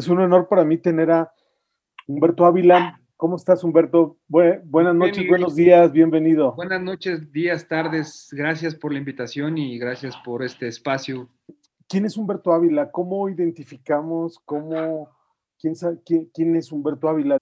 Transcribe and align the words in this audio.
Es 0.00 0.08
un 0.08 0.18
honor 0.18 0.48
para 0.48 0.64
mí 0.64 0.78
tener 0.78 1.10
a 1.10 1.30
Humberto 2.06 2.46
Ávila. 2.46 2.98
¿Cómo 3.18 3.36
estás, 3.36 3.62
Humberto? 3.62 4.16
buenas 4.28 4.94
noches, 4.94 5.28
buenos 5.28 5.54
días, 5.54 5.92
bienvenido. 5.92 6.54
Buenas 6.54 6.80
noches, 6.80 7.30
días, 7.30 7.68
tardes. 7.68 8.30
Gracias 8.32 8.74
por 8.74 8.94
la 8.94 8.98
invitación 8.98 9.58
y 9.58 9.78
gracias 9.78 10.16
por 10.24 10.42
este 10.42 10.68
espacio. 10.68 11.28
¿Quién 11.86 12.06
es 12.06 12.16
Humberto 12.16 12.54
Ávila? 12.54 12.90
¿Cómo 12.90 13.28
identificamos? 13.28 14.38
¿Cómo, 14.46 15.10
quién, 15.60 15.74
quién, 16.32 16.56
es 16.56 16.72
Humberto 16.72 17.06
Ávila? 17.06 17.36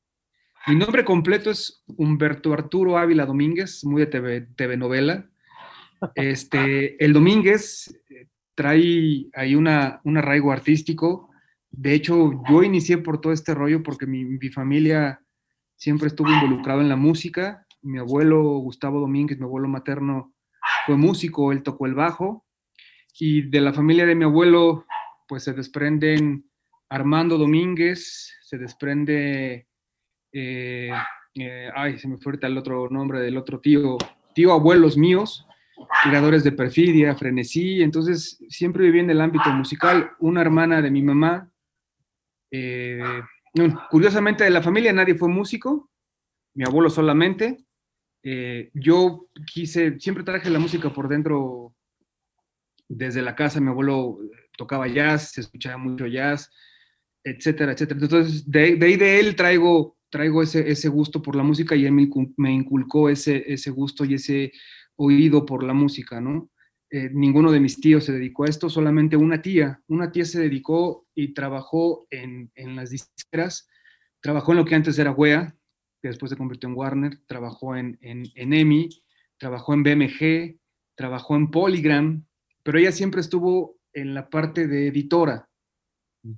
Mi 0.66 0.74
nombre 0.74 1.04
completo 1.04 1.52
es 1.52 1.84
Humberto 1.96 2.52
Arturo 2.52 2.98
Ávila 2.98 3.24
Domínguez, 3.24 3.84
muy 3.84 4.00
de 4.00 4.06
TV, 4.08 4.48
TV 4.56 4.76
novela. 4.76 5.30
Este, 6.16 7.04
el 7.04 7.12
Domínguez 7.12 7.96
trae 8.56 9.28
ahí 9.32 9.54
una, 9.54 10.00
un 10.02 10.16
arraigo 10.16 10.50
artístico. 10.50 11.27
De 11.70 11.94
hecho, 11.94 12.42
yo 12.48 12.62
inicié 12.62 12.98
por 12.98 13.20
todo 13.20 13.32
este 13.32 13.54
rollo 13.54 13.82
porque 13.82 14.06
mi, 14.06 14.24
mi 14.24 14.48
familia 14.48 15.20
siempre 15.76 16.08
estuvo 16.08 16.30
involucrado 16.30 16.80
en 16.80 16.88
la 16.88 16.96
música. 16.96 17.66
Mi 17.82 17.98
abuelo 17.98 18.42
Gustavo 18.58 19.00
Domínguez, 19.00 19.38
mi 19.38 19.44
abuelo 19.44 19.68
materno, 19.68 20.34
fue 20.86 20.96
músico, 20.96 21.52
él 21.52 21.62
tocó 21.62 21.86
el 21.86 21.94
bajo. 21.94 22.44
Y 23.18 23.42
de 23.42 23.60
la 23.60 23.72
familia 23.72 24.06
de 24.06 24.14
mi 24.14 24.24
abuelo, 24.24 24.86
pues 25.26 25.44
se 25.44 25.52
desprenden 25.52 26.48
Armando 26.88 27.36
Domínguez, 27.36 28.34
se 28.42 28.58
desprende, 28.58 29.68
eh, 30.32 30.90
eh, 31.34 31.70
ay, 31.74 31.98
se 31.98 32.08
me 32.08 32.18
fue 32.18 32.38
el 32.40 32.58
otro 32.58 32.88
nombre 32.88 33.20
del 33.20 33.36
otro 33.36 33.60
tío, 33.60 33.98
tío 34.34 34.52
abuelos 34.52 34.96
míos, 34.96 35.46
creadores 36.02 36.44
de 36.44 36.52
perfidia, 36.52 37.14
frenesí, 37.14 37.82
entonces 37.82 38.38
siempre 38.48 38.84
viví 38.84 39.00
en 39.00 39.10
el 39.10 39.20
ámbito 39.20 39.50
musical. 39.50 40.12
Una 40.20 40.40
hermana 40.40 40.80
de 40.80 40.90
mi 40.90 41.02
mamá, 41.02 41.50
eh, 42.50 43.22
curiosamente 43.90 44.44
de 44.44 44.50
la 44.50 44.62
familia 44.62 44.92
nadie 44.92 45.14
fue 45.14 45.28
músico, 45.28 45.90
mi 46.54 46.64
abuelo 46.64 46.90
solamente. 46.90 47.64
Eh, 48.22 48.70
yo 48.74 49.28
quise, 49.46 49.98
siempre 50.00 50.24
traje 50.24 50.50
la 50.50 50.58
música 50.58 50.92
por 50.92 51.08
dentro 51.08 51.74
desde 52.88 53.22
la 53.22 53.34
casa, 53.34 53.60
mi 53.60 53.68
abuelo 53.68 54.18
tocaba 54.56 54.88
jazz, 54.88 55.32
se 55.32 55.42
escuchaba 55.42 55.76
mucho 55.78 56.06
jazz, 56.06 56.50
etcétera, 57.22 57.72
etcétera. 57.72 58.00
Entonces, 58.00 58.50
de, 58.50 58.78
ahí 58.80 58.96
de 58.96 59.20
él 59.20 59.36
traigo, 59.36 59.96
traigo 60.10 60.42
ese, 60.42 60.70
ese 60.70 60.88
gusto 60.88 61.22
por 61.22 61.36
la 61.36 61.42
música 61.42 61.76
y 61.76 61.86
él 61.86 61.92
me, 61.92 62.08
me 62.36 62.52
inculcó 62.52 63.08
ese, 63.08 63.44
ese 63.52 63.70
gusto 63.70 64.04
y 64.04 64.14
ese 64.14 64.52
oído 64.96 65.46
por 65.46 65.62
la 65.62 65.74
música, 65.74 66.20
¿no? 66.20 66.50
Eh, 66.90 67.10
ninguno 67.12 67.52
de 67.52 67.60
mis 67.60 67.80
tíos 67.80 68.04
se 68.04 68.12
dedicó 68.12 68.44
a 68.44 68.48
esto, 68.48 68.70
solamente 68.70 69.16
una 69.16 69.42
tía. 69.42 69.82
Una 69.88 70.10
tía 70.10 70.24
se 70.24 70.40
dedicó 70.40 71.06
y 71.14 71.34
trabajó 71.34 72.06
en, 72.10 72.50
en 72.54 72.76
las 72.76 72.90
disqueras, 72.90 73.68
trabajó 74.20 74.52
en 74.52 74.58
lo 74.58 74.64
que 74.64 74.74
antes 74.74 74.98
era 74.98 75.12
WEA, 75.12 75.54
que 76.00 76.08
después 76.08 76.30
se 76.30 76.36
convirtió 76.36 76.68
en 76.68 76.76
Warner, 76.76 77.18
trabajó 77.26 77.76
en, 77.76 77.98
en, 78.00 78.26
en 78.34 78.52
EMI, 78.52 78.88
trabajó 79.36 79.74
en 79.74 79.82
BMG, 79.82 80.58
trabajó 80.96 81.36
en 81.36 81.50
Polygram, 81.50 82.24
pero 82.62 82.78
ella 82.78 82.92
siempre 82.92 83.20
estuvo 83.20 83.78
en 83.92 84.14
la 84.14 84.30
parte 84.30 84.66
de 84.66 84.88
editora. 84.88 85.48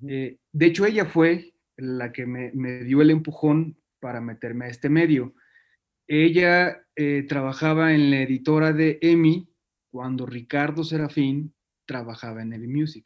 Eh, 0.06 0.38
de 0.52 0.66
hecho, 0.66 0.84
ella 0.84 1.06
fue 1.06 1.54
la 1.76 2.12
que 2.12 2.26
me, 2.26 2.52
me, 2.52 2.84
dio 2.84 3.02
el 3.02 3.10
empujón 3.10 3.78
para 3.98 4.20
meterme 4.20 4.66
a 4.66 4.68
este 4.68 4.88
medio. 4.88 5.34
Ella 6.06 6.84
eh, 6.96 7.24
trabajaba 7.28 7.94
en 7.94 8.10
la 8.10 8.22
editora 8.22 8.72
de 8.72 8.98
EMI 9.00 9.49
cuando 9.90 10.26
Ricardo 10.26 10.84
Serafín 10.84 11.54
trabajaba 11.86 12.42
en 12.42 12.52
EMI 12.52 12.68
Music. 12.68 13.04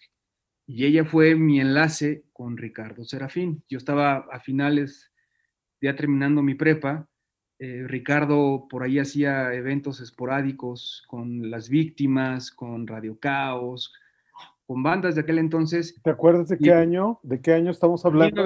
Y 0.67 0.85
ella 0.85 1.05
fue 1.05 1.35
mi 1.35 1.61
enlace 1.61 2.25
con 2.33 2.57
Ricardo 2.57 3.05
Serafín. 3.05 3.63
Yo 3.69 3.79
estaba 3.79 4.27
a 4.31 4.41
finales, 4.41 5.13
ya 5.81 5.95
terminando 5.95 6.43
mi 6.43 6.55
prepa. 6.55 7.09
Eh, 7.59 7.85
Ricardo 7.87 8.67
por 8.69 8.83
ahí 8.83 8.99
hacía 8.99 9.53
eventos 9.55 10.01
esporádicos 10.01 11.05
con 11.07 11.51
las 11.51 11.69
víctimas, 11.69 12.51
con 12.51 12.87
Radio 12.87 13.19
Caos, 13.19 13.93
con 14.67 14.83
bandas 14.83 15.15
de 15.15 15.21
aquel 15.21 15.39
entonces. 15.39 16.01
¿Te 16.03 16.11
acuerdas 16.11 16.49
de 16.49 16.59
qué 16.59 16.73
año? 16.73 17.21
¿De 17.23 17.41
qué 17.41 17.53
año 17.53 17.71
estamos 17.71 18.05
hablando? 18.05 18.43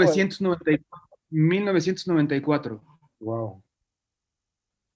1994. 1.31 2.83
Wow. 3.21 3.63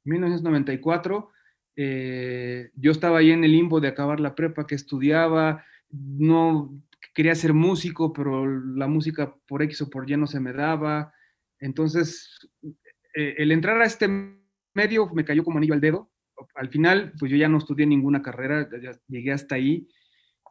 1994, 0.04 1.30
eh, 1.76 2.70
yo 2.74 2.92
estaba 2.92 3.18
ahí 3.18 3.30
en 3.30 3.44
el 3.44 3.52
limbo 3.52 3.80
de 3.80 3.88
acabar 3.88 4.20
la 4.20 4.34
prepa, 4.34 4.66
que 4.66 4.74
estudiaba, 4.74 5.64
no 5.90 6.82
quería 7.14 7.34
ser 7.34 7.52
músico, 7.52 8.12
pero 8.12 8.46
la 8.46 8.86
música 8.86 9.34
por 9.46 9.62
X 9.62 9.82
o 9.82 9.90
por 9.90 10.10
Y 10.10 10.16
no 10.16 10.26
se 10.26 10.40
me 10.40 10.52
daba. 10.52 11.12
Entonces, 11.58 12.50
eh, 13.14 13.34
el 13.38 13.52
entrar 13.52 13.80
a 13.80 13.84
este 13.84 14.08
medio 14.74 15.08
me 15.14 15.24
cayó 15.24 15.44
como 15.44 15.58
anillo 15.58 15.74
al 15.74 15.80
dedo. 15.80 16.10
Al 16.54 16.68
final, 16.70 17.12
pues 17.18 17.30
yo 17.30 17.36
ya 17.36 17.48
no 17.48 17.58
estudié 17.58 17.86
ninguna 17.86 18.22
carrera, 18.22 18.68
llegué 19.06 19.32
hasta 19.32 19.54
ahí. 19.54 19.86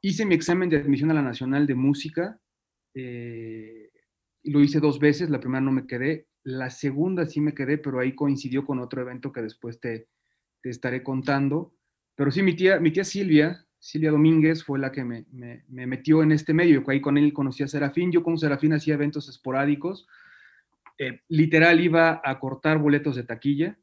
Hice 0.01 0.25
mi 0.25 0.35
examen 0.35 0.69
de 0.69 0.77
admisión 0.77 1.11
a 1.11 1.15
la 1.15 1.21
Nacional 1.21 1.67
de 1.67 1.75
Música. 1.75 2.39
Eh, 2.93 3.89
lo 4.43 4.61
hice 4.61 4.79
dos 4.79 4.99
veces, 4.99 5.29
la 5.29 5.39
primera 5.39 5.61
no 5.61 5.71
me 5.71 5.85
quedé, 5.85 6.27
la 6.43 6.69
segunda 6.69 7.25
sí 7.25 7.41
me 7.41 7.53
quedé, 7.53 7.77
pero 7.77 7.99
ahí 7.99 8.15
coincidió 8.15 8.65
con 8.65 8.79
otro 8.79 9.01
evento 9.01 9.31
que 9.31 9.41
después 9.41 9.79
te, 9.79 10.07
te 10.61 10.69
estaré 10.69 11.03
contando. 11.03 11.75
Pero 12.15 12.31
sí, 12.31 12.43
mi 12.43 12.55
tía, 12.55 12.79
mi 12.79 12.91
tía 12.91 13.03
Silvia, 13.03 13.65
Silvia 13.79 14.11
Domínguez, 14.11 14.63
fue 14.63 14.79
la 14.79 14.91
que 14.91 15.03
me, 15.03 15.25
me, 15.31 15.87
metió 15.87 16.23
en 16.23 16.31
este 16.31 16.53
medio. 16.53 16.83
Ahí 16.87 17.01
con 17.01 17.17
él 17.17 17.33
conocí 17.33 17.63
a 17.63 17.67
Serafín. 17.67 18.11
Yo 18.11 18.23
con 18.23 18.37
Serafín 18.37 18.73
hacía 18.73 18.93
eventos 18.93 19.29
esporádicos. 19.29 20.07
Eh, 20.97 21.21
literal 21.29 21.79
iba 21.79 22.21
a 22.23 22.39
cortar 22.39 22.77
boletos 22.77 23.15
de 23.15 23.23
taquilla. 23.23 23.77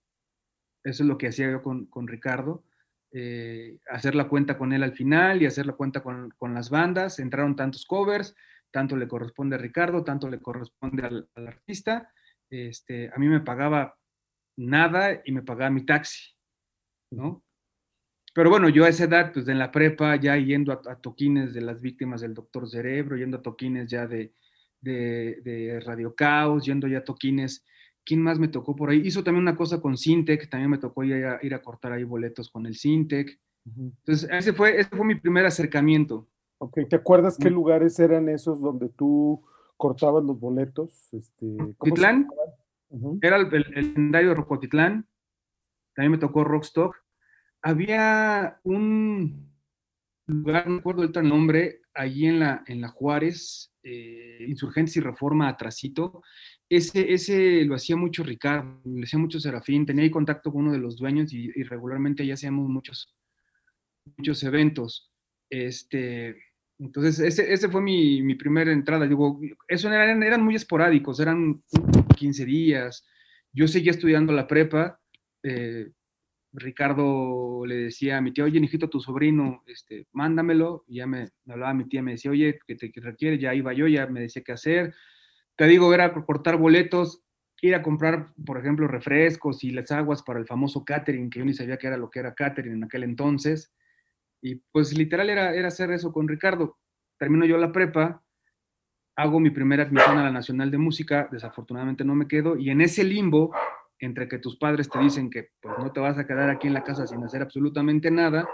Eso 0.84 1.02
es 1.02 1.08
lo 1.08 1.18
que 1.18 1.28
hacía 1.28 1.50
yo 1.50 1.62
con, 1.62 1.86
con 1.86 2.06
Ricardo. 2.06 2.64
Eh, 3.10 3.78
hacer 3.90 4.14
la 4.14 4.28
cuenta 4.28 4.58
con 4.58 4.72
él 4.72 4.82
al 4.82 4.92
final 4.92 5.42
y 5.42 5.46
hacer 5.46 5.66
la 5.66 5.72
cuenta 5.72 6.02
con, 6.02 6.30
con, 6.38 6.54
las 6.54 6.70
bandas. 6.70 7.18
Entraron 7.18 7.56
tantos 7.56 7.86
covers, 7.86 8.36
tanto 8.70 8.96
le 8.96 9.08
corresponde 9.08 9.56
a 9.56 9.58
Ricardo, 9.58 10.04
tanto 10.04 10.28
le 10.28 10.40
corresponde 10.40 11.04
al, 11.04 11.28
al 11.34 11.48
artista 11.48 12.12
este, 12.50 13.10
a 13.14 13.18
mí 13.18 13.28
me 13.28 13.40
pagaba 13.40 13.96
nada 14.56 15.20
y 15.24 15.32
me 15.32 15.42
pagaba 15.42 15.70
mi 15.70 15.84
taxi, 15.84 16.34
¿no? 17.10 17.42
Pero 18.34 18.50
bueno, 18.50 18.68
yo 18.68 18.84
a 18.84 18.88
esa 18.88 19.04
edad, 19.04 19.32
pues 19.32 19.48
en 19.48 19.58
la 19.58 19.72
prepa, 19.72 20.16
ya 20.16 20.36
yendo 20.36 20.72
a, 20.72 20.96
toquines 21.00 21.54
de 21.54 21.60
las 21.60 21.80
víctimas 21.80 22.20
del 22.20 22.34
doctor 22.34 22.68
Cerebro, 22.68 23.16
yendo 23.16 23.38
a 23.38 23.42
toquines 23.42 23.90
ya 23.90 24.06
de, 24.06 24.32
de, 24.80 25.80
Radio 25.84 26.14
Caos, 26.14 26.64
yendo 26.64 26.86
ya 26.86 26.98
a 26.98 27.04
toquines. 27.04 27.64
¿Quién 28.04 28.22
más 28.22 28.38
me 28.38 28.48
tocó 28.48 28.76
por 28.76 28.90
ahí? 28.90 29.02
Hizo 29.04 29.24
también 29.24 29.42
una 29.42 29.56
cosa 29.56 29.80
con 29.80 29.96
Sintec, 29.96 30.48
también 30.48 30.70
me 30.70 30.78
tocó 30.78 31.04
ir 31.04 31.24
a, 31.24 31.38
ir 31.42 31.54
a 31.54 31.62
cortar 31.62 31.92
ahí 31.92 32.04
boletos 32.04 32.48
con 32.48 32.66
el 32.66 32.76
Sintec. 32.76 33.38
Entonces, 33.64 34.28
ese 34.30 34.52
fue, 34.52 34.78
ese 34.80 34.88
fue 34.90 35.04
mi 35.04 35.16
primer 35.16 35.44
acercamiento. 35.44 36.28
Ok, 36.58 36.80
¿te 36.88 36.96
acuerdas 36.96 37.36
qué 37.38 37.50
mm. 37.50 37.54
lugares 37.54 37.98
eran 37.98 38.28
esos 38.28 38.60
donde 38.60 38.88
tú 38.88 39.42
cortaban 39.78 40.26
los 40.26 40.38
boletos. 40.38 41.08
Este, 41.14 41.56
Rocotitlán, 41.56 42.28
era 43.22 43.36
el, 43.36 43.48
legendario 43.48 44.34
Rocotitlán, 44.34 45.06
también 45.98 46.12
me 46.12 46.18
tocó 46.18 46.44
Rockstock. 46.44 46.94
Había 47.60 48.60
un 48.62 49.52
lugar, 50.26 50.68
no 50.68 50.76
recuerdo 50.76 51.02
el 51.02 51.28
nombre, 51.28 51.80
allí 51.92 52.26
en 52.26 52.38
la, 52.38 52.62
en 52.68 52.80
la 52.80 52.86
Juárez, 52.86 53.74
eh, 53.82 54.44
Insurgentes 54.46 54.96
y 54.96 55.00
Reforma 55.00 55.48
Atrasito. 55.48 56.22
Ese, 56.68 57.12
ese 57.12 57.64
lo 57.64 57.74
hacía 57.74 57.96
mucho 57.96 58.22
Ricardo, 58.22 58.80
lo 58.84 59.02
hacía 59.02 59.18
mucho 59.18 59.40
Serafín, 59.40 59.86
tenía 59.86 60.04
ahí 60.04 60.10
contacto 60.10 60.52
con 60.52 60.66
uno 60.66 60.72
de 60.72 60.78
los 60.78 60.96
dueños 60.98 61.32
y, 61.32 61.50
y 61.52 61.64
regularmente 61.64 62.24
ya 62.24 62.34
hacíamos 62.34 62.68
muchos, 62.68 63.12
muchos 64.16 64.40
eventos. 64.44 65.12
Este, 65.50 66.36
entonces, 66.78 67.18
ese, 67.18 67.52
ese 67.52 67.68
fue 67.68 67.82
mi, 67.82 68.22
mi, 68.22 68.36
primera 68.36 68.70
entrada. 68.70 69.08
Digo, 69.08 69.40
eso 69.66 69.92
eran, 69.92 70.22
eran 70.22 70.44
muy 70.44 70.54
esporádicos, 70.54 71.18
eran 71.18 71.60
15 72.16 72.44
días. 72.44 73.04
Yo 73.52 73.66
seguía 73.66 73.90
estudiando 73.90 74.32
la 74.32 74.46
prepa. 74.46 75.00
Eh, 75.42 75.90
Ricardo 76.52 77.64
le 77.66 77.76
decía 77.76 78.18
a 78.18 78.20
mi 78.20 78.32
tía, 78.32 78.44
oye, 78.44 78.58
hijito, 78.58 78.88
tu 78.88 79.00
sobrino, 79.00 79.62
este, 79.66 80.06
mándamelo. 80.12 80.84
Y 80.86 80.96
ya 80.96 81.06
me, 81.06 81.28
hablaba 81.48 81.74
mi 81.74 81.88
tía, 81.88 82.02
me 82.02 82.12
decía, 82.12 82.30
oye, 82.30 82.58
¿qué 82.66 82.74
te 82.76 82.90
requiere? 83.00 83.38
Ya 83.38 83.54
iba 83.54 83.72
yo, 83.72 83.86
ya 83.86 84.06
me 84.06 84.20
decía 84.20 84.42
qué 84.42 84.52
hacer. 84.52 84.94
Te 85.56 85.66
digo, 85.66 85.92
era 85.92 86.12
cortar 86.14 86.56
boletos, 86.56 87.22
ir 87.60 87.74
a 87.74 87.82
comprar, 87.82 88.32
por 88.46 88.58
ejemplo, 88.58 88.86
refrescos 88.86 89.64
y 89.64 89.70
las 89.70 89.90
aguas 89.90 90.22
para 90.22 90.38
el 90.38 90.46
famoso 90.46 90.84
catering, 90.84 91.30
que 91.30 91.40
yo 91.40 91.44
ni 91.44 91.54
sabía 91.54 91.76
qué 91.76 91.88
era 91.88 91.96
lo 91.96 92.10
que 92.10 92.20
era 92.20 92.34
catering 92.34 92.74
en 92.74 92.84
aquel 92.84 93.02
entonces. 93.02 93.72
Y 94.40 94.56
pues 94.72 94.96
literal 94.96 95.30
era, 95.30 95.54
era 95.54 95.68
hacer 95.68 95.90
eso 95.90 96.12
con 96.12 96.28
Ricardo. 96.28 96.78
Termino 97.18 97.44
yo 97.44 97.58
la 97.58 97.72
prepa, 97.72 98.22
hago 99.16 99.40
mi 99.40 99.50
primera 99.50 99.82
admisión 99.82 100.16
a 100.16 100.22
la 100.22 100.30
Nacional 100.30 100.70
de 100.70 100.78
Música, 100.78 101.28
desafortunadamente 101.32 102.04
no 102.04 102.14
me 102.14 102.28
quedo, 102.28 102.56
y 102.56 102.70
en 102.70 102.80
ese 102.80 103.02
limbo, 103.02 103.52
entre 104.00 104.28
que 104.28 104.38
tus 104.38 104.56
padres 104.56 104.88
te 104.88 104.98
dicen 104.98 105.30
que 105.30 105.50
pues, 105.60 105.74
no 105.78 105.92
te 105.92 106.00
vas 106.00 106.18
a 106.18 106.26
quedar 106.26 106.50
aquí 106.50 106.66
en 106.66 106.74
la 106.74 106.84
casa 106.84 107.06
sin 107.06 107.22
hacer 107.24 107.42
absolutamente 107.42 108.10
nada, 108.10 108.48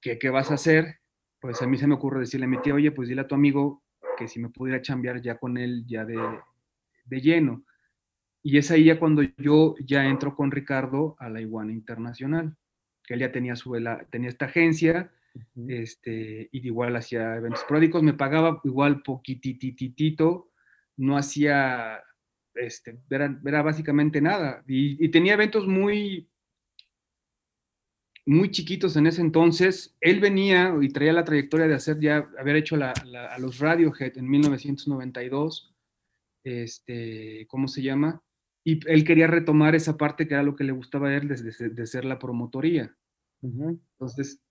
que 0.00 0.18
qué 0.18 0.30
vas 0.30 0.50
a 0.50 0.54
hacer, 0.54 1.00
pues 1.40 1.60
a 1.62 1.66
mí 1.66 1.76
se 1.76 1.86
me 1.86 1.94
ocurre 1.94 2.20
decirle 2.20 2.46
a 2.46 2.48
mi 2.48 2.60
tía, 2.60 2.74
oye, 2.74 2.92
pues 2.92 3.08
dile 3.08 3.22
a 3.22 3.26
tu 3.26 3.34
amigo 3.34 3.82
que 4.16 4.28
si 4.28 4.40
me 4.40 4.50
pudiera 4.50 4.82
chambear 4.82 5.20
ya 5.20 5.38
con 5.38 5.56
él 5.56 5.84
ya 5.86 6.04
de, 6.04 6.18
de 7.04 7.20
lleno. 7.20 7.64
Y 8.42 8.58
es 8.58 8.70
ahí 8.70 8.84
ya 8.84 8.98
cuando 8.98 9.22
yo 9.36 9.74
ya 9.84 10.04
entro 10.06 10.34
con 10.34 10.50
Ricardo 10.50 11.16
a 11.18 11.28
la 11.28 11.40
Iguana 11.40 11.72
Internacional, 11.72 12.56
que 13.04 13.14
él 13.14 13.20
ya 13.20 13.32
tenía, 13.32 13.56
su, 13.56 13.72
tenía 14.10 14.28
esta 14.28 14.46
agencia, 14.46 15.12
este, 15.68 16.48
y 16.50 16.66
igual 16.66 16.96
hacía 16.96 17.36
eventos 17.36 17.64
pródicos, 17.64 18.02
me 18.02 18.14
pagaba 18.14 18.60
igual 18.64 19.02
poquitititito, 19.02 20.50
no 20.96 21.16
hacía, 21.16 22.02
este, 22.60 22.98
era, 23.10 23.40
era 23.44 23.62
básicamente 23.62 24.20
nada, 24.20 24.62
y, 24.66 25.08
tenía 25.10 25.34
eventos 25.34 25.66
muy, 25.66 26.28
muy 28.26 28.50
chiquitos 28.50 28.96
en 28.96 29.06
ese 29.06 29.20
entonces. 29.20 29.96
Él 30.00 30.20
venía 30.20 30.74
y 30.80 30.88
traía 30.88 31.12
la 31.12 31.24
trayectoria 31.24 31.66
de 31.66 31.74
hacer 31.74 31.98
ya, 32.00 32.28
haber 32.38 32.56
hecho 32.56 32.76
la, 32.76 32.92
a 32.92 33.38
los 33.38 33.58
Radiohead 33.58 34.16
en 34.16 34.28
1992, 34.28 35.74
este, 36.44 37.46
¿cómo 37.48 37.68
se 37.68 37.82
llama? 37.82 38.22
Y 38.64 38.80
él 38.88 39.04
quería 39.04 39.26
retomar 39.26 39.74
esa 39.74 39.96
parte 39.96 40.28
que 40.28 40.34
era 40.34 40.42
lo 40.42 40.54
que 40.54 40.64
le 40.64 40.72
gustaba 40.72 41.08
a 41.08 41.16
él 41.16 41.28
de, 41.28 41.70
de 41.70 41.86
ser 41.86 42.04
la 42.04 42.18
promotoría. 42.18 42.94
Entonces, 43.42 44.42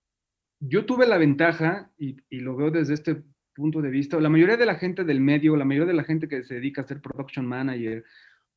yo 0.60 0.84
tuve 0.84 1.06
la 1.06 1.18
ventaja, 1.18 1.90
y, 1.96 2.16
lo 2.30 2.56
veo 2.56 2.70
desde 2.70 2.94
este 2.94 3.22
punto 3.60 3.82
de 3.82 3.90
vista, 3.90 4.18
la 4.18 4.28
mayoría 4.28 4.56
de 4.56 4.66
la 4.66 4.76
gente 4.76 5.04
del 5.04 5.20
medio, 5.20 5.56
la 5.56 5.64
mayoría 5.64 5.88
de 5.88 5.94
la 5.94 6.04
gente 6.04 6.28
que 6.28 6.42
se 6.42 6.54
dedica 6.54 6.82
a 6.82 6.86
ser 6.86 7.00
production 7.00 7.46
manager, 7.46 8.04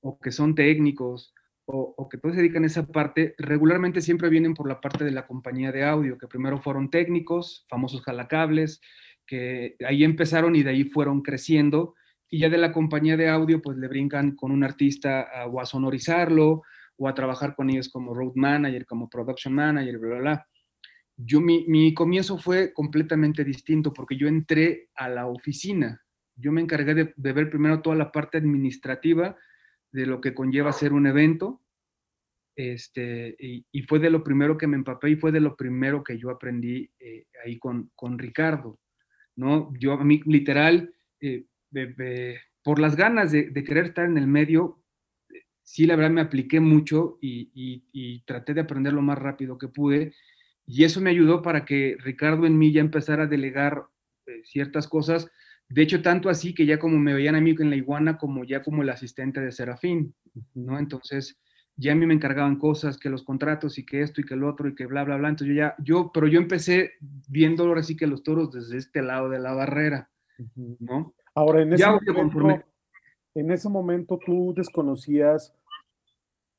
o 0.02 0.20
que 0.20 0.32
son 0.32 0.56
técnicos, 0.56 1.34
o, 1.66 2.10
que 2.10 2.18
todos 2.18 2.36
se 2.36 2.42
dedican 2.42 2.64
a 2.64 2.68
esa 2.68 2.88
parte, 2.88 3.36
regularmente 3.38 4.02
siempre 4.02 4.30
vienen 4.30 4.54
por 4.54 4.68
la 4.68 4.82
parte 4.82 5.06
de 5.06 5.12
la 5.12 5.28
compañía 5.28 5.72
de 5.72 5.84
audio, 5.84 6.18
que 6.18 6.28
primero 6.28 6.60
fueron 6.60 6.90
técnicos, 6.90 7.66
famosos 7.70 8.02
jalacables, 8.02 8.82
que 9.26 9.76
ahí 9.86 10.04
empezaron 10.04 10.56
y 10.56 10.64
de 10.64 10.72
ahí 10.72 10.84
fueron 10.84 11.22
creciendo, 11.22 11.96
y 12.30 12.40
ya 12.40 12.50
de 12.50 12.58
la 12.58 12.72
compañía 12.72 13.16
de 13.16 13.30
audio, 13.30 13.62
pues 13.62 13.78
le 13.78 13.88
brincan 13.88 14.36
con 14.36 14.52
un 14.52 14.64
artista 14.64 15.28
o 15.50 15.62
a 15.62 15.66
sonorizarlo, 15.66 16.64
o 16.98 17.08
a 17.08 17.14
trabajar 17.14 17.56
con 17.56 17.70
ellos 17.70 17.90
como 17.90 18.14
road 18.14 18.34
manager, 18.36 18.86
como 18.86 19.10
production 19.10 19.54
manager, 19.54 19.98
bla, 20.00 20.10
bla, 20.10 20.20
bla 20.20 20.48
yo 21.18 21.42
mi, 21.42 21.94
comienzo 21.94 22.38
fue 22.38 22.74
completamente 22.74 23.44
distinto 23.44 23.94
porque 23.94 24.18
yo 24.18 24.28
entré 24.28 24.90
a 24.96 25.10
la 25.10 25.28
oficina. 25.28 26.02
Yo 26.36 26.52
me 26.52 26.62
encargué 26.62 26.96
de, 26.96 27.14
ver 27.16 27.50
primero 27.50 27.82
toda 27.82 27.96
la 27.96 28.12
parte 28.12 28.38
administrativa 28.40 29.38
de 29.92 30.06
lo 30.08 30.20
que 30.20 30.34
conlleva 30.34 30.72
hacer 30.72 30.94
un 30.94 31.06
evento. 31.06 31.62
Este, 32.56 33.36
y, 33.40 33.82
fue 33.84 34.00
de 34.00 34.10
lo 34.10 34.24
primero 34.24 34.58
que 34.58 34.68
me 34.68 34.78
empapé 34.78 35.12
y 35.12 35.16
fue 35.16 35.32
de 35.32 35.40
lo 35.40 35.56
primero 35.56 36.04
que 36.04 36.18
yo 36.18 36.30
aprendí 36.30 36.90
eh, 37.00 37.26
ahí 37.44 37.58
con, 37.60 37.92
con, 37.96 38.18
Ricardo. 38.18 38.80
¿no? 39.36 39.72
Yo 39.80 39.94
a 39.94 40.04
mí 40.04 40.22
literal, 40.26 40.94
eh, 41.22 41.46
por 42.64 42.80
las 42.80 42.96
ganas 42.96 43.32
de, 43.32 43.52
querer 43.64 43.86
estar 43.86 44.06
en 44.06 44.18
el 44.18 44.28
medio, 44.28 44.84
sí, 45.62 45.86
la 45.86 45.96
verdad 45.96 46.12
me 46.12 46.22
apliqué 46.22 46.60
mucho 46.60 47.18
y, 47.22 47.52
y, 47.54 48.24
traté 48.26 48.54
de 48.54 48.62
aprender 48.62 48.94
lo 48.94 49.02
más 49.02 49.18
rápido 49.18 49.58
que 49.58 49.68
pude 49.68 50.14
y 50.66 50.84
eso 50.84 51.02
me 51.02 51.10
ayudó 51.10 51.42
para 51.42 51.66
que 51.66 51.98
Ricardo 52.00 52.46
en 52.46 52.58
mí 52.58 52.72
ya 52.72 52.82
empezara 52.82 53.24
a 53.24 53.28
delegar 53.28 53.86
eh, 54.26 54.42
ciertas 54.44 54.88
cosas. 54.88 55.30
De 55.70 55.82
hecho, 55.82 56.02
tanto 56.02 56.30
así 56.30 56.54
que 56.54 56.66
ya 56.66 56.80
como 56.80 56.98
me 56.98 57.14
veían 57.14 57.36
a 57.36 57.42
mí 57.42 57.56
en 57.58 57.70
la 57.70 57.76
iguana, 57.76 58.18
como 58.18 58.44
ya 58.44 58.62
como 58.62 58.82
el 58.82 58.90
asistente 58.90 59.42
de 59.42 59.52
Serafín, 59.52 60.14
¿no? 60.54 60.80
Entonces, 60.80 61.40
ya 61.76 61.94
a 61.94 61.96
mí 61.96 62.06
me 62.06 62.14
encargaban 62.14 62.58
cosas, 62.58 62.98
que 62.98 63.10
los 63.10 63.24
contratos 63.24 63.78
y 63.78 63.86
que 63.86 64.02
esto 64.02 64.22
y 64.22 64.26
que 64.26 64.36
el 64.36 64.44
otro 64.44 64.68
y 64.70 64.76
que 64.76 64.86
bla, 64.86 65.04
bla, 65.04 65.18
bla. 65.18 65.30
Entonces 65.30 65.56
yo 65.56 65.62
ya, 65.62 65.76
yo, 65.80 66.12
pero 66.14 66.28
yo 66.28 66.40
empecé 66.40 66.92
viendo 67.00 67.64
ahora 67.64 67.84
sí 67.84 67.96
que 67.96 68.08
los 68.08 68.24
toros 68.24 68.52
desde 68.52 68.78
este 68.78 69.02
lado 69.02 69.30
de 69.30 69.40
la 69.40 69.54
barrera, 69.54 70.10
¿no? 70.56 71.16
Ahora, 71.36 71.64
en 71.64 71.74
ese, 71.74 71.88
momento, 71.88 72.66
en 73.34 73.52
ese 73.52 73.70
momento 73.70 74.20
tú 74.24 74.54
desconocías 74.56 75.52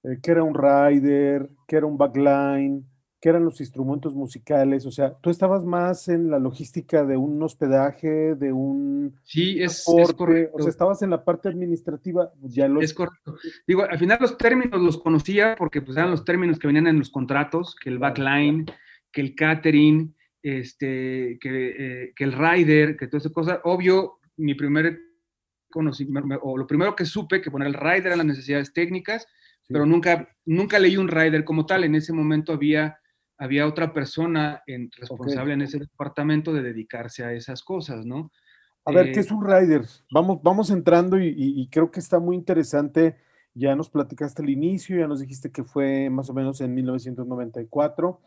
eh, 0.02 0.18
que 0.20 0.30
era 0.32 0.42
un 0.42 0.54
rider, 0.54 1.48
que 1.68 1.76
era 1.76 1.86
un 1.86 1.96
backline, 1.96 2.84
qué 3.24 3.30
eran 3.30 3.46
los 3.46 3.58
instrumentos 3.58 4.14
musicales, 4.14 4.84
o 4.84 4.90
sea, 4.90 5.14
tú 5.14 5.30
estabas 5.30 5.64
más 5.64 6.08
en 6.08 6.30
la 6.30 6.38
logística 6.38 7.06
de 7.06 7.16
un 7.16 7.42
hospedaje, 7.42 8.34
de 8.34 8.52
un... 8.52 9.18
Sí, 9.22 9.62
es, 9.62 9.82
correcto. 10.14 10.54
O 10.54 10.60
sea, 10.60 10.68
estabas 10.68 11.00
en 11.00 11.08
la 11.08 11.24
parte 11.24 11.48
administrativa, 11.48 12.30
ya 12.42 12.68
lo... 12.68 12.82
Es 12.82 12.92
correcto. 12.92 13.36
Digo, 13.66 13.82
al 13.82 13.98
final 13.98 14.18
los 14.20 14.36
términos 14.36 14.78
los 14.78 14.98
conocía 14.98 15.54
porque 15.56 15.80
pues 15.80 15.96
eran 15.96 16.10
los 16.10 16.22
términos 16.26 16.58
que 16.58 16.66
venían 16.66 16.86
en 16.86 16.98
los 16.98 17.08
contratos, 17.08 17.74
que 17.82 17.88
el 17.88 17.98
backline, 17.98 18.66
que 19.10 19.22
el 19.22 19.34
catering, 19.34 20.14
este, 20.42 21.38
que, 21.40 21.48
eh, 21.78 22.12
que 22.14 22.24
el 22.24 22.32
rider, 22.34 22.94
que 22.94 23.06
todas 23.06 23.22
esas 23.22 23.32
cosas. 23.32 23.58
Obvio, 23.64 24.18
mi 24.36 24.54
primer 24.54 25.00
conocimiento, 25.70 26.40
o 26.42 26.58
lo 26.58 26.66
primero 26.66 26.94
que 26.94 27.06
supe, 27.06 27.40
que 27.40 27.50
poner 27.50 27.68
el 27.68 27.72
rider 27.72 28.08
eran 28.08 28.18
las 28.18 28.26
necesidades 28.26 28.74
técnicas, 28.74 29.26
pero 29.66 29.86
nunca, 29.86 30.28
nunca 30.44 30.78
leí 30.78 30.98
un 30.98 31.08
rider 31.08 31.42
como 31.42 31.64
tal. 31.64 31.84
En 31.84 31.94
ese 31.94 32.12
momento 32.12 32.52
había 32.52 32.98
había 33.38 33.66
otra 33.66 33.92
persona 33.92 34.62
en, 34.66 34.90
responsable 34.92 35.54
en 35.54 35.62
ese 35.62 35.78
departamento 35.78 36.52
de 36.52 36.62
dedicarse 36.62 37.24
a 37.24 37.32
esas 37.32 37.62
cosas, 37.62 38.06
¿no? 38.06 38.30
A 38.86 38.92
ver, 38.92 39.12
¿qué 39.12 39.20
es 39.20 39.30
un 39.30 39.44
rider? 39.44 39.86
Vamos, 40.12 40.42
vamos 40.42 40.70
entrando 40.70 41.18
y, 41.18 41.68
creo 41.70 41.90
que 41.90 42.00
está 42.00 42.18
muy 42.18 42.36
interesante. 42.36 43.16
Ya 43.54 43.74
nos 43.74 43.88
platicaste 43.88 44.42
el 44.42 44.50
inicio, 44.50 44.98
ya 44.98 45.06
nos 45.06 45.20
dijiste 45.20 45.50
que 45.50 45.64
fue 45.64 46.10
más 46.10 46.28
o 46.28 46.34
menos 46.34 46.60
en 46.60 46.74
1994. 46.74 48.20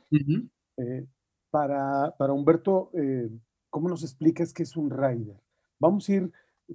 Eh, 0.78 1.06
para, 1.52 2.16
para, 2.18 2.34
Humberto, 2.34 2.90
eh, 2.94 3.30
¿cómo 3.70 3.88
nos 3.88 4.04
explicas 4.04 4.54
qué 4.54 4.64
es 4.64 4.76
un 4.76 4.90
rider? 4.90 5.40
Vamos 5.80 6.10
a 6.10 6.14
ir 6.14 6.32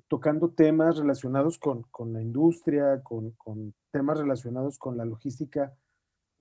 tocando 0.09 0.51
temas 0.51 0.97
relacionados 0.97 1.59
con, 1.59 1.83
con 1.91 2.13
la 2.13 2.23
industria, 2.23 3.03
con, 3.03 3.33
con, 3.33 3.75
temas 3.91 4.19
relacionados 4.19 4.79
con 4.79 4.97
la 4.97 5.05
logística, 5.05 5.75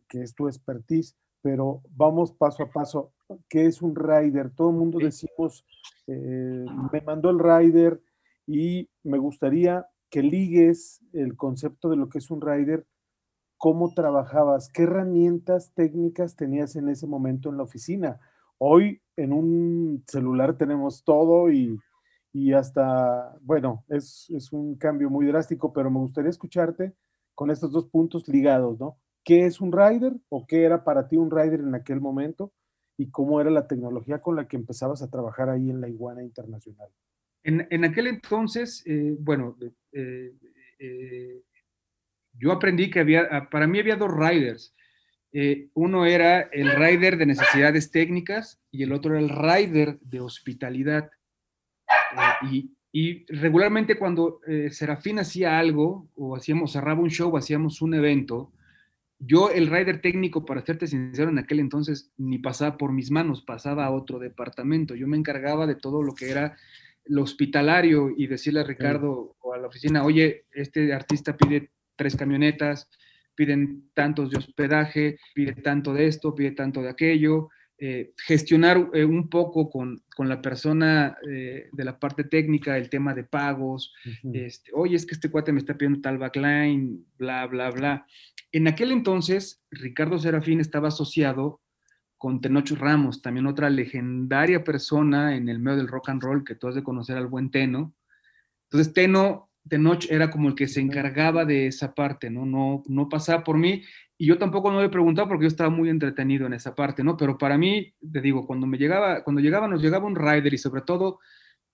que 0.08 0.22
es 0.22 0.34
tu 0.36 0.48
expertise, 0.48 1.18
pero 1.42 1.82
vamos 1.96 2.32
paso 2.32 2.64
a 2.64 2.70
paso. 2.70 3.12
¿Qué 3.50 3.66
es 3.66 3.82
un 3.82 3.96
rider? 3.96 4.52
Todo 4.52 4.70
el 4.70 4.76
mundo 4.76 5.00
decimos, 5.00 5.66
eh, 6.08 6.66
me 6.92 7.02
mandó 7.02 7.30
el 7.30 7.40
rider 7.40 8.02
y 8.46 8.90
me 9.04 9.18
gustaría 9.18 9.88
que 10.10 10.22
ligues 10.22 11.02
el 11.14 11.36
concepto 11.38 11.90
de 11.90 11.96
lo 11.96 12.10
que 12.10 12.18
es 12.18 12.30
un 12.30 12.42
rider, 12.42 12.86
cómo 13.58 13.94
trabajabas, 13.94 14.70
qué 14.70 14.84
herramientas 14.84 15.72
técnicas 15.74 16.36
tenías 16.36 16.76
en 16.76 16.90
ese 16.90 17.08
momento 17.08 17.50
en 17.50 17.58
la 17.58 17.64
oficina. 17.64 18.20
Hoy 18.58 19.02
en 19.16 19.34
un 19.34 20.04
celular 20.08 20.58
tenemos 20.58 21.04
todo 21.04 21.52
y, 21.52 21.80
hasta, 22.54 23.38
bueno, 23.42 23.84
es, 23.88 24.30
es 24.30 24.52
un 24.52 24.76
cambio 24.76 25.10
muy 25.10 25.26
drástico, 25.26 25.72
pero 25.72 25.90
me 25.90 26.00
gustaría 26.00 26.30
escucharte 26.30 26.94
con 27.34 27.50
estos 27.50 27.72
dos 27.72 27.86
puntos 27.86 28.28
ligados, 28.28 28.80
¿no? 28.80 28.98
Qué 29.24 29.46
es 29.46 29.62
un 29.62 29.72
rider 29.72 30.14
o 30.30 30.46
qué 30.48 30.64
era 30.64 30.84
para 30.84 31.08
ti 31.08 31.18
un 31.18 31.32
rider 31.32 31.60
en 31.60 31.76
aquel 31.76 32.02
momento 32.02 32.54
y 32.98 33.10
cómo 33.10 33.42
era 33.42 33.50
la 33.50 33.68
tecnología 33.68 34.22
con 34.22 34.36
la 34.36 34.48
que 34.48 34.58
empezabas 34.58 35.02
a 35.02 35.10
trabajar 35.10 35.50
ahí 35.50 35.70
en 35.70 35.82
la 35.82 35.90
Iguana 35.90 36.24
Internacional. 36.24 36.90
En, 37.44 37.84
aquel 37.84 38.08
entonces, 38.08 38.84
eh, 38.86 39.16
bueno, 39.18 39.58
eh, 39.92 40.32
eh, 40.78 41.42
yo 42.34 42.52
aprendí 42.52 42.90
que 42.92 43.00
había, 43.00 43.28
ah, 43.32 43.50
para 43.50 43.66
mí 43.66 43.80
había 43.80 43.96
dos 43.96 44.12
riders. 44.12 44.76
uno 45.74 46.06
era 46.06 46.42
el 46.42 46.72
rider 46.76 47.18
de 47.18 47.26
necesidades 47.26 47.90
técnicas 47.90 48.60
y 48.70 48.84
el 48.84 48.92
otro 48.92 49.16
era 49.16 49.22
el 49.22 49.30
rider 49.30 49.98
de 50.02 50.20
hospitalidad. 50.20 51.10
Y, 52.94 53.26
regularmente 53.34 53.98
cuando 53.98 54.42
Serafín 54.70 55.20
hacía 55.20 55.58
algo 55.58 56.10
o 56.16 56.36
hacíamos, 56.36 56.74
cerraba 56.74 57.00
un 57.00 57.10
show 57.10 57.34
o 57.34 57.38
hacíamos 57.38 57.82
un 57.82 57.94
evento, 57.94 58.52
yo, 59.24 59.52
el 59.52 59.68
rider 59.68 60.02
técnico, 60.02 60.46
para 60.46 60.66
serte 60.66 60.88
sincero, 60.88 61.30
en 61.30 61.38
aquel 61.38 61.60
entonces 61.60 62.12
ni 62.18 62.40
pasaba 62.40 62.78
por 62.78 62.92
mis 62.92 63.12
manos, 63.12 63.44
pasaba 63.44 63.86
a 63.86 63.92
otro 63.92 64.18
departamento. 64.18 64.96
Yo 64.96 65.08
me 65.08 65.18
encargaba 65.18 65.68
de 65.68 65.76
todo 65.76 66.02
lo 66.02 66.16
que 66.16 66.32
era 66.32 66.58
lo 67.06 67.24
hospitalario 67.24 68.12
y 68.16 68.28
decirle 68.28 68.62
a 68.62 68.64
Ricardo 68.64 69.36
o 69.40 69.54
a 69.54 69.58
la 69.58 69.68
oficina, 69.68 70.04
oye, 70.04 70.46
este 70.52 70.94
artista 70.94 71.38
pide 71.38 71.70
tres 71.96 72.16
camionetas, 72.16 72.90
piden 73.36 73.90
tantos 73.94 74.30
de 74.30 74.38
hospedaje, 74.38 75.18
pide 75.34 75.54
tanto 75.54 75.94
de 75.94 76.08
esto, 76.08 76.34
pide 76.34 76.52
tanto 76.52 76.82
de 76.82 76.90
aquello, 76.90 77.50
eh, 77.78 78.14
gestionar 78.28 78.90
eh, 78.94 79.04
un 79.04 79.30
poco 79.30 79.70
con, 79.70 80.04
la 80.20 80.40
persona 80.40 81.18
eh, 81.28 81.68
de 81.72 81.84
la 81.84 81.98
parte 81.98 82.26
técnica 82.26 82.78
el 82.78 82.92
tema 82.92 83.16
de 83.16 83.24
pagos, 83.24 83.92
este, 84.32 84.70
oye, 84.76 84.96
es 84.96 85.08
que 85.08 85.16
este 85.16 85.32
cuate 85.32 85.52
me 85.52 85.58
está 85.58 85.76
pidiendo 85.76 86.00
tal 86.00 86.20
backline, 86.20 87.04
bla, 87.18 87.48
bla, 87.48 87.72
bla. 87.72 88.06
En 88.52 88.68
aquel 88.68 88.92
entonces, 88.92 89.62
Ricardo 89.72 90.20
Serafín 90.20 90.60
estaba 90.60 90.90
asociado 90.90 91.62
con 92.18 92.42
Tenoch 92.42 92.72
Ramos, 92.72 93.22
también 93.22 93.48
otra 93.48 93.70
legendaria 93.70 94.64
persona 94.64 95.36
en 95.36 95.50
el 95.50 95.60
medio 95.60 95.78
del 95.78 95.88
rock 95.88 96.10
and 96.10 96.22
roll 96.22 96.44
que 96.44 96.56
tú 96.56 96.68
has 96.68 96.76
de 96.76 96.84
conocer 96.84 97.18
al 97.18 97.28
buen 97.28 97.50
Teno. 97.50 97.96
Entonces, 98.70 98.94
Teno, 98.94 99.50
Tenoch 99.68 100.06
era 100.10 100.30
como 100.30 100.50
el 100.50 100.56
que 100.56 100.68
se 100.68 100.82
encargaba 100.82 101.46
de 101.46 101.68
esa 101.68 101.94
parte, 101.94 102.30
¿no? 102.30 102.46
No, 102.46 102.84
no 102.88 103.10
pasaba 103.10 103.44
por 103.44 103.58
mí 103.58 103.84
y 104.22 104.28
yo 104.28 104.38
tampoco 104.38 104.72
no 104.72 104.80
le 104.80 104.86
he 104.86 104.90
preguntado 104.90 105.28
porque 105.28 105.46
yo 105.46 105.48
estaba 105.48 105.72
muy 105.72 105.90
entretenido 105.90 106.46
en 106.46 106.54
esa 106.54 106.76
parte, 106.76 107.04
¿no? 107.04 107.18
Pero 107.18 107.40
para 107.40 107.58
mí, 107.58 107.92
te 108.00 108.22
digo, 108.22 108.46
cuando 108.46 108.68
me 108.68 108.78
llegaba, 108.78 109.24
cuando 109.24 109.42
llegaba, 109.42 109.68
nos 109.68 109.82
llegaba 109.82 110.06
un 110.06 110.16
rider 110.16 110.54
y 110.54 110.60
sobre 110.60 110.84
todo 110.84 111.20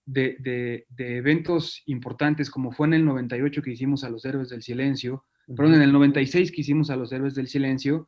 de, 0.06 0.86
eventos 0.98 1.84
importantes, 1.88 2.50
como 2.50 2.72
fue 2.72 2.88
en 2.88 2.94
el 2.94 3.06
98 3.06 3.62
que 3.62 3.72
hicimos 3.72 4.06
a 4.06 4.10
los 4.10 4.24
Héroes 4.24 4.48
del 4.48 4.64
Silencio, 4.64 5.26
perdón, 5.56 5.76
en 5.76 5.82
el 5.82 5.94
96 5.94 6.52
que 6.52 6.62
hicimos 6.62 6.90
a 6.90 6.96
los 6.96 7.12
Héroes 7.12 7.36
del 7.36 7.48
Silencio, 7.48 8.08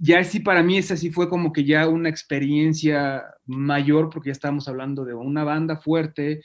ya 0.00 0.22
sí 0.22 0.40
para 0.40 0.62
mí 0.62 0.78
esa 0.78 0.96
sí 0.96 1.10
fue 1.10 1.28
como 1.28 1.52
que 1.52 1.64
ya 1.64 1.88
una 1.88 2.08
experiencia 2.08 3.24
mayor, 3.46 4.10
porque 4.10 4.28
ya 4.28 4.32
estábamos 4.32 4.68
hablando 4.68 5.04
de 5.04 5.14
una 5.14 5.44
banda 5.44 5.76
fuerte. 5.76 6.42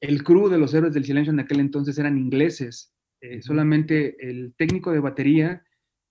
El 0.00 0.24
crew 0.24 0.48
de 0.48 0.58
los 0.58 0.74
Héroes 0.74 0.94
del 0.94 1.04
Silencio 1.04 1.32
en 1.32 1.40
aquel 1.40 1.60
entonces 1.60 1.98
eran 1.98 2.18
ingleses, 2.18 2.92
eh, 3.20 3.42
solamente 3.42 4.16
el 4.28 4.54
técnico 4.56 4.92
de 4.92 5.00
batería 5.00 5.62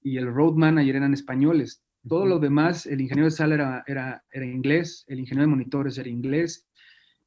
y 0.02 0.18
el 0.18 0.28
road 0.28 0.54
manager 0.54 0.96
eran 0.96 1.14
españoles. 1.14 1.84
Todo 2.08 2.26
lo 2.26 2.40
demás, 2.40 2.86
el 2.86 3.02
ingeniero 3.02 3.26
de 3.26 3.32
sala 3.32 3.84
era, 3.86 4.24
era, 4.32 4.46
inglés, 4.46 5.04
el 5.08 5.20
ingeniero 5.20 5.50
de 5.50 5.56
monitores 5.56 5.98
era 5.98 6.08
inglés, 6.08 6.68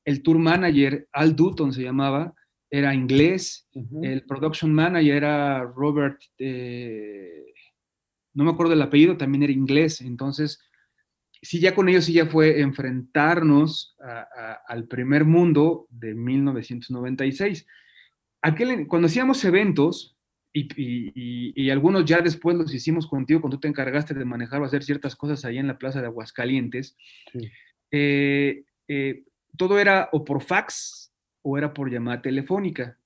el 0.05 0.23
tour 0.23 0.39
manager, 0.39 1.07
Al 1.13 1.37
Dutton 1.37 1.73
se 1.73 1.83
llamaba, 1.83 2.35
era 2.73 2.95
inglés, 2.95 3.69
el 4.03 4.25
production 4.25 4.73
manager 4.73 5.15
era 5.15 5.63
Robert, 5.63 6.19
eh, 6.39 7.53
no 8.33 8.45
me 8.45 8.51
acuerdo 8.51 8.71
del 8.71 8.81
apellido, 8.81 9.19
también 9.19 9.43
era 9.43 9.53
inglés, 9.53 10.01
entonces, 10.01 10.59
sí, 11.43 11.61
ya 11.61 11.75
con 11.75 11.91
ellos 11.91 12.07
sí 12.07 12.15
ya 12.15 12.25
fue 12.25 12.63
enfrentarnos 12.63 13.95
al 14.67 14.89
primer 14.89 15.27
mundo 15.27 15.87
de 15.91 16.15
1996. 16.15 17.67
Aquel, 18.41 18.87
cuando 18.89 19.07
hacíamos 19.07 19.45
eventos, 19.45 20.17
y, 20.55 21.71
algunos 21.71 22.07
ya 22.07 22.21
después 22.21 22.57
los 22.57 22.73
hicimos 22.73 23.07
contigo 23.07 23.43
cuando 23.43 23.57
tú 23.57 23.63
te 23.63 23.69
encargaste 23.69 24.15
de 24.15 24.25
manejar 24.25 24.63
o 24.63 24.65
hacer 24.65 24.83
ciertas 24.83 25.15
cosas 25.15 25.45
ahí 25.45 25.59
en 25.59 25.67
la 25.67 25.79
plaza 25.79 26.01
de 26.01 26.07
Aguascalientes. 26.07 26.97
Eh, 27.91 28.65
eh, 28.89 29.25
todo 29.57 29.79
era 29.79 30.09
o 30.13 30.25
por 30.25 30.43
fax 30.43 31.02
o 31.43 31.59
era 31.59 31.73
por 31.75 31.91
llamada 31.91 32.23
telefónica. 32.23 32.97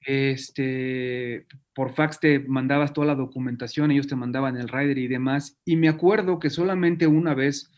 Este, 0.00 1.46
por 1.74 1.92
fax 1.92 2.20
te 2.20 2.38
mandabas 2.38 2.92
toda 2.92 3.08
la 3.08 3.14
documentación, 3.14 3.90
ellos 3.90 4.06
te 4.06 4.16
mandaban 4.16 4.56
el 4.56 4.68
rider 4.68 4.98
y 4.98 5.08
demás. 5.08 5.58
Y 5.64 5.76
me 5.76 5.88
acuerdo 5.88 6.38
que 6.38 6.50
solamente 6.50 7.06
una 7.06 7.34
vez, 7.34 7.70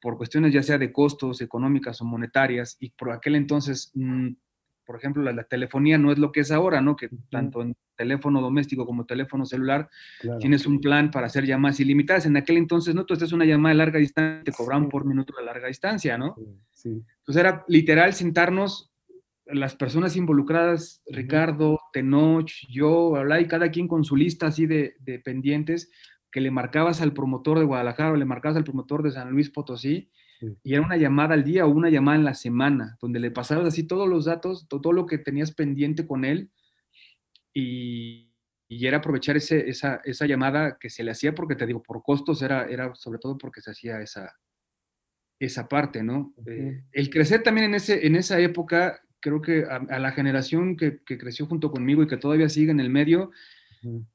por 0.00 0.16
cuestiones 0.16 0.52
ya 0.52 0.62
sea 0.62 0.78
de 0.78 0.92
costos 0.92 1.40
económicas 1.40 2.00
o 2.00 2.04
monetarias, 2.04 2.76
y 2.80 2.90
por 2.90 3.12
aquel 3.12 3.36
entonces 3.36 3.92
mm, 3.94 4.30
por 4.86 4.96
ejemplo, 4.96 5.22
la, 5.30 5.42
telefonía 5.42 5.98
no 5.98 6.12
es 6.12 6.18
lo 6.18 6.30
que 6.30 6.40
es 6.40 6.52
ahora, 6.52 6.80
¿no? 6.80 6.94
Que 6.94 7.10
tanto 7.28 7.60
en 7.60 7.76
teléfono 7.96 8.40
doméstico 8.40 8.86
como 8.86 9.04
teléfono 9.04 9.44
celular 9.44 9.90
tienes 10.38 10.64
un 10.66 10.80
plan 10.80 11.10
para 11.10 11.26
hacer 11.26 11.44
llamadas 11.44 11.80
ilimitadas. 11.80 12.24
En 12.26 12.36
aquel 12.36 12.56
entonces, 12.56 12.94
¿no? 12.94 13.04
Tú 13.04 13.14
haces 13.14 13.32
una 13.32 13.44
llamada 13.44 13.74
de 13.74 13.78
larga 13.78 13.98
distancia, 13.98 14.44
te 14.44 14.52
cobraban 14.52 14.88
por 14.88 15.04
minuto 15.04 15.34
de 15.36 15.44
larga 15.44 15.66
distancia, 15.66 16.16
¿no? 16.16 16.36
Sí, 16.72 17.02
Entonces 17.18 17.36
era 17.36 17.64
literal 17.66 18.14
sentarnos 18.14 18.92
las 19.46 19.76
personas 19.76 20.16
involucradas, 20.16 21.02
Ricardo, 21.06 21.78
Tenoch, 21.92 22.50
yo, 22.68 23.14
y 23.38 23.46
cada 23.46 23.70
quien 23.70 23.88
con 23.88 24.04
su 24.04 24.16
lista 24.16 24.48
así 24.48 24.66
de, 24.66 24.96
de 25.00 25.18
pendientes 25.20 25.90
que 26.30 26.40
le 26.40 26.50
marcabas 26.50 27.00
al 27.00 27.12
promotor 27.12 27.58
de 27.58 27.64
Guadalajara 27.64 28.12
o 28.12 28.16
le 28.16 28.24
marcabas 28.24 28.56
al 28.56 28.64
promotor 28.64 29.02
de 29.02 29.12
San 29.12 29.30
Luis 29.30 29.50
Potosí 29.50 30.10
y 30.62 30.74
era 30.74 30.82
una 30.82 30.96
llamada 30.96 31.34
al 31.34 31.44
día 31.44 31.66
o 31.66 31.70
una 31.70 31.88
llamada 31.88 32.18
en 32.18 32.24
la 32.24 32.34
semana, 32.34 32.98
donde 33.00 33.20
le 33.20 33.30
pasabas 33.30 33.66
así 33.66 33.86
todos 33.86 34.08
los 34.08 34.26
datos, 34.26 34.68
todo 34.68 34.92
lo 34.92 35.06
que 35.06 35.18
tenías 35.18 35.54
pendiente 35.54 36.06
con 36.06 36.24
él 36.24 36.50
y, 37.54 38.34
y 38.68 38.86
era 38.86 38.98
aprovechar 38.98 39.36
ese, 39.36 39.68
esa, 39.68 40.00
esa, 40.04 40.26
llamada 40.26 40.76
que 40.78 40.90
se 40.90 41.04
le 41.04 41.12
hacía, 41.12 41.34
porque 41.34 41.56
te 41.56 41.66
digo, 41.66 41.82
por 41.82 42.02
costos 42.02 42.42
era, 42.42 42.66
era 42.66 42.94
sobre 42.94 43.18
todo 43.18 43.38
porque 43.38 43.62
se 43.62 43.70
hacía 43.70 44.00
esa, 44.02 44.36
esa 45.38 45.68
parte, 45.68 46.02
¿no? 46.02 46.34
Eh, 46.46 46.82
el 46.92 47.10
crecer 47.10 47.42
también 47.42 47.68
en, 47.68 47.74
ese, 47.76 48.06
en 48.06 48.16
esa 48.16 48.38
época, 48.40 49.00
creo 49.20 49.42
que 49.42 49.64
a, 49.64 49.98
la 49.98 50.12
generación 50.12 50.76
que, 50.76 51.00
que, 51.04 51.18
creció 51.18 51.46
junto 51.46 51.70
conmigo 51.70 52.02
y 52.02 52.06
que 52.06 52.16
todavía 52.16 52.48
sigue 52.48 52.70
en 52.70 52.80
el 52.80 52.90
medio, 52.90 53.30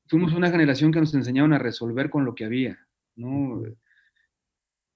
fuimos 0.08 0.34
una 0.34 0.50
generación 0.50 0.92
que 0.92 1.00
nos 1.00 1.14
enseñaron 1.14 1.54
a 1.54 1.60
resolver 1.60 2.10
con 2.10 2.26
lo 2.26 2.36
que 2.36 2.46
había, 2.46 2.80
¿no? 3.16 3.64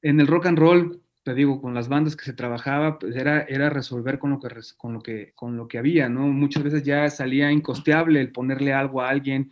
En 0.01 0.19
el 0.19 0.27
rock 0.27 0.47
and 0.47 0.59
roll 0.59 1.01
te 1.25 1.33
digo, 1.33 1.59
con 1.59 1.73
las 1.73 1.89
bandas 1.89 2.15
que 2.15 2.23
se 2.23 2.33
trabajaba, 2.33 2.99
pues 2.99 3.15
era, 3.15 3.41
era 3.49 3.71
resolver 3.71 4.19
con 4.19 4.29
lo, 4.29 4.39
que, 4.39 4.47
con, 4.77 4.93
lo 4.93 5.01
que, 5.01 5.33
con 5.33 5.57
lo 5.57 5.67
que 5.67 5.79
había, 5.79 6.07
¿no? 6.07 6.27
Muchas 6.27 6.61
veces 6.61 6.83
ya 6.83 7.09
salía 7.09 7.51
incosteable 7.51 8.21
el 8.21 8.31
ponerle 8.31 8.73
algo 8.73 9.01
a 9.01 9.09
alguien, 9.09 9.51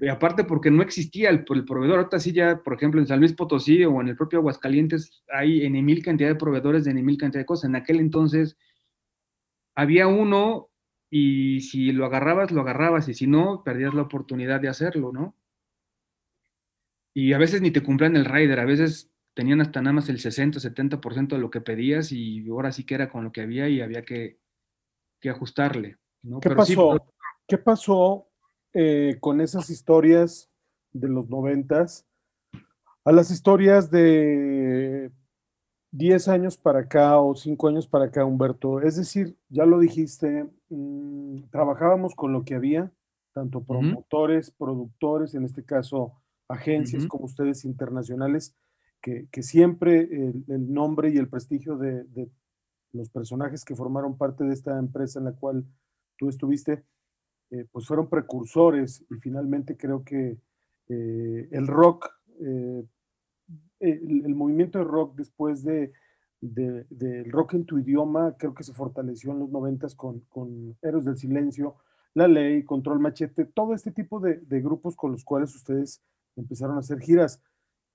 y 0.00 0.08
aparte 0.08 0.42
porque 0.42 0.72
no 0.72 0.82
existía 0.82 1.30
el, 1.30 1.44
el, 1.48 1.64
proveedor, 1.64 1.98
ahorita 1.98 2.18
sí 2.18 2.32
ya, 2.32 2.60
por 2.60 2.74
ejemplo, 2.74 3.00
en 3.00 3.06
San 3.06 3.20
Luis 3.20 3.32
Potosí 3.32 3.84
o 3.84 4.00
en 4.00 4.08
el 4.08 4.16
propio 4.16 4.40
Aguascalientes 4.40 5.22
hay 5.32 5.64
en 5.64 5.72
mil 5.84 6.02
cantidad 6.02 6.28
de 6.28 6.34
proveedores 6.34 6.82
de 6.82 6.90
en 6.90 7.04
mil 7.04 7.16
cantidad 7.16 7.42
de 7.42 7.46
cosas. 7.46 7.70
En 7.70 7.76
aquel 7.76 8.00
entonces 8.00 8.56
había 9.74 10.06
uno 10.06 10.70
y 11.10 11.60
si 11.60 11.92
lo 11.92 12.06
agarrabas, 12.06 12.50
lo 12.50 12.62
agarrabas 12.62 13.08
y 13.08 13.14
si 13.14 13.26
no, 13.26 13.62
perdías 13.64 13.94
la 13.94 14.02
oportunidad 14.02 14.60
de 14.60 14.68
hacerlo, 14.68 15.12
¿no? 15.12 15.36
Y 17.14 17.32
a 17.32 17.38
veces 17.38 17.62
ni 17.62 17.70
te 17.70 17.82
cumplían 17.82 18.16
el 18.16 18.24
rider, 18.24 18.58
a 18.58 18.64
veces 18.64 19.12
tenían 19.34 19.60
hasta 19.60 19.80
nada 19.80 19.94
más 19.94 20.08
el 20.08 20.18
60, 20.18 20.58
70% 20.58 21.28
de 21.28 21.38
lo 21.38 21.50
que 21.50 21.60
pedías 21.60 22.10
y 22.10 22.48
ahora 22.48 22.72
sí 22.72 22.84
que 22.84 22.94
era 22.94 23.08
con 23.08 23.24
lo 23.24 23.32
que 23.32 23.42
había 23.42 23.68
y 23.68 23.80
había 23.80 24.02
que, 24.02 24.38
ajustarle. 25.28 25.96
¿Qué, 26.42 26.50
pasó? 26.50 27.06
¿Qué 27.46 27.56
pasó 27.58 28.28
eh, 28.74 29.16
con 29.20 29.40
esas 29.40 29.70
historias 29.70 30.50
de 30.92 31.08
los 31.08 31.30
noventas 31.30 32.06
a 33.04 33.12
las 33.12 33.30
historias 33.30 33.90
de 33.90 35.10
10 35.94 36.26
años 36.26 36.56
para 36.56 36.80
acá 36.80 37.20
o 37.20 37.36
5 37.36 37.68
años 37.68 37.86
para 37.86 38.06
acá, 38.06 38.24
Humberto? 38.24 38.80
Es 38.80 38.96
decir, 38.96 39.36
ya 39.48 39.64
lo 39.64 39.78
dijiste, 39.78 40.50
mm, 40.68 41.50
trabajábamos 41.52 42.16
con 42.16 42.32
lo 42.32 42.44
que 42.44 42.56
había, 42.56 42.90
tanto 43.32 43.62
promotores, 43.62 44.50
productores, 44.50 45.34
en 45.34 45.44
este 45.44 45.64
caso 45.64 46.14
agencias 46.48 47.06
como 47.06 47.26
ustedes 47.26 47.64
internacionales, 47.64 48.56
que, 49.00 49.28
siempre 49.42 50.00
el, 50.00 50.72
nombre 50.72 51.10
y 51.10 51.16
el 51.16 51.28
prestigio 51.28 51.76
de, 51.76 52.04
los 52.92 53.10
personajes 53.10 53.64
que 53.64 53.76
formaron 53.76 54.16
parte 54.18 54.44
de 54.44 54.52
esta 54.52 54.78
empresa 54.78 55.20
en 55.20 55.26
la 55.26 55.32
cual 55.32 55.64
tú 56.16 56.28
estuviste, 56.28 56.84
eh, 57.50 57.66
pues 57.70 57.86
fueron 57.86 58.08
precursores 58.08 59.04
y 59.10 59.14
finalmente 59.20 59.76
creo 59.76 60.02
que 60.02 60.38
eh, 60.88 61.48
el 61.52 61.66
rock, 61.68 62.08
eh, 62.40 62.84
el, 63.90 64.34
movimiento 64.34 64.78
de 64.78 64.84
rock 64.84 65.14
después 65.16 65.62
de, 65.62 65.92
del 66.40 67.30
rock 67.30 67.54
en 67.54 67.64
tu 67.64 67.78
idioma, 67.78 68.36
creo 68.38 68.54
que 68.54 68.64
se 68.64 68.72
fortaleció 68.72 69.32
en 69.32 69.40
los 69.40 69.50
noventas 69.50 69.94
con, 69.94 70.20
con 70.28 70.76
Héroes 70.82 71.04
del 71.04 71.16
Silencio, 71.16 71.76
La 72.14 72.28
Ley, 72.28 72.64
Control 72.64 73.00
Machete, 73.00 73.44
todo 73.44 73.74
este 73.74 73.90
tipo 73.90 74.20
de, 74.20 74.36
de 74.36 74.60
grupos 74.60 74.96
con 74.96 75.12
los 75.12 75.24
cuales 75.24 75.54
ustedes 75.54 76.02
empezaron 76.36 76.76
a 76.76 76.80
hacer 76.80 77.00
giras. 77.00 77.40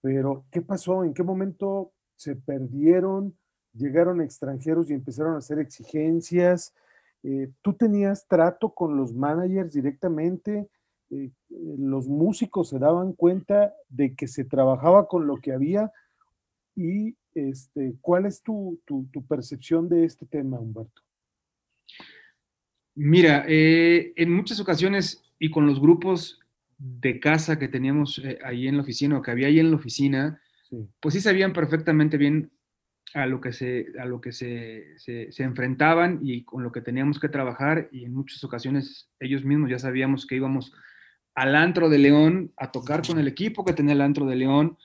Pero, 0.01 0.45
¿qué 0.51 0.61
pasó? 0.61 1.03
¿En 1.03 1.13
qué 1.13 1.23
momento 1.23 1.91
se 2.15 2.35
perdieron? 2.35 3.37
Llegaron 3.73 4.21
extranjeros 4.21 4.89
y 4.89 4.93
empezaron 4.93 5.35
a 5.35 5.39
hacer 5.39 5.59
exigencias. 5.59 6.73
Eh, 7.23 7.51
¿Tú 7.61 7.73
tenías 7.73 8.27
trato 8.27 8.73
con 8.73 8.95
los 8.95 9.13
managers 9.13 9.73
directamente? 9.73 10.69
Eh, 11.11 11.31
¿Los 11.49 12.07
músicos 12.07 12.69
se 12.69 12.79
daban 12.79 13.13
cuenta 13.13 13.73
de 13.89 14.15
que 14.15 14.27
se 14.27 14.45
trabajaba 14.45 15.07
con 15.07 15.27
lo 15.27 15.37
que 15.37 15.51
había? 15.51 15.91
¿Y 16.75 17.15
este, 17.33 17.95
cuál 18.01 18.25
es 18.25 18.41
tu, 18.41 18.79
percepción 19.27 19.89
de 19.89 20.05
este 20.05 20.25
tema, 20.25 20.59
Humberto? 20.59 21.01
Mira, 22.95 23.45
eh, 23.47 24.13
en 24.15 24.33
muchas 24.33 24.59
ocasiones 24.59 25.21
y 25.39 25.49
con 25.49 25.65
los 25.65 25.79
grupos 25.79 26.39
de 26.77 27.19
casa 27.19 27.59
que 27.59 27.67
teníamos 27.67 28.19
eh, 28.19 28.39
ahí 28.43 28.67
en 28.67 28.77
la 28.77 28.83
oficina 28.83 29.17
o 29.17 29.21
que 29.21 29.31
había 29.31 29.47
ahí 29.47 29.59
en 29.59 29.71
la 29.71 29.77
oficina, 29.77 30.41
pues 30.99 31.15
sí 31.15 31.21
sabían 31.21 31.51
perfectamente 31.51 32.17
bien 32.17 32.51
a 33.13 33.25
lo 33.25 33.41
que, 33.41 33.53
se, 33.53 33.87
a 33.99 34.05
lo 34.05 34.21
que 34.21 34.31
se, 34.31 34.97
se, 34.99 35.43
enfrentaban 35.43 36.19
y 36.21 36.43
con 36.43 36.63
lo 36.63 36.71
que 36.71 36.81
teníamos 36.81 37.19
que 37.19 37.29
trabajar 37.29 37.89
y 37.91 38.05
en 38.05 38.13
muchas 38.13 38.43
ocasiones 38.43 39.09
ellos 39.19 39.43
mismos 39.43 39.69
ya 39.69 39.79
sabíamos 39.79 40.27
que 40.27 40.35
íbamos 40.35 40.73
al 41.39 41.55
antro 41.55 41.87
de 41.87 41.97
León 41.97 42.51
a 42.57 42.69
tocar 42.69 43.01
con 43.07 43.17
el 43.17 43.29
equipo 43.29 43.63
que 43.63 43.71
tenía 43.71 43.93
el 43.93 44.01
antro 44.01 44.25
de 44.25 44.35
León. 44.35 44.77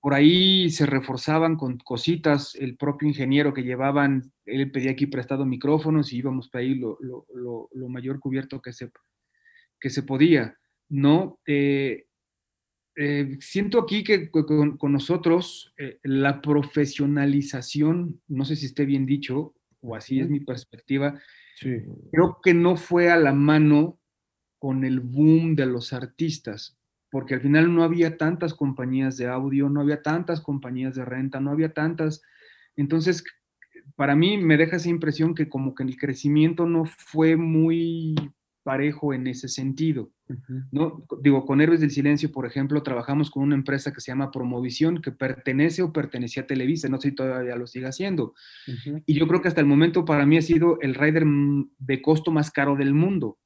Por 0.00 0.14
ahí 0.14 0.70
se 0.70 0.86
reforzaban 0.86 1.56
con 1.56 1.78
cositas, 1.78 2.54
el 2.54 2.76
propio 2.76 3.08
ingeniero 3.08 3.52
que 3.52 3.64
llevaban, 3.64 4.32
él 4.44 4.70
pedía 4.70 4.92
aquí 4.92 5.06
prestado 5.06 5.44
micrófonos 5.44 6.12
y 6.12 6.18
íbamos 6.18 6.48
para 6.48 6.62
ahí 6.62 6.76
lo, 6.76 6.98
lo, 7.00 7.68
lo, 7.74 7.88
mayor 7.88 8.20
cubierto 8.20 8.62
que 8.62 8.72
se, 8.72 8.92
que 9.80 9.90
se 9.90 10.04
podía. 10.04 10.56
¿no? 10.88 11.40
Eh, 11.44 12.06
eh, 12.94 13.36
siento 13.40 13.80
aquí 13.80 14.04
que 14.04 14.30
con, 14.30 14.78
nosotros 14.82 15.74
eh, 15.78 15.98
la 16.04 16.40
profesionalización, 16.40 18.20
no 18.28 18.44
sé 18.44 18.54
si 18.54 18.66
esté 18.66 18.84
bien 18.84 19.04
dicho, 19.04 19.52
o 19.80 19.96
así 19.96 20.20
es 20.20 20.30
mi 20.30 20.38
perspectiva, 20.38 21.20
creo 21.60 22.38
que 22.40 22.54
no 22.54 22.76
fue 22.76 23.10
a 23.10 23.16
la 23.16 23.32
mano 23.32 23.98
con 24.58 24.84
el 24.84 25.00
boom 25.00 25.54
de 25.56 25.66
los 25.66 25.92
artistas, 25.92 26.78
porque 27.10 27.34
al 27.34 27.40
final 27.40 27.74
no 27.74 27.82
había 27.82 28.16
tantas 28.16 28.54
compañías 28.54 29.16
de 29.16 29.28
audio, 29.28 29.68
no 29.68 29.80
había 29.80 30.02
tantas 30.02 30.40
compañías 30.40 30.94
de 30.94 31.04
renta, 31.04 31.40
no 31.40 31.50
había 31.50 31.72
tantas. 31.72 32.22
Entonces, 32.76 33.24
para 33.94 34.16
mí 34.16 34.38
me 34.38 34.56
deja 34.56 34.76
esa 34.76 34.88
impresión 34.88 35.34
que 35.34 35.48
como 35.48 35.74
que 35.74 35.84
el 35.84 35.96
crecimiento 35.96 36.66
no 36.66 36.84
fue 36.84 37.36
muy 37.36 38.14
parejo 38.66 39.14
en 39.14 39.28
ese 39.28 39.46
sentido. 39.46 40.10
¿no? 40.72 41.06
Digo, 41.22 41.46
con 41.46 41.60
Héroes 41.60 41.80
del 41.80 41.92
Silencio, 41.92 42.32
por 42.32 42.46
ejemplo, 42.46 42.82
trabajamos 42.82 43.30
con 43.30 43.44
una 43.44 43.54
empresa 43.54 43.92
que 43.92 44.00
se 44.00 44.10
llama 44.10 44.32
Promovisión, 44.32 45.00
que 45.00 45.12
pertenece 45.12 45.82
o 45.82 45.92
pertenecía 45.92 46.42
a 46.42 46.46
Televisa, 46.48 46.88
no 46.88 47.00
sé 47.00 47.10
si 47.10 47.14
todavía 47.14 47.54
lo 47.54 47.68
sigue 47.68 47.86
haciendo. 47.86 48.34
Y 49.06 49.14
yo 49.14 49.28
creo 49.28 49.40
que 49.40 49.46
hasta 49.46 49.60
el 49.60 49.68
momento 49.68 50.04
para 50.04 50.26
mí 50.26 50.36
ha 50.36 50.42
sido 50.42 50.80
el 50.80 50.96
rider 50.96 51.24
de 51.78 52.02
costo 52.02 52.32
más 52.32 52.50
caro 52.50 52.74
del 52.74 52.92
mundo, 52.92 53.38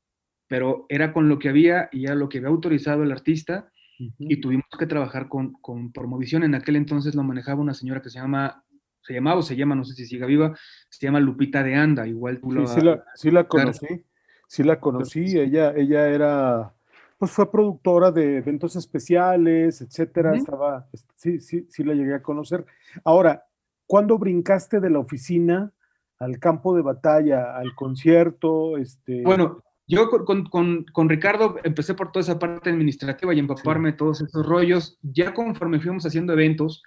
pero 0.50 0.84
era 0.88 1.12
con 1.12 1.28
lo 1.28 1.38
que 1.38 1.48
había 1.48 1.88
y 1.92 2.06
era 2.06 2.16
lo 2.16 2.28
que 2.28 2.38
había 2.38 2.50
autorizado 2.50 3.04
el 3.04 3.12
artista 3.12 3.70
y 4.18 4.40
tuvimos 4.40 4.66
que 4.76 4.86
trabajar 4.86 5.28
con, 5.28 5.52
con 5.52 5.92
Promovisión. 5.92 6.42
En 6.42 6.56
aquel 6.56 6.74
entonces 6.74 7.14
lo 7.14 7.22
manejaba 7.22 7.60
una 7.60 7.74
señora 7.74 8.02
que 8.02 8.10
se 8.10 8.18
llama 8.18 8.64
se 9.00 9.14
llamaba 9.14 9.38
o 9.38 9.42
se 9.42 9.56
llama, 9.56 9.76
no 9.76 9.84
sé 9.84 9.94
si 9.94 10.06
siga 10.06 10.26
viva, 10.26 10.56
se 10.88 11.06
llama 11.06 11.20
Lupita 11.20 11.62
de 11.62 11.76
Anda, 11.76 12.06
igual 12.06 12.40
tú 12.40 12.50
sí, 12.66 12.74
Sí 12.74 12.80
la, 12.80 13.04
sí 13.14 13.30
la 13.30 13.46
conocí 13.46 14.04
sí 14.50 14.64
la 14.64 14.80
conocí, 14.80 15.38
ella, 15.38 15.72
ella 15.76 16.08
era, 16.08 16.74
pues 17.18 17.30
fue 17.30 17.52
productora 17.52 18.10
de 18.10 18.38
eventos 18.38 18.74
especiales, 18.74 19.80
etcétera, 19.80 20.34
estaba, 20.34 20.88
sí, 21.14 21.38
sí, 21.38 21.68
sí 21.70 21.84
la 21.84 21.94
llegué 21.94 22.14
a 22.14 22.22
conocer. 22.22 22.66
Ahora, 23.04 23.44
¿cuándo 23.86 24.18
brincaste 24.18 24.80
de 24.80 24.90
la 24.90 24.98
oficina 24.98 25.72
al 26.18 26.40
campo 26.40 26.74
de 26.74 26.82
batalla, 26.82 27.56
al 27.56 27.76
concierto? 27.76 28.76
Este... 28.76 29.22
Bueno, 29.22 29.62
yo 29.90 30.08
con, 30.08 30.44
con, 30.44 30.84
con, 30.84 31.08
Ricardo 31.08 31.56
empecé 31.64 31.94
por 31.94 32.12
toda 32.12 32.22
esa 32.22 32.38
parte 32.38 32.70
administrativa 32.70 33.34
y 33.34 33.38
empaparme 33.38 33.92
todos 33.92 34.20
esos 34.20 34.46
rollos. 34.46 34.98
Ya 35.02 35.34
conforme 35.34 35.80
fuimos 35.80 36.06
haciendo 36.06 36.32
eventos, 36.32 36.82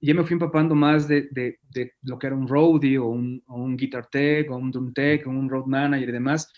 ya 0.00 0.14
me 0.14 0.24
fui 0.24 0.34
empapando 0.34 0.74
más 0.74 1.08
de, 1.08 1.28
de, 1.30 1.58
de 1.70 1.92
lo 2.02 2.18
que 2.18 2.26
era 2.26 2.36
un 2.36 2.48
roadie 2.48 2.98
o 2.98 3.06
un, 3.06 3.42
o 3.46 3.56
un 3.56 3.76
guitar 3.76 4.06
tech 4.06 4.50
o 4.50 4.56
un 4.56 4.70
drum 4.70 4.92
tech 4.92 5.26
o 5.26 5.30
un 5.30 5.48
road 5.48 5.66
manager 5.66 6.08
y 6.08 6.12
demás 6.12 6.52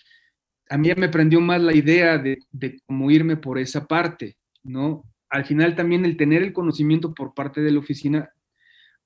a 0.69 0.77
mí 0.77 0.91
me 0.97 1.09
prendió 1.09 1.41
más 1.41 1.61
la 1.61 1.75
idea 1.75 2.19
de, 2.19 2.39
cómo 2.87 3.11
irme 3.11 3.37
por 3.37 3.59
esa 3.59 3.87
parte, 3.87 4.37
¿no? 4.63 5.05
Al 5.29 5.45
final 5.45 5.75
también 5.75 6.05
el 6.05 6.17
tener 6.17 6.43
el 6.43 6.53
conocimiento 6.53 7.15
por 7.15 7.35
parte 7.35 7.61
de 7.61 7.71
la 7.71 7.79
oficina, 7.79 8.31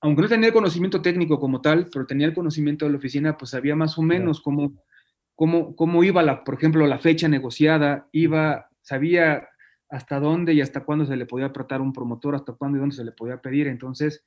aunque 0.00 0.22
no 0.22 0.28
tenía 0.28 0.48
el 0.48 0.54
conocimiento 0.54 1.02
técnico 1.02 1.38
como 1.38 1.60
tal, 1.60 1.88
pero 1.92 2.06
tenía 2.06 2.26
el 2.26 2.34
conocimiento 2.34 2.84
de 2.84 2.92
la 2.92 2.98
oficina, 2.98 3.36
pues 3.36 3.50
sabía 3.50 3.76
más 3.76 3.98
o 3.98 4.02
menos 4.02 4.40
cómo, 4.40 4.74
cómo, 5.40 5.74
cómo 5.74 6.04
iba, 6.04 6.22
la, 6.22 6.44
por 6.44 6.56
ejemplo, 6.56 6.86
la 6.86 6.98
fecha 6.98 7.26
negociada, 7.26 8.06
iba, 8.12 8.68
sabía 8.82 9.48
hasta 9.88 10.20
dónde 10.20 10.52
y 10.52 10.60
hasta 10.60 10.84
cuándo 10.84 11.06
se 11.06 11.16
le 11.16 11.24
podía 11.24 11.50
tratar 11.50 11.80
un 11.80 11.94
promotor, 11.94 12.34
hasta 12.34 12.52
cuándo 12.52 12.76
y 12.76 12.80
dónde 12.80 12.94
se 12.94 13.06
le 13.06 13.12
podía 13.12 13.40
pedir. 13.40 13.66
Entonces, 13.66 14.22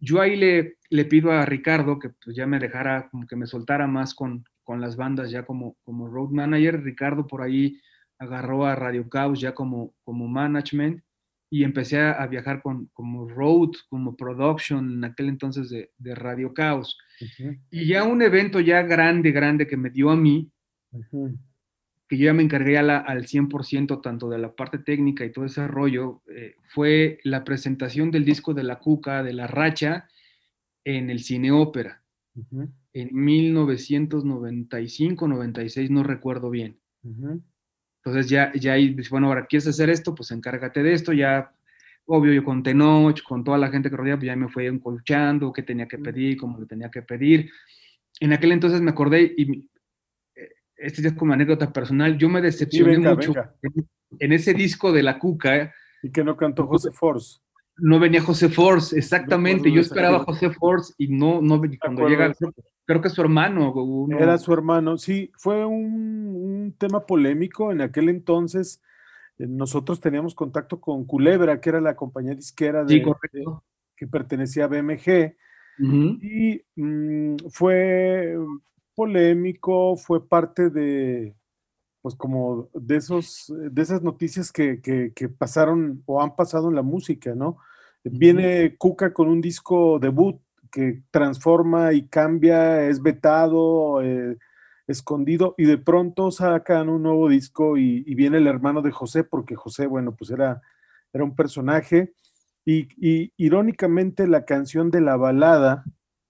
yo 0.00 0.18
ahí 0.18 0.34
le, 0.34 0.78
le 0.88 1.04
pido 1.04 1.30
a 1.30 1.44
Ricardo 1.44 1.98
que 1.98 2.08
pues 2.08 2.34
ya 2.34 2.46
me 2.46 2.58
dejara, 2.58 3.10
como 3.10 3.26
que 3.26 3.36
me 3.36 3.46
soltara 3.46 3.86
más 3.86 4.14
con, 4.14 4.46
con 4.64 4.80
las 4.80 4.96
bandas 4.96 5.30
ya 5.30 5.44
como, 5.44 5.76
como 5.82 6.08
road 6.08 6.30
manager. 6.30 6.82
Ricardo 6.82 7.26
por 7.26 7.42
ahí 7.42 7.78
agarró 8.18 8.64
a 8.64 8.74
Radio 8.74 9.10
Caos 9.10 9.38
ya 9.38 9.52
como, 9.52 9.92
como 10.04 10.26
management 10.26 11.02
y 11.48 11.64
empecé 11.64 12.00
a, 12.00 12.26
viajar 12.26 12.62
con, 12.62 12.86
como 12.92 13.28
road, 13.28 13.70
como 13.88 14.16
production 14.16 14.94
en 14.94 15.04
aquel 15.04 15.28
entonces 15.28 15.70
de, 15.70 15.90
de 15.96 16.14
Radio 16.14 16.52
Caos. 16.52 16.98
Y 17.70 17.86
ya 17.86 18.04
un 18.04 18.22
evento 18.22 18.60
ya 18.60 18.82
grande, 18.82 19.30
grande 19.30 19.66
que 19.66 19.76
me 19.76 19.90
dio 19.90 20.10
a 20.10 20.16
mí, 20.16 20.50
que 22.08 22.18
yo 22.18 22.26
ya 22.26 22.32
me 22.32 22.42
encargué 22.42 22.80
la, 22.82 22.98
al 22.98 23.26
100% 23.26 24.02
tanto 24.02 24.28
de 24.28 24.38
la 24.38 24.54
parte 24.54 24.78
técnica 24.78 25.24
y 25.24 25.32
todo 25.32 25.44
ese 25.44 25.66
rollo, 25.66 26.22
eh, 26.34 26.56
fue 26.64 27.20
la 27.24 27.44
presentación 27.44 28.10
del 28.10 28.24
disco 28.24 28.54
de 28.54 28.64
La 28.64 28.78
Cuca, 28.78 29.22
de 29.22 29.32
La 29.32 29.46
Racha, 29.46 30.08
en 30.84 31.10
el 31.10 31.20
Cine 31.20 31.52
Ópera 31.52 32.02
en 32.92 33.08
1995, 33.12 35.28
96, 35.28 35.90
no 35.90 36.02
recuerdo 36.02 36.50
bien. 36.50 36.78
Entonces 38.06 38.30
ya, 38.30 38.52
ya 38.54 38.74
ahí, 38.74 38.96
bueno, 39.10 39.26
ahora 39.26 39.46
quieres 39.46 39.66
hacer 39.66 39.90
esto, 39.90 40.14
pues 40.14 40.30
encárgate 40.30 40.80
de 40.80 40.92
esto, 40.92 41.12
ya, 41.12 41.52
obvio, 42.04 42.32
yo 42.32 42.44
con 42.44 42.62
Tenoch, 42.62 43.20
con 43.24 43.42
toda 43.42 43.58
la 43.58 43.68
gente 43.68 43.90
que 43.90 43.96
rodea, 43.96 44.16
pues 44.16 44.26
ya 44.26 44.36
me 44.36 44.48
fui 44.48 44.66
encolchando, 44.66 45.52
qué 45.52 45.64
tenía 45.64 45.88
que 45.88 45.98
pedir, 45.98 46.36
cómo 46.36 46.56
lo 46.56 46.66
tenía 46.66 46.88
que 46.88 47.02
pedir. 47.02 47.50
En 48.20 48.32
aquel 48.32 48.52
entonces 48.52 48.80
me 48.80 48.92
acordé, 48.92 49.34
y 49.36 49.68
eh, 50.36 50.50
este 50.76 51.04
es 51.04 51.14
como 51.14 51.32
anécdota 51.32 51.72
personal, 51.72 52.16
yo 52.16 52.28
me 52.28 52.40
decepcioné 52.40 52.96
mucho 52.96 53.34
En, 54.20 54.32
ese 54.32 54.54
disco 54.54 54.92
de 54.92 55.02
La 55.02 55.18
Cuca. 55.18 55.74
Y 56.00 56.12
que 56.12 56.22
no 56.22 56.36
cantó 56.36 56.64
José 56.68 56.92
Force 56.92 57.40
no 57.78 57.98
venía 57.98 58.22
José 58.22 58.48
Force, 58.48 58.96
exactamente. 58.96 59.70
Yo 59.70 59.82
esperaba 59.82 60.18
a 60.18 60.24
José 60.24 60.50
Force 60.50 60.94
y 60.96 61.08
no, 61.08 61.42
no 61.42 61.60
cuando 61.78 62.08
llega, 62.08 62.32
creo 62.86 63.02
que 63.02 63.10
su 63.10 63.20
hermano. 63.20 63.74
Era 64.18 64.38
su 64.38 64.52
hermano, 64.52 64.96
sí. 64.96 65.30
Fue 65.36 65.66
un, 65.66 66.74
tema 66.78 67.04
polémico 67.04 67.72
en 67.72 67.80
aquel 67.82 68.08
entonces. 68.08 68.82
Eh, 69.38 69.46
nosotros 69.46 70.00
teníamos 70.00 70.34
contacto 70.34 70.80
con 70.80 71.04
Culebra, 71.04 71.60
que 71.60 71.68
era 71.68 71.80
la 71.80 71.96
compañía 71.96 72.34
disquera 72.34 72.84
de, 72.84 73.04
que 73.96 74.06
pertenecía 74.06 74.64
a 74.64 74.68
BMG. 74.68 75.36
Y 75.78 76.62
mm, 76.76 77.36
fue 77.50 78.34
polémico, 78.94 79.96
fue 79.96 80.26
parte 80.26 80.70
de, 80.70 81.34
pues 82.00 82.14
como 82.14 82.70
de 82.72 82.96
esos, 82.96 83.52
de 83.54 83.82
esas 83.82 84.02
noticias 84.02 84.50
que, 84.50 84.80
que, 84.80 85.28
pasaron 85.28 86.02
o 86.06 86.22
han 86.22 86.34
pasado 86.34 86.70
en 86.70 86.76
la 86.76 86.82
música, 86.82 87.34
¿no? 87.34 87.58
Viene 88.04 88.76
Cuca 88.78 89.12
con 89.12 89.28
un 89.28 89.40
disco 89.40 89.98
debut 89.98 90.40
que 90.70 91.02
transforma 91.10 91.92
y 91.92 92.08
cambia, 92.08 92.86
es 92.88 93.02
vetado, 93.02 94.02
eh, 94.02 94.36
escondido, 94.86 95.54
y 95.58 95.64
de 95.64 95.78
pronto 95.78 96.30
sacan 96.30 96.88
un 96.88 97.02
nuevo 97.02 97.28
disco 97.28 97.76
y, 97.76 98.02
viene 98.14 98.38
el 98.38 98.46
hermano 98.46 98.82
de 98.82 98.92
José, 98.92 99.24
porque 99.24 99.56
José, 99.56 99.86
bueno, 99.86 100.14
pues 100.14 100.30
era, 100.30 100.60
era 101.12 101.24
un 101.24 101.34
personaje, 101.34 102.12
y, 102.64 103.32
irónicamente 103.36 104.26
la 104.26 104.44
canción 104.44 104.90
de 104.90 105.00
la 105.00 105.16
balada 105.16 105.84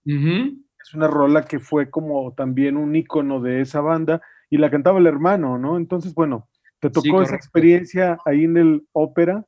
es 0.05 0.95
una 0.95 1.09
rola 1.09 1.43
que 1.43 1.59
fue 1.59 1.91
como 1.91 2.33
también 2.35 2.77
un 2.77 2.95
ícono 2.95 3.41
de 3.41 3.61
esa 3.61 3.81
banda, 3.81 4.23
y 4.49 4.59
la 4.59 4.71
cantaba 4.71 4.99
el 4.99 5.07
hermano, 5.07 5.59
¿no? 5.59 5.77
Entonces, 5.77 6.15
bueno, 6.15 6.49
te 6.81 6.91
tocó 6.91 7.23
esa 7.23 7.35
experiencia 7.35 8.19
ahí 8.25 8.45
en 8.45 8.57
el 8.57 8.87
ópera, 8.93 9.45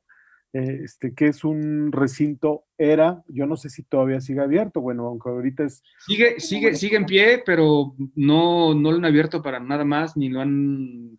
este, 0.53 1.13
que 1.13 1.27
es 1.27 1.43
un 1.43 1.91
recinto 1.91 2.65
era, 2.77 3.23
yo 3.27 3.45
no 3.45 3.55
sé 3.55 3.69
si 3.69 3.83
todavía 3.83 4.19
sigue 4.21 4.41
abierto, 4.41 4.81
bueno, 4.81 5.05
aunque 5.05 5.29
ahorita 5.29 5.63
es... 5.63 5.83
Sigue, 6.05 6.39
sigue, 6.39 6.75
sigue 6.75 6.97
en 6.97 7.05
pie, 7.05 7.43
pero 7.45 7.95
no, 8.15 8.73
no 8.73 8.91
lo 8.91 8.97
han 8.97 9.05
abierto 9.05 9.41
para 9.41 9.59
nada 9.59 9.85
más, 9.85 10.17
ni 10.17 10.29
lo 10.29 10.41
han 10.41 11.17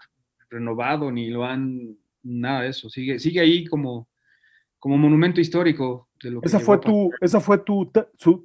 renovado, 0.48 1.12
ni 1.12 1.30
lo 1.30 1.44
han, 1.44 1.96
nada 2.22 2.62
de 2.62 2.68
eso, 2.68 2.90
sigue, 2.90 3.18
sigue 3.18 3.40
ahí 3.40 3.64
como, 3.66 4.08
como 4.78 4.98
monumento 4.98 5.40
histórico. 5.40 6.08
De 6.22 6.30
lo 6.30 6.40
que 6.40 6.48
esa, 6.48 6.60
fue 6.60 6.78
tu, 6.78 7.10
esa 7.20 7.40
fue 7.40 7.58
tu, 7.58 7.90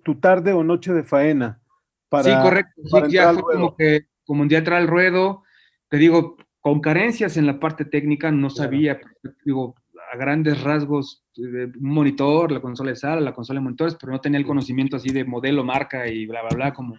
tu, 0.04 0.16
tarde 0.20 0.54
o 0.54 0.64
noche 0.64 0.94
de 0.94 1.04
faena. 1.04 1.62
Para, 2.08 2.24
sí, 2.24 2.32
correcto, 2.42 3.08
ya 3.10 3.34
fue 3.34 3.56
como 3.56 3.76
que 3.76 4.06
como 4.26 4.42
un 4.42 4.48
día 4.48 4.60
al 4.60 4.88
ruedo, 4.88 5.44
te 5.90 5.98
digo, 5.98 6.38
con 6.60 6.82
carencias 6.82 7.38
en 7.38 7.46
la 7.46 7.60
parte 7.60 7.86
técnica, 7.86 8.32
no 8.32 8.50
sabía, 8.50 9.00
digo, 9.46 9.76
a 10.16 10.18
grandes 10.18 10.62
rasgos, 10.64 11.24
un 11.38 11.72
monitor, 11.80 12.52
la 12.52 12.62
consola 12.62 12.92
de 12.92 12.96
sala, 12.96 13.22
la 13.22 13.34
consola 13.34 13.60
de 13.60 13.64
monitores, 13.64 13.96
pero 14.00 14.12
no 14.12 14.22
tenía 14.22 14.40
el 14.40 14.46
conocimiento 14.46 14.98
así 14.98 15.10
de 15.10 15.26
modelo, 15.26 15.64
marca 15.64 16.08
y 16.08 16.26
bla, 16.26 16.42
bla, 16.42 16.56
bla, 16.56 16.74
como, 16.74 16.98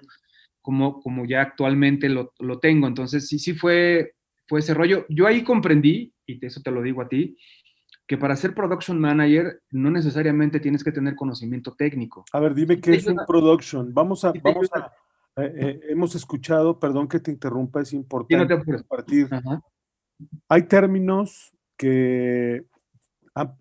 como, 0.60 1.00
como 1.00 1.24
ya 1.24 1.42
actualmente 1.42 2.08
lo, 2.08 2.32
lo 2.38 2.58
tengo. 2.58 2.86
Entonces, 2.86 3.26
sí, 3.26 3.38
sí 3.38 3.54
fue, 3.54 4.12
fue 4.46 4.60
ese 4.60 4.74
rollo. 4.74 5.06
Yo 5.08 5.26
ahí 5.26 5.42
comprendí, 5.42 6.12
y 6.26 6.44
eso 6.44 6.60
te 6.62 6.70
lo 6.70 6.82
digo 6.82 7.02
a 7.02 7.08
ti, 7.08 7.36
que 8.06 8.18
para 8.18 8.36
ser 8.36 8.54
production 8.54 9.00
manager 9.00 9.62
no 9.70 9.90
necesariamente 9.90 10.60
tienes 10.60 10.84
que 10.84 10.92
tener 10.92 11.16
conocimiento 11.16 11.74
técnico. 11.74 12.24
A 12.32 12.40
ver, 12.40 12.54
dime 12.54 12.80
qué 12.80 12.94
es 12.94 13.06
un 13.06 13.18
production. 13.26 13.92
Vamos 13.92 14.24
a, 14.24 14.32
vamos 14.42 14.70
a, 14.72 14.92
eh, 15.42 15.52
eh, 15.56 15.80
hemos 15.88 16.14
escuchado, 16.14 16.78
perdón 16.78 17.08
que 17.08 17.18
te 17.18 17.32
interrumpa, 17.32 17.82
es 17.82 17.92
importante 17.92 18.62
compartir. 18.64 19.28
Hay 20.48 20.62
términos 20.62 21.52
que 21.76 22.64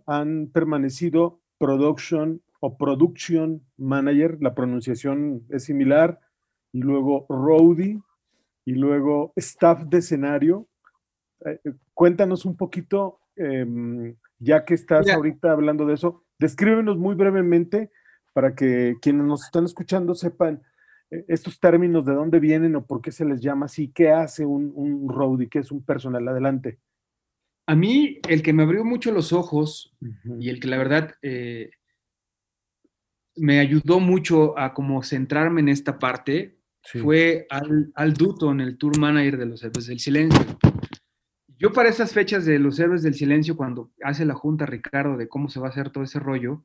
han 0.05 0.47
permanecido 0.47 1.41
production 1.57 2.41
o 2.59 2.77
production 2.77 3.61
manager, 3.77 4.37
la 4.41 4.55
pronunciación 4.55 5.43
es 5.49 5.65
similar, 5.65 6.19
y 6.71 6.79
luego 6.79 7.25
roadie, 7.29 8.01
y 8.65 8.73
luego 8.73 9.33
staff 9.35 9.83
de 9.83 9.99
escenario. 9.99 10.67
Eh, 11.45 11.59
cuéntanos 11.93 12.45
un 12.45 12.57
poquito, 12.57 13.19
em, 13.35 14.15
ya 14.39 14.65
que 14.65 14.73
estás 14.73 15.07
ahorita 15.09 15.51
hablando 15.51 15.85
de 15.85 15.93
eso, 15.93 16.23
descríbenos 16.39 16.97
muy 16.97 17.15
brevemente 17.15 17.91
para 18.33 18.55
que 18.55 18.95
quienes 19.01 19.25
nos 19.25 19.45
están 19.45 19.65
escuchando 19.65 20.15
sepan 20.15 20.61
eh, 21.11 21.23
estos 21.27 21.59
términos, 21.59 22.05
de 22.05 22.13
dónde 22.13 22.39
vienen 22.39 22.75
o 22.75 22.85
por 22.85 23.01
qué 23.01 23.11
se 23.11 23.25
les 23.25 23.39
llama 23.41 23.67
así, 23.67 23.89
qué 23.89 24.11
hace 24.11 24.45
un, 24.45 24.73
un 24.75 25.07
roadie, 25.07 25.47
qué 25.49 25.59
es 25.59 25.71
un 25.71 25.83
personal. 25.83 26.27
Adelante. 26.27 26.79
A 27.67 27.75
mí, 27.75 28.19
el 28.29 28.41
que 28.43 28.53
me 28.53 28.63
abrió 28.63 28.83
mucho 28.83 29.11
los 29.11 29.33
ojos 29.33 29.95
y 30.39 30.49
el 30.49 30.59
que 30.59 30.67
la 30.67 30.77
verdad, 30.77 31.15
eh, 31.21 31.71
me 33.37 33.59
ayudó 33.59 33.99
mucho 33.99 34.57
a 34.57 34.73
como 34.73 35.03
centrarme 35.03 35.61
en 35.61 35.69
esta 35.69 35.99
parte 35.99 36.57
fue 36.83 37.47
Al, 37.49 37.91
Al 37.95 38.13
Dutton, 38.13 38.61
el 38.61 38.77
tour 38.77 38.97
manager 38.99 39.37
de 39.37 39.45
los 39.47 39.63
Héroes 39.63 39.87
del 39.87 39.99
Silencio. 39.99 40.39
Yo 41.57 41.71
para 41.71 41.89
esas 41.89 42.13
fechas 42.13 42.45
de 42.45 42.59
los 42.59 42.79
Héroes 42.79 43.01
del 43.01 43.15
Silencio, 43.15 43.57
cuando 43.57 43.91
hace 44.03 44.25
la 44.25 44.35
junta 44.35 44.65
Ricardo 44.65 45.17
de 45.17 45.27
cómo 45.27 45.49
se 45.49 45.59
va 45.59 45.67
a 45.67 45.69
hacer 45.71 45.89
todo 45.89 46.03
ese 46.03 46.19
rollo, 46.19 46.63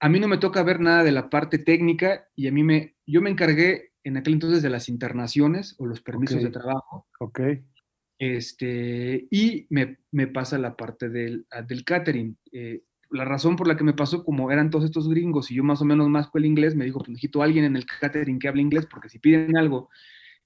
a 0.00 0.08
mí 0.08 0.20
no 0.20 0.28
me 0.28 0.38
toca 0.38 0.62
ver 0.62 0.80
nada 0.80 1.02
de 1.04 1.12
la 1.12 1.28
parte 1.28 1.58
técnica 1.58 2.28
y 2.34 2.48
a 2.48 2.52
mí 2.52 2.62
me, 2.62 2.96
yo 3.06 3.20
me 3.20 3.30
encargué 3.30 3.92
en 4.04 4.16
aquel 4.16 4.34
entonces 4.34 4.62
de 4.62 4.70
las 4.70 4.88
internaciones 4.88 5.74
o 5.78 5.86
los 5.86 6.00
permisos 6.00 6.42
de 6.42 6.50
trabajo. 6.50 7.06
Ok. 7.20 7.40
Este, 8.18 9.28
y 9.30 9.66
me, 9.70 9.98
me 10.10 10.26
pasa 10.26 10.58
la 10.58 10.76
parte 10.76 11.08
del, 11.08 11.46
del 11.66 11.84
catering. 11.84 12.36
Eh, 12.52 12.82
la 13.10 13.24
razón 13.24 13.56
por 13.56 13.68
la 13.68 13.76
que 13.76 13.84
me 13.84 13.94
pasó, 13.94 14.24
como 14.24 14.50
eran 14.50 14.70
todos 14.70 14.84
estos 14.84 15.08
gringos 15.08 15.50
y 15.50 15.54
yo 15.54 15.64
más 15.64 15.80
o 15.80 15.84
menos 15.84 16.08
más 16.08 16.28
con 16.28 16.42
el 16.42 16.46
inglés, 16.46 16.74
me 16.74 16.84
dijo, 16.84 16.98
pues 16.98 17.10
necesito 17.10 17.40
a 17.40 17.44
alguien 17.44 17.64
en 17.64 17.76
el 17.76 17.86
catering 17.86 18.38
que 18.38 18.48
hable 18.48 18.62
inglés, 18.62 18.86
porque 18.90 19.08
si 19.08 19.18
piden 19.18 19.56
algo 19.56 19.88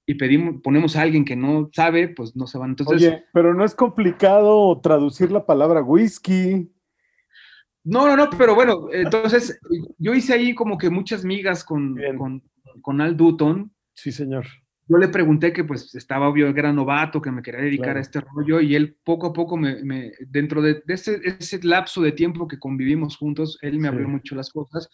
y 0.07 0.15
pedimos, 0.15 0.61
ponemos 0.63 0.97
a 0.97 1.03
alguien 1.03 1.25
que 1.25 1.37
no 1.37 1.71
sabe, 1.73 2.09
pues 2.09 2.37
no 2.37 2.47
se 2.47 2.59
van. 2.59 2.71
Entonces, 2.71 2.97
Oye, 2.97 3.25
pero 3.33 3.55
no 3.55 3.65
es 3.65 3.75
complicado 3.75 4.81
traducir 4.81 5.31
la 5.31 5.47
palabra 5.47 5.83
whisky. 5.83 6.71
No, 7.85 8.07
no, 8.07 8.17
no, 8.17 8.31
pero 8.37 8.55
bueno, 8.55 8.89
entonces 8.93 9.59
yo 9.99 10.15
hice 10.15 10.35
ahí 10.35 10.55
como 10.55 10.79
que 10.79 10.89
muchas 10.89 11.25
migas 11.25 11.65
con, 11.65 11.99
con, 12.17 12.43
con, 12.81 13.01
Al 13.01 13.17
Dutton. 13.17 13.73
Sí, 13.95 14.13
señor. 14.13 14.47
Yo 14.89 14.99
le 14.99 15.09
pregunté 15.09 15.53
que 15.53 15.65
pues 15.65 15.95
estaba 15.95 16.29
obvio 16.29 16.53
que 16.53 16.61
era 16.61 16.73
novato, 16.73 17.23
que 17.23 17.31
me 17.31 17.43
quería 17.43 17.61
dedicar 17.61 17.97
a 17.97 18.01
este 18.01 18.21
rollo 18.21 18.61
y 18.61 18.75
él 18.75 18.97
poco 19.05 19.29
a 19.29 19.33
poco 19.33 19.57
me, 19.57 20.13
dentro 20.27 20.61
de, 20.61 20.83
ese, 20.89 21.21
ese, 21.25 21.61
lapso 21.63 22.03
de 22.03 22.13
tiempo 22.13 22.49
que 22.49 22.59
convivimos 22.59 23.17
juntos, 23.17 23.59
él 23.63 23.79
me 23.79 23.89
abrió 23.89 24.09
mucho 24.09 24.35
las 24.35 24.51
cosas. 24.51 24.91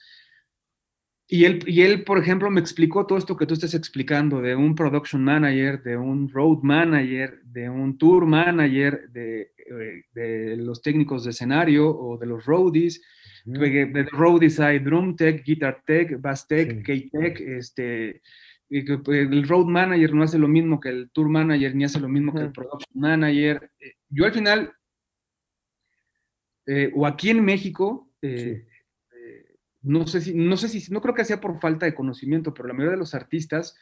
Y 1.30 1.44
él, 1.44 1.62
y 1.66 1.82
él, 1.82 2.04
por 2.04 2.18
ejemplo, 2.18 2.50
me 2.50 2.60
explicó 2.60 3.06
todo 3.06 3.18
esto 3.18 3.36
que 3.36 3.44
tú 3.44 3.52
estás 3.52 3.74
explicando 3.74 4.40
de 4.40 4.56
un 4.56 4.74
production 4.74 5.22
manager, 5.22 5.82
de 5.82 5.96
un 5.96 6.28
road 6.30 6.60
manager, 6.62 7.40
de 7.44 7.68
un 7.68 7.98
tour 7.98 8.24
manager, 8.24 9.10
de, 9.10 9.52
eh, 9.58 10.04
de 10.14 10.56
los 10.56 10.80
técnicos 10.80 11.24
de 11.24 11.30
escenario 11.30 11.88
o 11.90 12.16
de 12.16 12.26
los 12.26 12.46
roadies. 12.46 13.02
De 13.44 14.06
roadies 14.10 14.58
hay 14.58 14.78
drum 14.78 15.16
tech, 15.16 15.44
guitar 15.44 15.82
tech, 15.86 16.18
bass 16.20 16.46
tech, 16.46 16.82
K-tech, 16.82 17.40
este, 17.40 18.12
pues, 18.12 18.22
el 18.70 19.48
road 19.48 19.66
manager 19.66 20.14
no 20.14 20.24
hace 20.24 20.38
lo 20.38 20.48
mismo 20.48 20.78
que 20.80 20.90
el 20.90 21.10
tour 21.10 21.28
manager, 21.28 21.74
ni 21.74 21.84
hace 21.84 22.00
lo 22.00 22.08
mismo 22.08 22.32
que 22.32 22.40
el 22.40 22.52
production 22.52 23.00
manager. 23.00 23.70
Eh, 23.80 23.94
yo 24.08 24.24
al 24.24 24.32
final, 24.32 24.72
eh, 26.66 26.92
o 26.94 27.06
aquí 27.06 27.30
en 27.30 27.44
México, 27.44 28.10
no 29.82 30.06
sé 30.06 30.20
si, 30.20 30.34
no 30.34 30.56
sé 30.56 30.68
si, 30.68 30.92
no 30.92 31.00
creo 31.00 31.14
que 31.14 31.24
sea 31.24 31.40
por 31.40 31.58
falta 31.60 31.86
de 31.86 31.94
conocimiento, 31.94 32.52
pero 32.52 32.68
la 32.68 32.74
mayoría 32.74 32.92
de 32.92 32.98
los 32.98 33.14
artistas 33.14 33.76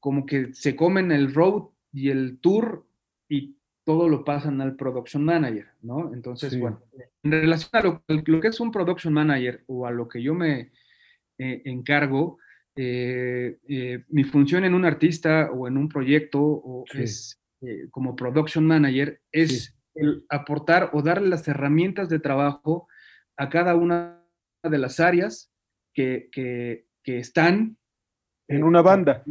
como 0.00 0.26
que 0.26 0.54
se 0.54 0.76
comen 0.76 1.12
el 1.12 1.34
road 1.34 1.64
y 1.92 2.10
el 2.10 2.38
tour 2.40 2.86
y 3.28 3.56
todo 3.84 4.08
lo 4.08 4.24
pasan 4.24 4.60
al 4.60 4.76
production 4.76 5.24
manager, 5.24 5.68
¿no? 5.80 6.12
Entonces, 6.12 6.58
bueno, 6.58 6.82
en 7.22 7.30
relación 7.30 7.70
a 7.72 7.82
lo, 7.82 8.04
que 8.40 8.48
es 8.48 8.60
un 8.60 8.70
production 8.70 9.12
manager 9.12 9.64
o 9.66 9.86
a 9.86 9.90
lo 9.90 10.08
que 10.08 10.22
yo 10.22 10.34
me 10.34 10.72
eh, 11.38 11.62
encargo, 11.64 12.38
eh, 12.80 13.58
eh, 13.68 14.04
mi 14.10 14.22
función 14.22 14.64
en 14.64 14.72
un 14.72 14.84
artista 14.84 15.50
o 15.52 15.66
en 15.66 15.76
un 15.76 15.88
proyecto 15.88 16.40
o 16.40 16.84
es 16.94 17.42
como 17.90 18.14
production 18.14 18.64
manager 18.64 19.20
es 19.32 19.76
el 19.96 20.24
aportar 20.28 20.90
o 20.92 21.02
darle 21.02 21.28
las 21.28 21.48
herramientas 21.48 22.08
de 22.08 22.20
trabajo 22.20 22.86
a 23.36 23.48
cada 23.48 23.74
una 23.74 24.24
de 24.62 24.78
las 24.78 25.00
áreas 25.00 25.50
que, 25.92 26.28
que, 26.30 26.86
están 27.04 27.78
en 28.46 28.62
una 28.62 28.80
banda. 28.80 29.24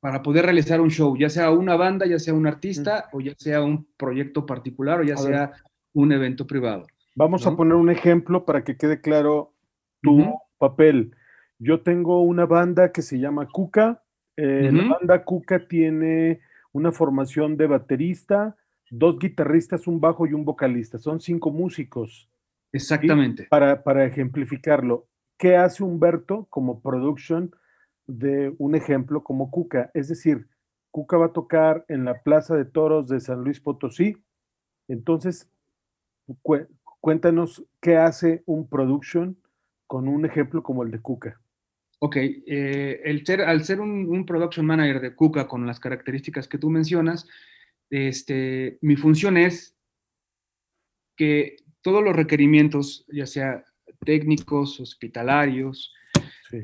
Para 0.00 0.20
poder 0.20 0.44
realizar 0.44 0.80
un 0.80 0.90
show, 0.90 1.16
ya 1.16 1.30
sea 1.30 1.52
una 1.52 1.76
banda, 1.76 2.04
ya 2.04 2.18
sea 2.18 2.34
un 2.34 2.46
artista, 2.46 3.08
o 3.12 3.20
ya 3.20 3.32
sea 3.38 3.62
un 3.62 3.88
proyecto 3.96 4.44
particular, 4.44 5.00
o 5.00 5.04
ya 5.04 5.16
sea 5.16 5.52
un 5.94 6.12
evento 6.12 6.46
privado. 6.46 6.86
Vamos 7.14 7.46
a 7.46 7.56
poner 7.56 7.74
un 7.74 7.88
ejemplo 7.88 8.44
para 8.44 8.62
que 8.62 8.76
quede 8.76 9.00
claro 9.00 9.54
tu 10.02 10.38
papel. 10.58 11.14
Yo 11.60 11.82
tengo 11.82 12.22
una 12.22 12.46
banda 12.46 12.90
que 12.90 13.02
se 13.02 13.18
llama 13.18 13.46
Cuca. 13.46 14.02
Eh, 14.36 14.70
la 14.72 14.94
banda 14.94 15.24
Cuca 15.24 15.68
tiene 15.68 16.40
una 16.72 16.90
formación 16.90 17.58
de 17.58 17.66
baterista, 17.66 18.56
dos 18.90 19.18
guitarristas, 19.18 19.86
un 19.86 20.00
bajo 20.00 20.26
y 20.26 20.32
un 20.32 20.46
vocalista. 20.46 20.96
Son 20.96 21.20
cinco 21.20 21.50
músicos. 21.50 22.30
Exactamente. 22.72 23.46
Para, 23.50 23.82
para, 23.82 24.06
ejemplificarlo, 24.06 25.06
¿qué 25.36 25.56
hace 25.56 25.84
Humberto 25.84 26.46
como 26.48 26.80
production 26.80 27.54
de 28.06 28.54
un 28.56 28.74
ejemplo 28.74 29.22
como 29.22 29.50
Cuca? 29.50 29.90
Es 29.92 30.08
decir, 30.08 30.48
Cuca 30.90 31.18
va 31.18 31.26
a 31.26 31.32
tocar 31.32 31.84
en 31.88 32.06
la 32.06 32.22
Plaza 32.22 32.56
de 32.56 32.64
Toros 32.64 33.08
de 33.08 33.20
San 33.20 33.44
Luis 33.44 33.60
Potosí. 33.60 34.16
Entonces, 34.88 35.50
cuéntanos 37.00 37.66
qué 37.82 37.98
hace 37.98 38.42
un 38.46 38.66
production 38.66 39.36
con 39.86 40.08
un 40.08 40.24
ejemplo 40.24 40.62
como 40.62 40.84
el 40.84 40.90
de 40.90 41.00
Cuca. 41.00 41.39
Ok, 42.02 42.16
eh, 42.16 43.02
el 43.04 43.26
ser, 43.26 43.42
al 43.42 43.62
ser 43.62 43.80
un, 43.80 44.08
un, 44.08 44.24
production 44.24 44.64
manager 44.64 45.00
de 45.00 45.14
Cuca 45.14 45.46
con 45.46 45.66
las 45.66 45.78
características 45.78 46.48
que 46.48 46.56
tú 46.56 46.70
mencionas, 46.70 47.28
este, 47.90 48.78
mi 48.80 48.96
función 48.96 49.36
es 49.36 49.76
que 51.16 51.56
todos 51.82 52.02
los 52.02 52.16
requerimientos, 52.16 53.04
ya 53.12 53.26
sea 53.26 53.64
técnicos, 54.04 54.80
hospitalarios, 54.80 55.92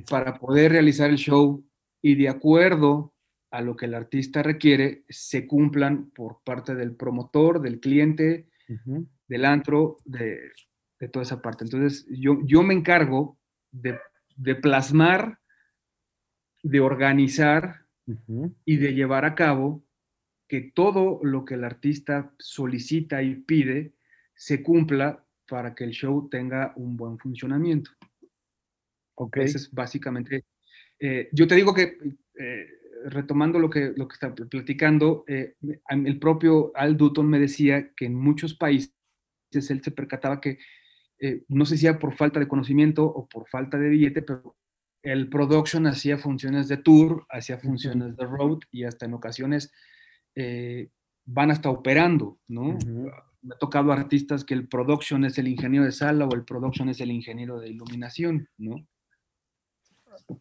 para 0.08 0.38
poder 0.38 0.72
realizar 0.72 1.10
el 1.10 1.16
show 1.16 1.64
y 2.02 2.14
de 2.14 2.28
acuerdo 2.28 3.14
a 3.50 3.60
lo 3.60 3.76
que 3.76 3.86
el 3.86 3.94
artista 3.94 4.42
requiere, 4.42 5.04
se 5.08 5.46
cumplan 5.46 6.10
por 6.10 6.42
parte 6.44 6.74
del 6.74 6.94
promotor, 6.94 7.60
del 7.60 7.80
cliente, 7.80 8.48
del 9.28 9.44
antro, 9.44 9.98
de, 10.04 10.52
toda 11.12 11.22
esa 11.22 11.40
parte. 11.40 11.64
Entonces, 11.64 12.06
yo, 12.10 12.38
yo 12.44 12.62
me 12.62 12.74
encargo 12.74 13.38
de, 13.70 13.98
plasmar, 14.54 15.40
de 16.62 16.80
organizar 16.80 17.86
y 18.64 18.76
de 18.76 18.94
llevar 18.94 19.24
a 19.24 19.34
cabo 19.34 19.84
que 20.48 20.60
todo 20.60 21.20
lo 21.22 21.44
que 21.44 21.54
el 21.54 21.64
artista 21.64 22.32
solicita 22.38 23.22
y 23.22 23.34
pide 23.34 23.94
se 24.34 24.62
cumpla 24.62 25.24
para 25.48 25.74
que 25.74 25.84
el 25.84 25.90
show 25.90 26.28
tenga 26.28 26.72
un 26.76 26.96
buen 26.96 27.18
funcionamiento. 27.18 27.90
Ok. 29.14 29.38
Eso 29.38 29.58
es 29.58 29.72
básicamente. 29.72 30.44
Eh, 30.98 31.28
yo 31.32 31.46
te 31.46 31.54
digo 31.54 31.74
que, 31.74 31.98
eh, 32.38 32.66
retomando 33.06 33.58
lo 33.58 33.70
que, 33.70 33.92
lo 33.96 34.08
que 34.08 34.14
está 34.14 34.34
platicando, 34.34 35.24
eh, 35.26 35.54
el 35.88 36.18
propio 36.18 36.72
Al 36.74 36.96
Dutton 36.96 37.28
me 37.28 37.38
decía 37.38 37.92
que 37.94 38.06
en 38.06 38.14
muchos 38.14 38.54
países 38.54 38.92
él 39.52 39.82
se 39.82 39.90
percataba 39.90 40.40
que, 40.40 40.58
no 41.48 41.64
sé 41.64 41.76
si 41.76 41.86
era 41.86 41.98
por 41.98 42.14
falta 42.14 42.40
de 42.40 42.48
conocimiento 42.48 43.04
o 43.04 43.26
por 43.26 43.48
falta 43.48 43.78
de 43.78 43.88
billete, 43.88 44.22
pero 44.22 44.56
el 45.02 45.28
production 45.28 45.86
hacía 45.86 46.18
funciones 46.18 46.68
de 46.68 46.76
tour, 46.76 47.26
hacía 47.30 47.58
funciones 47.58 48.16
de 48.16 48.24
road 48.24 48.58
y 48.70 48.84
hasta 48.84 49.06
en 49.06 49.14
ocasiones 49.14 49.72
van 51.24 51.50
hasta 51.50 51.70
operando, 51.70 52.38
¿no? 52.48 52.78
me 53.46 53.54
ha 53.54 53.58
tocado 53.58 53.92
artistas 53.92 54.44
que 54.44 54.54
el 54.54 54.66
production 54.66 55.24
es 55.24 55.38
el 55.38 55.46
ingeniero 55.46 55.84
de 55.84 55.92
sala 55.92 56.26
o 56.26 56.34
el 56.34 56.44
production 56.44 56.88
es 56.88 57.00
el 57.00 57.12
ingeniero 57.12 57.60
de 57.60 57.68
iluminación, 57.68 58.48
¿no? 58.58 58.86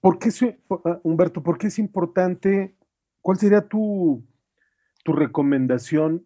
¿Por 0.02 0.18
qué, 0.18 0.30
ah, 0.70 1.00
Humberto, 1.04 1.44
por 1.44 1.58
qué 1.58 1.68
es 1.68 1.78
importante? 1.78 2.76
¿Cuál 3.22 3.38
sería 3.38 3.68
tu, 3.68 4.26
tu 5.04 5.14
recomendación 5.14 6.26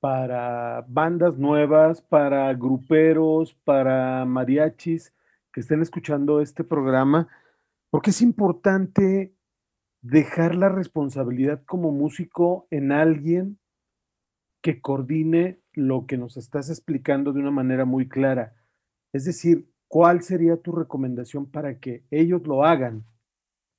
para 0.00 0.84
bandas 0.88 1.38
nuevas, 1.38 2.02
para 2.02 2.52
gruperos, 2.54 3.54
para 3.64 4.24
mariachis 4.24 5.14
que 5.52 5.60
estén 5.60 5.82
escuchando 5.82 6.40
este 6.40 6.64
programa? 6.64 7.28
¿Por 7.90 8.02
qué 8.02 8.10
es 8.10 8.22
importante 8.22 9.34
dejar 10.02 10.54
la 10.54 10.68
responsabilidad 10.68 11.62
como 11.64 11.92
músico 11.92 12.66
en 12.70 12.92
alguien 12.92 13.58
que 14.62 14.80
coordine 14.80 15.60
lo 15.72 16.06
que 16.06 16.16
nos 16.16 16.36
estás 16.36 16.68
explicando 16.68 17.32
de 17.32 17.40
una 17.40 17.50
manera 17.50 17.84
muy 17.84 18.08
clara. 18.08 18.54
Es 19.12 19.24
decir, 19.24 19.68
¿cuál 19.88 20.22
sería 20.22 20.56
tu 20.56 20.72
recomendación 20.72 21.50
para 21.50 21.78
que 21.78 22.04
ellos 22.10 22.46
lo 22.46 22.64
hagan? 22.64 23.04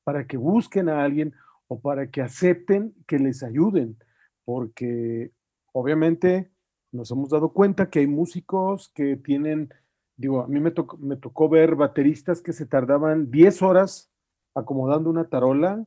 Para 0.03 0.25
que 0.25 0.37
busquen 0.37 0.89
a 0.89 1.03
alguien 1.03 1.33
o 1.67 1.79
para 1.79 2.09
que 2.09 2.21
acepten 2.21 2.93
que 3.07 3.19
les 3.19 3.43
ayuden. 3.43 3.97
Porque 4.45 5.31
obviamente 5.71 6.51
nos 6.91 7.11
hemos 7.11 7.29
dado 7.29 7.53
cuenta 7.53 7.89
que 7.89 7.99
hay 7.99 8.07
músicos 8.07 8.89
que 8.93 9.15
tienen, 9.15 9.73
digo, 10.17 10.41
a 10.41 10.47
mí 10.47 10.59
me, 10.59 10.71
tocó, 10.71 11.49
ver 11.49 11.75
bateristas 11.75 12.41
que 12.41 12.53
se 12.53 12.65
tardaban 12.65 13.31
10 13.31 13.61
horas 13.61 14.11
acomodando 14.53 15.09
una 15.09 15.29
tarola 15.29 15.85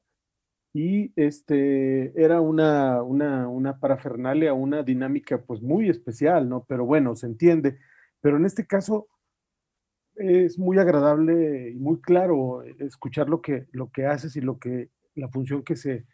y 0.72 1.12
este, 1.14 2.20
era 2.20 2.40
una, 2.40 3.02
una, 3.02 3.48
una 3.48 3.78
parafernalia, 3.78 4.54
una 4.54 4.82
dinámica 4.82 5.42
pues 5.42 5.62
muy 5.62 5.88
especial, 5.88 6.48
¿no? 6.48 6.64
Pero 6.64 6.84
bueno, 6.84 7.14
se 7.14 7.26
entiende. 7.26 7.78
Pero 8.20 8.38
en 8.38 8.46
este 8.46 8.66
caso, 8.66 9.06
es 10.16 10.58
muy 10.58 10.78
agradable 10.78 11.70
y 11.70 11.74
muy 11.74 12.00
claro 12.00 12.62
escuchar 12.62 13.28
lo 13.28 13.40
que, 13.40 13.66
lo 13.72 13.90
que 13.90 14.06
haces 14.06 14.36
y 14.36 14.40
lo 14.40 14.58
que, 14.58 14.90
la 15.14 15.28
función 15.28 15.62
que 15.62 15.76
se, 15.76 16.06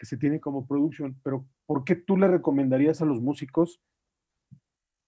que 0.00 0.06
se 0.06 0.16
tiene 0.16 0.40
como 0.40 0.66
producción, 0.66 1.20
pero 1.22 1.46
¿por 1.66 1.84
qué 1.84 1.94
tú 1.94 2.16
le 2.16 2.26
recomendarías 2.26 3.02
a 3.02 3.04
los 3.04 3.20
músicos 3.20 3.82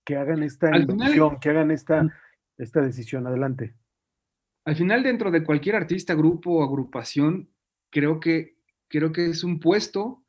que 0.05 0.17
hagan 0.17 0.43
esta 0.43 0.77
inversión, 0.77 1.41
que 1.41 1.49
hagan 1.49 1.71
esta, 1.71 2.03
mm. 2.03 2.11
esta 2.59 2.83
decisión? 2.83 3.27
Adelante. 3.27 3.75
Al 4.67 4.77
final, 4.77 5.03
dentro 5.03 5.31
de 5.31 5.45
cualquier 5.45 5.77
artista, 5.77 6.15
grupo 6.15 6.59
o 6.59 6.63
agrupación, 6.63 7.49
creo 7.89 8.21
que, 8.21 8.59
creo 8.89 9.13
que 9.13 9.31
es 9.31 9.43
un 9.45 9.61
puesto 9.61 10.23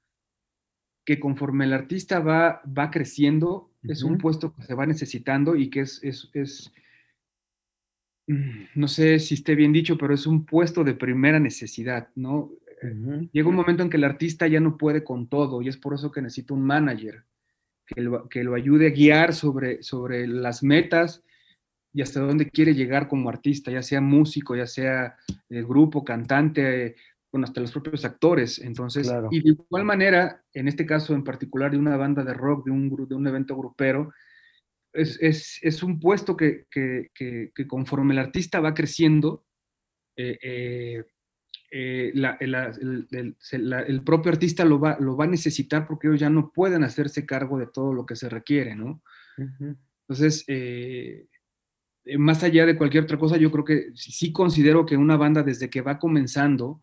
que 1.03 1.19
conforme 1.19 1.65
el 1.65 1.73
artista 1.73 2.21
va, 2.21 2.61
va 2.65 2.89
creciendo, 2.89 3.69
es 3.83 4.01
un 4.01 4.17
puesto 4.17 4.55
que 4.55 4.63
se 4.63 4.75
va 4.75 4.85
necesitando 4.85 5.57
y 5.57 5.69
que 5.69 5.81
es, 5.81 5.99
es, 6.01 6.71
mm, 8.27 8.63
no 8.75 8.87
sé 8.87 9.19
si 9.19 9.33
esté 9.33 9.55
bien 9.55 9.73
dicho, 9.73 9.97
pero 9.97 10.13
es 10.13 10.25
un 10.25 10.45
puesto 10.45 10.85
de 10.85 10.93
primera 10.93 11.37
necesidad, 11.37 12.07
¿no? 12.15 12.53
Llega 13.31 13.49
un 13.49 13.55
momento 13.55 13.83
en 13.83 13.89
que 13.89 13.97
el 13.97 14.03
artista 14.03 14.47
ya 14.47 14.59
no 14.59 14.77
puede 14.77 15.03
con 15.03 15.27
todo 15.27 15.61
y 15.61 15.69
es 15.69 15.77
por 15.77 15.93
eso 15.93 16.11
que 16.11 16.21
necesita 16.21 16.53
un 16.53 16.63
manager 16.63 17.23
que 17.85 18.01
lo, 18.01 18.27
que 18.29 18.43
lo 18.43 18.55
ayude 18.55 18.87
a 18.87 18.91
guiar 18.91 19.33
sobre, 19.33 19.83
sobre 19.83 20.27
las 20.27 20.63
metas 20.63 21.23
y 21.93 22.01
hasta 22.01 22.19
dónde 22.19 22.49
quiere 22.49 22.73
llegar 22.73 23.07
como 23.07 23.29
artista, 23.29 23.71
ya 23.71 23.83
sea 23.83 24.01
músico, 24.01 24.55
ya 24.55 24.65
sea 24.65 25.15
eh, 25.49 25.61
grupo, 25.61 26.03
cantante, 26.03 26.95
bueno, 27.31 27.45
hasta 27.45 27.61
los 27.61 27.71
propios 27.71 28.03
actores. 28.03 28.59
Entonces, 28.59 29.11
y 29.31 29.41
de 29.41 29.49
igual 29.51 29.85
manera, 29.85 30.43
en 30.53 30.67
este 30.67 30.85
caso 30.85 31.13
en 31.13 31.23
particular 31.23 31.71
de 31.71 31.77
una 31.77 31.97
banda 31.97 32.23
de 32.23 32.33
rock, 32.33 32.65
de 32.65 32.71
un, 32.71 32.89
de 33.07 33.15
un 33.15 33.27
evento 33.27 33.55
grupero, 33.55 34.11
es, 34.91 35.19
es, 35.21 35.59
es 35.61 35.83
un 35.83 35.99
puesto 35.99 36.37
que, 36.37 36.65
que, 36.69 37.09
que, 37.13 37.67
conforme 37.67 38.13
el 38.13 38.19
artista 38.19 38.59
va 38.59 38.73
creciendo, 38.73 39.45
eh, 40.15 40.37
eh, 40.41 41.03
eh 41.75 42.11
la, 42.13 42.37
el, 42.39 43.07
el, 43.09 43.35
el, 43.51 44.03
propio 44.03 44.31
artista 44.31 44.63
lo 44.63 44.79
va, 44.79 44.95
lo 44.99 45.17
va 45.17 45.25
a 45.25 45.27
necesitar 45.27 45.87
porque 45.87 46.07
ellos 46.07 46.19
ya 46.19 46.29
no 46.29 46.51
pueden 46.51 46.83
hacerse 46.83 47.25
cargo 47.25 47.57
de 47.57 47.65
todo 47.65 47.93
lo 47.93 48.05
que 48.05 48.15
se 48.15 48.29
requiere, 48.29 48.75
¿no? 48.75 49.01
Entonces, 50.07 50.43
eh, 50.47 51.25
más 52.19 52.43
allá 52.43 52.67
de 52.67 52.77
cualquier 52.77 53.05
otra 53.05 53.17
cosa, 53.17 53.37
yo 53.37 53.51
creo 53.51 53.65
que 53.65 53.87
sí 53.95 54.31
considero 54.31 54.85
que 54.85 54.97
una 54.97 55.17
banda 55.17 55.41
desde 55.41 55.71
que 55.71 55.81
va 55.81 55.97
comenzando, 55.97 56.79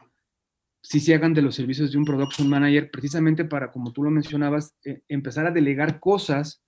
si 0.83 0.98
se 0.98 1.14
hagan 1.14 1.35
de 1.35 1.42
los 1.42 1.55
servicios 1.55 1.92
de 1.92 1.98
un 1.98 2.05
production 2.05 2.48
manager, 2.48 2.90
precisamente 2.90 3.44
para, 3.44 3.70
como 3.70 3.92
tú 3.92 4.03
lo 4.03 4.11
mencionabas, 4.11 4.74
eh, 4.85 5.03
empezar 5.07 5.46
a 5.46 5.53
delegar 5.53 6.00
cosas 6.00 6.64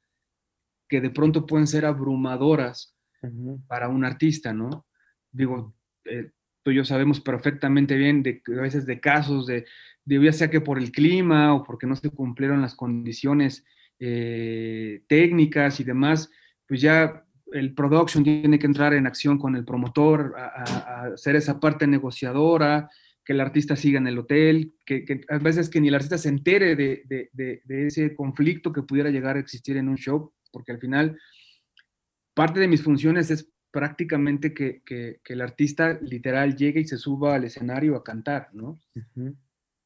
que 0.88 1.00
de 1.00 1.10
pronto 1.10 1.44
pueden 1.44 1.66
ser 1.66 1.86
abrumadoras 1.86 2.94
para 3.66 3.88
un 3.88 4.04
artista, 4.04 4.52
¿no? 4.52 4.86
Digo, 5.32 5.74
eh, 6.04 6.30
tú 6.62 6.70
y 6.70 6.76
yo 6.76 6.84
sabemos 6.84 7.20
perfectamente 7.20 7.96
bien 7.96 8.22
de 8.22 8.42
a 8.48 8.60
veces 8.60 8.86
de 8.86 9.00
casos 9.00 9.46
de, 9.46 9.64
de, 10.04 10.24
ya 10.24 10.32
sea 10.32 10.50
que 10.50 10.60
por 10.60 10.78
el 10.78 10.92
clima 10.92 11.54
o 11.54 11.62
porque 11.62 11.86
no 11.86 11.96
se 11.96 12.10
cumplieron 12.10 12.60
las 12.60 12.74
condiciones 12.74 13.64
eh, 13.98 15.02
técnicas 15.06 15.78
y 15.78 15.84
demás, 15.84 16.30
pues 16.66 16.80
ya 16.80 17.24
el 17.52 17.74
production 17.74 18.24
tiene 18.24 18.58
que 18.58 18.66
entrar 18.66 18.94
en 18.94 19.06
acción 19.06 19.38
con 19.38 19.54
el 19.54 19.64
promotor, 19.64 20.34
a, 20.36 21.04
hacer 21.14 21.36
esa 21.36 21.60
parte 21.60 21.86
negociadora, 21.86 22.90
que 23.24 23.32
el 23.32 23.40
artista 23.40 23.76
siga 23.76 23.98
en 23.98 24.08
el 24.08 24.18
hotel, 24.18 24.74
que, 24.84 25.20
a 25.28 25.38
veces 25.38 25.70
que 25.70 25.80
ni 25.80 25.88
el 25.88 25.94
artista 25.94 26.18
se 26.18 26.30
entere 26.30 26.74
de, 26.74 27.30
ese 27.68 28.16
conflicto 28.16 28.72
que 28.72 28.82
pudiera 28.82 29.10
llegar 29.10 29.36
a 29.36 29.40
existir 29.40 29.76
en 29.76 29.88
un 29.88 29.96
show, 29.96 30.32
porque 30.50 30.72
al 30.72 30.80
final 30.80 31.16
parte 32.34 32.58
de 32.58 32.66
mis 32.66 32.82
funciones 32.82 33.30
es 33.30 33.51
prácticamente 33.72 34.52
que, 34.52 34.82
el 35.24 35.40
artista 35.40 35.98
literal 36.02 36.54
llegue 36.54 36.80
y 36.80 36.86
se 36.86 36.98
suba 36.98 37.34
al 37.34 37.44
escenario 37.44 37.96
a 37.96 38.04
cantar, 38.04 38.50
¿no? 38.52 38.78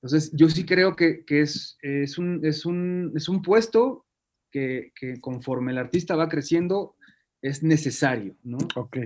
Entonces, 0.03 0.33
yo 0.33 0.51
sí 0.51 0.67
creo 0.67 0.97
que, 0.97 1.25
es, 1.29 1.79
es, 1.81 2.19
un, 2.19 2.45
es, 2.45 2.67
un, 2.67 3.13
es 3.15 3.29
un 3.29 3.41
puesto 3.41 4.05
que, 4.51 4.93
conforme 5.21 5.73
el 5.73 5.79
artista 5.79 6.17
va 6.17 6.29
creciendo 6.29 6.97
es 7.41 7.63
necesario, 7.63 8.37
¿no? 8.43 8.59
Ok. 8.75 8.99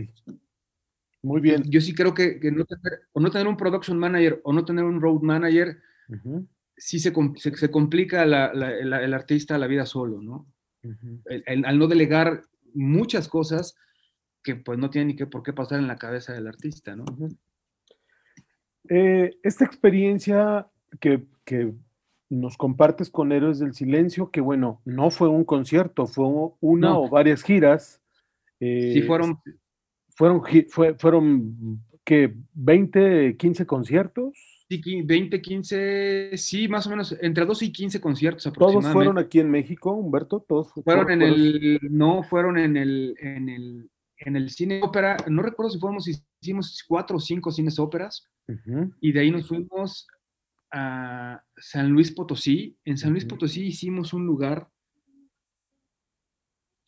Muy 1.23 1.43
bien. 1.43 1.63
Yo 1.69 1.83
sí 1.83 1.95
creo 1.95 2.15
que, 2.15 2.41
no, 2.51 2.65
tener, 2.65 3.03
o 3.13 3.21
no 3.21 3.31
tener 3.31 3.47
un 3.47 3.57
production 3.57 3.99
manager 3.99 4.41
o 4.45 4.53
no 4.53 4.65
tener 4.65 4.85
un 4.85 5.01
road 5.01 5.21
manager, 5.21 5.79
sí 6.77 6.99
se, 6.99 7.13
se, 7.37 7.71
complica 7.71 8.23
el 8.23 9.13
artista 9.13 9.59
la 9.59 9.67
vida 9.67 9.85
solo, 9.85 10.23
¿no? 10.23 10.47
al 11.47 11.79
no 11.79 11.87
delegar 11.87 12.45
muchas 12.73 13.29
cosas 13.29 13.77
que 14.43 14.57
pues 14.57 14.79
no 14.79 14.91
tienen 14.91 15.09
ni 15.09 15.17
qué 15.17 15.27
por 15.27 15.43
qué 15.43 15.53
pasar 15.53 15.79
en 15.79 15.89
la 15.89 15.97
cabeza 15.97 16.33
del 16.33 16.47
artista, 16.47 16.97
¿no? 16.97 17.05
Eh, 18.89 19.37
esta 19.43 19.65
experiencia 19.65 20.67
que, 21.01 21.27
nos 22.33 22.57
compartes 22.57 23.11
con 23.11 23.33
Héroes 23.33 23.59
del 23.59 23.75
Silencio, 23.75 24.31
que 24.31 24.41
bueno, 24.41 24.81
no 24.85 25.11
fue 25.11 25.29
un 25.29 25.45
concierto, 25.45 26.07
fue 26.07 26.27
una 26.61 26.97
o 26.97 27.09
varias 27.09 27.43
giras. 27.43 28.01
sí, 28.61 29.01
eh, 29.01 29.03
fueron 29.05 29.41
fueron, 30.21 30.43
fue, 30.69 30.95
fueron 30.95 31.83
que 32.05 32.35
20, 32.53 33.37
15 33.39 33.67
conciertos. 33.67 34.67
Sí, 34.69 35.03
20, 35.03 35.41
15, 35.41 36.31
sí, 36.37 36.69
más 36.69 36.87
o 36.87 36.91
menos, 36.91 37.17
entre 37.23 37.47
12 37.47 37.65
y 37.65 37.73
15 37.73 38.01
conciertos 38.03 38.47
aproximadamente. 38.47 38.83
¿Todos 38.83 38.93
fueron 38.93 39.19
aquí 39.19 39.41
en 39.41 39.51
México, 39.51 39.93
Humberto? 39.93 40.45
¿Todos 40.47 40.73
fueron 40.85 41.11
en 41.11 41.23
el, 41.23 41.81
no, 41.91 42.23
fueron 42.23 42.59
en 42.59 42.77
el, 42.77 43.17
en 43.19 43.49
el, 43.49 43.91
en 44.21 44.37
el 44.37 44.51
cine 44.51 44.81
ópera, 44.83 45.17
no 45.29 45.43
recuerdo 45.43 45.71
si 45.71 45.79
fuimos, 45.79 46.09
hicimos 46.41 46.85
cuatro 46.87 47.17
o 47.17 47.21
cinco 47.21 47.51
cines 47.51 47.79
óperas, 47.79 48.29
y 49.01 49.13
de 49.13 49.21
ahí 49.21 49.31
nos 49.31 49.49
fuimos 49.49 50.07
a 50.73 51.43
San 51.57 51.91
Luis 51.91 52.11
Potosí. 52.13 52.77
En 52.85 52.99
San 52.99 53.13
Luis 53.13 53.25
Potosí 53.25 53.67
hicimos 53.67 54.13
un 54.13 54.27
lugar 54.27 54.69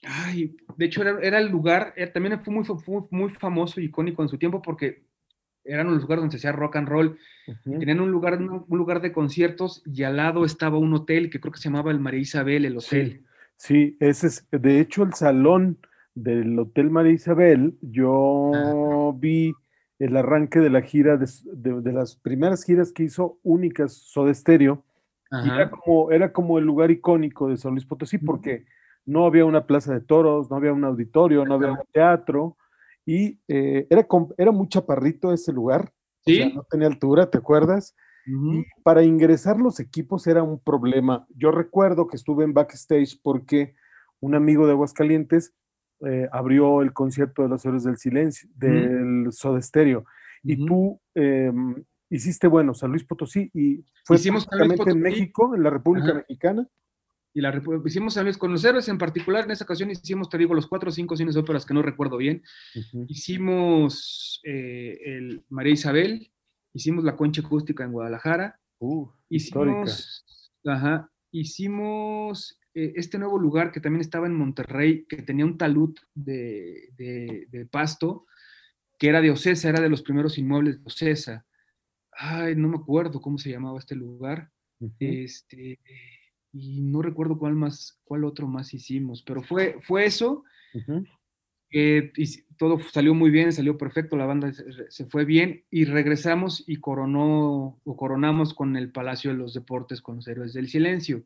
Ay, 0.04 0.56
de 0.76 0.84
hecho 0.84 1.02
era, 1.02 1.38
el 1.38 1.48
lugar, 1.48 1.94
eh, 1.96 2.08
también 2.08 2.42
fue 2.42 2.52
muy, 2.52 2.64
muy 3.10 3.30
famoso 3.30 3.80
y 3.80 3.84
icónico 3.84 4.22
en 4.22 4.28
su 4.28 4.36
tiempo 4.36 4.60
porque 4.60 5.04
eran 5.64 5.86
los 5.86 6.02
lugares 6.02 6.22
donde 6.22 6.32
se 6.32 6.38
hacía 6.38 6.56
rock 6.56 6.76
and 6.76 6.88
roll. 6.88 7.18
Tenían 7.64 8.00
un 8.00 8.10
lugar, 8.10 8.40
un, 8.40 8.66
lugar 8.68 9.00
de 9.00 9.12
conciertos 9.12 9.82
y 9.86 10.02
al 10.02 10.16
lado 10.16 10.44
estaba 10.44 10.78
un 10.78 10.92
hotel 10.92 11.30
que 11.30 11.40
creo 11.40 11.52
que 11.52 11.60
se 11.60 11.68
llamaba 11.68 11.92
el 11.92 12.00
María 12.00 12.20
Isabel, 12.20 12.64
el 12.64 12.78
hotel. 12.78 13.24
Sí, 13.56 13.96
ese 14.00 14.26
es, 14.26 14.48
de 14.50 14.80
hecho, 14.80 15.04
el 15.04 15.14
salón 15.14 15.78
del 16.14 16.58
Hotel 16.58 16.90
María 16.90 17.12
Isabel, 17.12 17.78
yo 17.80 19.14
vi 19.18 19.52
el 19.98 20.16
arranque 20.16 20.58
de 20.58 20.70
la 20.70 20.82
gira, 20.82 21.16
de, 21.16 21.92
las 21.92 22.16
primeras 22.16 22.64
giras 22.64 22.92
que 22.92 23.04
hizo 23.04 23.38
únicas 23.42 23.92
Soda 23.92 24.34
Stereo. 24.34 24.84
era 25.30 25.70
como, 25.70 26.10
era 26.10 26.32
como 26.32 26.58
el 26.58 26.64
lugar 26.64 26.90
icónico 26.90 27.48
de 27.48 27.56
San 27.56 27.72
Luis 27.72 27.86
Potosí, 27.86 28.18
porque 28.18 28.66
no 29.06 29.24
había 29.24 29.44
una 29.44 29.66
plaza 29.66 29.94
de 29.94 30.00
toros, 30.00 30.50
no 30.50 30.56
había 30.56 30.72
un 30.72 30.84
auditorio, 30.84 31.44
no 31.44 31.54
había 31.54 31.72
un 31.72 31.78
teatro, 31.92 32.56
y 33.06 33.38
eh, 33.48 33.86
era, 33.90 34.06
era 34.36 34.52
muy 34.52 34.68
chaparrito 34.68 35.32
ese 35.32 35.52
lugar, 35.52 35.92
¿Sí? 36.24 36.52
no 36.54 36.64
tenía 36.64 36.86
altura, 36.86 37.30
¿te 37.30 37.38
acuerdas? 37.38 37.94
Y 38.24 38.64
para 38.84 39.02
ingresar 39.02 39.58
los 39.58 39.80
equipos 39.80 40.28
era 40.28 40.44
un 40.44 40.60
problema. 40.60 41.26
Yo 41.34 41.50
recuerdo 41.50 42.06
que 42.06 42.16
estuve 42.16 42.44
en 42.44 42.54
backstage 42.54 43.20
porque 43.20 43.74
un 44.20 44.36
amigo 44.36 44.66
de 44.66 44.72
Aguascalientes 44.72 45.54
eh, 46.06 46.28
abrió 46.32 46.82
el 46.82 46.92
concierto 46.92 47.42
de 47.42 47.48
los 47.48 47.64
héroes 47.64 47.84
del 47.84 47.96
silencio, 47.96 48.48
del 48.54 49.28
Soda 49.30 49.60
Stereo, 49.60 50.04
y 50.42 50.64
tú 50.64 51.00
em, 51.14 51.84
hiciste, 52.10 52.46
bueno, 52.46 52.74
San 52.74 52.90
Luis 52.90 53.04
Potosí, 53.04 53.50
y 53.54 53.84
fue 54.04 54.16
Hicimos 54.16 54.46
en 54.86 55.00
México, 55.00 55.54
en 55.54 55.62
la 55.62 55.70
República 55.70 56.14
Mexicana. 56.14 56.68
Y 57.34 57.40
la 57.40 57.62
hicimos 57.86 58.18
a 58.18 58.30
con 58.34 58.52
los 58.52 58.62
héroes 58.62 58.88
en 58.88 58.98
particular, 58.98 59.44
en 59.44 59.52
esa 59.52 59.64
ocasión 59.64 59.90
hicimos, 59.90 60.28
te 60.28 60.36
digo, 60.36 60.52
los 60.54 60.66
cuatro 60.66 60.90
o 60.90 60.92
cinco 60.92 61.16
cines 61.16 61.36
óperas 61.36 61.64
que 61.64 61.72
no 61.72 61.80
recuerdo 61.80 62.18
bien. 62.18 62.42
Hicimos 63.08 64.40
eh, 64.44 64.98
el 65.02 65.42
María 65.48 65.72
Isabel, 65.72 66.30
hicimos 66.74 67.04
la 67.04 67.16
Concha 67.16 67.40
Acústica 67.40 67.84
en 67.84 67.92
Guadalajara. 67.92 68.60
Uh, 68.80 69.08
hicimos, 69.30 70.26
ajá, 70.66 71.10
hicimos 71.30 72.58
eh, 72.74 72.92
este 72.96 73.18
nuevo 73.18 73.38
lugar 73.38 73.72
que 73.72 73.80
también 73.80 74.00
estaba 74.00 74.26
en 74.26 74.34
Monterrey, 74.34 75.04
que 75.08 75.22
tenía 75.22 75.44
un 75.44 75.58
talud 75.58 75.96
de, 76.14 76.90
de, 76.96 77.66
pasto, 77.66 78.26
que 78.98 79.08
era 79.08 79.20
de 79.20 79.30
Ocesa, 79.30 79.68
era 79.68 79.80
de 79.80 79.88
los 79.88 80.02
primeros 80.02 80.38
inmuebles 80.38 80.78
de 80.78 80.82
Ocesa. 80.84 81.46
Ay, 82.12 82.54
no 82.56 82.68
me 82.68 82.76
acuerdo 82.76 83.20
cómo 83.20 83.38
se 83.38 83.50
llamaba 83.50 83.78
este 83.78 83.94
lugar. 83.94 84.50
Este 84.98 85.78
y 86.52 86.82
no 86.82 87.02
recuerdo 87.02 87.38
cuál 87.38 87.54
más, 87.54 87.98
cuál 88.04 88.24
otro 88.24 88.46
más 88.46 88.74
hicimos, 88.74 89.22
pero 89.22 89.42
fue, 89.42 89.78
fue 89.80 90.04
eso. 90.04 90.44
y 91.70 92.42
todo 92.58 92.78
salió 92.92 93.14
muy 93.14 93.30
bien, 93.30 93.52
salió 93.52 93.78
perfecto, 93.78 94.16
la 94.16 94.26
banda 94.26 94.52
se, 94.90 95.06
fue 95.06 95.24
bien 95.24 95.64
y 95.70 95.84
regresamos 95.86 96.62
y 96.66 96.76
coronó 96.76 97.80
o 97.82 97.96
coronamos 97.96 98.52
con 98.52 98.76
el 98.76 98.92
Palacio 98.92 99.30
de 99.30 99.38
los 99.38 99.54
Deportes 99.54 100.02
con 100.02 100.16
los 100.16 100.28
Héroes 100.28 100.52
del 100.52 100.68
Silencio, 100.68 101.24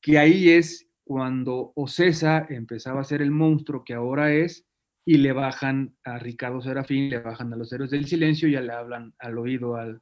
que 0.00 0.18
ahí 0.18 0.50
es 0.50 0.88
cuando 1.04 1.72
Ocesa 1.74 2.46
empezaba 2.50 3.00
a 3.00 3.04
ser 3.04 3.22
el 3.22 3.30
monstruo 3.30 3.84
que 3.84 3.94
ahora 3.94 4.32
es 4.32 4.66
y 5.04 5.16
le 5.16 5.32
bajan 5.32 5.96
a 6.04 6.18
Ricardo 6.18 6.60
Serafín, 6.60 7.08
le 7.08 7.20
bajan 7.20 7.52
a 7.52 7.56
los 7.56 7.72
héroes 7.72 7.90
del 7.90 8.06
silencio, 8.06 8.48
ya 8.48 8.60
le 8.60 8.72
hablan 8.72 9.14
al 9.18 9.38
oído 9.38 9.76
al, 9.76 10.00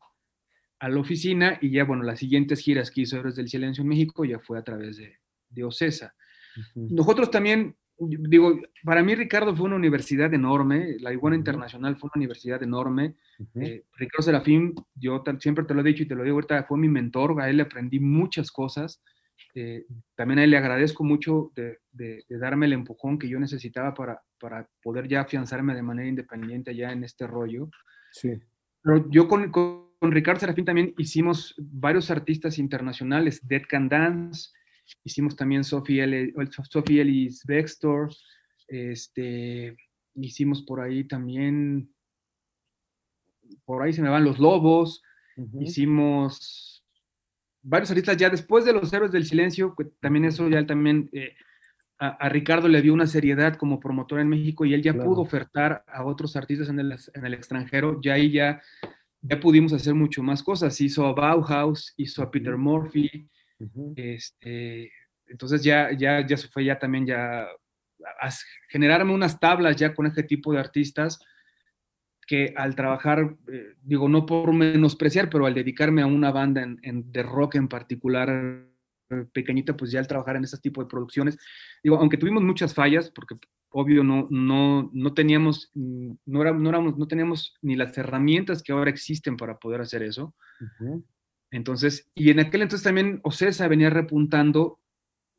a 0.81 0.89
la 0.89 1.01
oficina 1.01 1.59
y 1.61 1.71
ya, 1.71 1.85
bueno, 1.85 2.03
las 2.03 2.19
siguientes 2.19 2.61
giras 2.61 2.91
que 2.91 3.03
hizo 3.03 3.17
Héroes 3.17 3.37
del 3.37 3.49
Silencio 3.49 3.83
en 3.83 3.89
México 3.89 4.25
ya 4.25 4.39
fue 4.41 4.59
a 4.59 4.65
través 4.65 4.97
de, 4.97 5.17
de 5.49 5.65
OCESA. 5.65 6.15
Nosotros 6.75 7.31
también, 7.31 7.77
digo, 7.99 8.59
para 8.83 9.03
mí 9.03 9.15
Ricardo 9.15 9.55
fue 9.55 9.67
una 9.67 9.77
universidad 9.77 10.33
enorme, 10.33 10.97
la 11.01 11.13
Iguana 11.13 11.37
Internacional 11.37 11.97
fue 11.97 12.09
una 12.09 12.21
universidad 12.21 12.63
enorme. 12.63 13.15
Eh, 13.55 13.85
Ricardo 13.97 14.23
Serafín, 14.23 14.75
yo 14.95 15.23
siempre 15.39 15.65
te 15.65 15.75
lo 15.75 15.83
he 15.83 15.85
dicho 15.85 16.03
y 16.03 16.09
te 16.09 16.15
lo 16.15 16.25
digo 16.25 16.37
ahorita, 16.37 16.65
fue 16.65 16.79
mi 16.79 16.89
mentor, 16.89 17.41
a 17.41 17.49
él 17.49 17.59
le 17.59 17.63
aprendí 17.65 18.01
muchas 18.01 18.51
cosas. 18.51 19.03
Eh, 19.59 19.87
también 20.15 20.39
a 20.39 20.45
él 20.45 20.51
le 20.51 20.59
agradezco 20.59 21.03
mucho 21.03 21.51
de, 21.55 21.79
de, 21.91 22.25
darme 22.29 22.67
el 22.67 22.75
empujón 22.75 23.19
que 23.19 23.27
yo 23.27 23.41
necesitaba 23.41 23.95
para, 23.95 24.23
para 24.39 24.69
poder 24.83 25.09
ya 25.09 25.23
afianzarme 25.23 25.75
de 25.75 25.83
manera 25.83 26.07
independiente 26.07 26.77
ya 26.77 26.93
en 26.93 27.03
este 27.05 27.27
rollo. 27.27 27.71
Sí. 28.13 28.39
Pero 28.83 29.11
yo 29.11 29.27
con, 29.27 29.51
con, 29.51 29.87
Ricardo 30.03 30.41
Serafín 30.41 30.67
también 30.67 30.93
hicimos 30.99 31.55
varios 31.57 32.11
artistas 32.11 32.59
internacionales, 32.59 33.41
Dead 33.49 33.63
Can 33.67 33.89
Dance, 33.89 34.51
hicimos 35.05 35.35
también 35.35 35.65
Sophie, 35.65 36.03
Ellis 36.03 37.43
Bextor, 37.47 38.11
este, 38.69 39.75
hicimos 40.17 40.65
por 40.65 40.83
ahí 40.83 41.05
también, 41.05 41.91
por 43.65 43.83
ahí 43.83 43.95
se 43.95 44.03
me 44.03 44.11
van 44.11 44.25
los 44.25 44.39
lobos, 44.39 45.03
hicimos 45.59 46.76
varios 47.69 47.91
artistas 47.91 48.17
ya 48.17 48.31
después 48.31 48.65
de 48.65 48.73
los 48.73 48.93
héroes 48.93 49.11
del 49.11 49.27
silencio, 49.27 49.75
también 50.01 50.25
eso 50.25 50.49
ya 50.49 50.65
también 50.65 51.11
eh, 51.13 51.35
a, 51.99 52.29
Ricardo 52.29 52.69
le 52.69 52.81
dio 52.81 52.95
una 52.95 53.07
seriedad 53.07 53.57
como 53.57 53.81
promotor 53.81 54.21
en 54.21 54.29
México 54.29 54.65
y 54.65 54.75
él 54.75 54.83
ya 54.83 54.95
pudo 54.95 55.23
ofertar 55.23 55.83
a 55.87 56.05
otros 56.05 56.37
artistas 56.37 56.69
en 56.69 56.79
el, 56.79 56.97
en 57.15 57.27
el, 57.27 57.35
extranjero, 57.35 58.01
ya 58.01 58.15
ahí 58.15 58.31
ya, 58.31 58.63
ya 59.21 59.41
pudimos 59.41 59.73
hacer 59.73 59.95
mucho 59.95 60.23
más 60.23 60.43
cosas, 60.43 60.81
hizo 60.81 61.07
a 61.07 61.13
Bauhaus, 61.13 61.93
hizo 61.97 62.23
a 62.23 62.31
Peter 62.31 62.57
Murphy, 62.57 63.29
este, 63.97 64.93
entonces 65.27 65.63
ya, 65.65 65.91
ya, 65.93 66.25
ya 66.25 66.37
se 66.37 66.49
fue 66.49 66.65
ya 66.65 66.79
también 66.79 67.07
ya 67.07 67.49
a 68.21 68.31
generarme 68.69 69.13
unas 69.13 69.41
tablas 69.41 69.75
ya 69.75 69.93
con 69.93 70.07
este 70.07 70.23
tipo 70.23 70.53
de 70.53 70.61
artistas 70.61 71.19
que 72.27 72.53
al 72.57 72.75
trabajar, 72.75 73.37
eh, 73.49 73.75
digo, 73.83 74.09
no 74.09 74.27
por 74.27 74.53
menospreciar, 74.53 75.31
pero 75.31 75.47
al 75.47 75.55
dedicarme 75.55 76.03
a 76.03 76.07
una 76.07 76.33
banda 76.33 76.63
en, 76.63 77.13
de 77.13 77.23
rock 77.23 77.55
en 77.55 77.69
particular 77.69 78.29
eh, 79.11 79.25
pequeñita, 79.33 79.77
pues 79.77 79.93
ya 79.93 80.01
al 80.01 80.09
trabajar 80.09 80.37
en 80.37 80.45
ese 80.45 80.59
tipo 80.59 80.83
de 80.83 80.89
producciones, 80.89 81.39
digo, 81.83 81.97
aunque 81.97 82.19
tuvimos 82.19 82.43
muchas 82.43 82.75
fallas, 82.75 83.11
porque 83.11 83.37
obvio 83.71 84.03
no, 84.03 84.27
no, 84.31 84.91
no 84.93 85.15
teníamos, 85.15 85.71
mm, 85.75 86.11
no, 86.27 86.43
era, 86.43 86.53
no, 86.53 86.69
éramos, 86.69 86.99
no 86.99 87.07
teníamos 87.07 87.55
ni 87.63 87.77
las 87.77 87.97
herramientas 87.97 88.63
que 88.63 88.73
ahora 88.73 88.91
existen 88.91 89.37
para 89.37 89.59
poder 89.59 89.81
hacer 89.81 90.03
eso. 90.03 90.35
Entonces, 91.51 92.11
y 92.15 92.31
en 92.31 92.41
aquel 92.41 92.63
entonces 92.63 92.85
también 92.85 93.21
Ocesa 93.23 93.69
venía 93.69 93.91
repuntando 93.91 94.81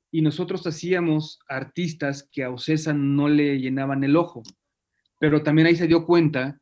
y 0.10 0.22
nosotros 0.22 0.66
hacíamos 0.66 1.40
artistas 1.50 2.30
que 2.32 2.44
a 2.44 2.50
Ocesa 2.50 2.94
no 2.94 3.28
le 3.28 3.60
llenaban 3.60 4.04
el 4.06 4.16
ojo, 4.16 4.44
pero 5.20 5.44
también 5.44 5.68
ahí 5.68 5.76
se 5.76 5.88
dio 5.88 6.06
cuenta 6.06 6.62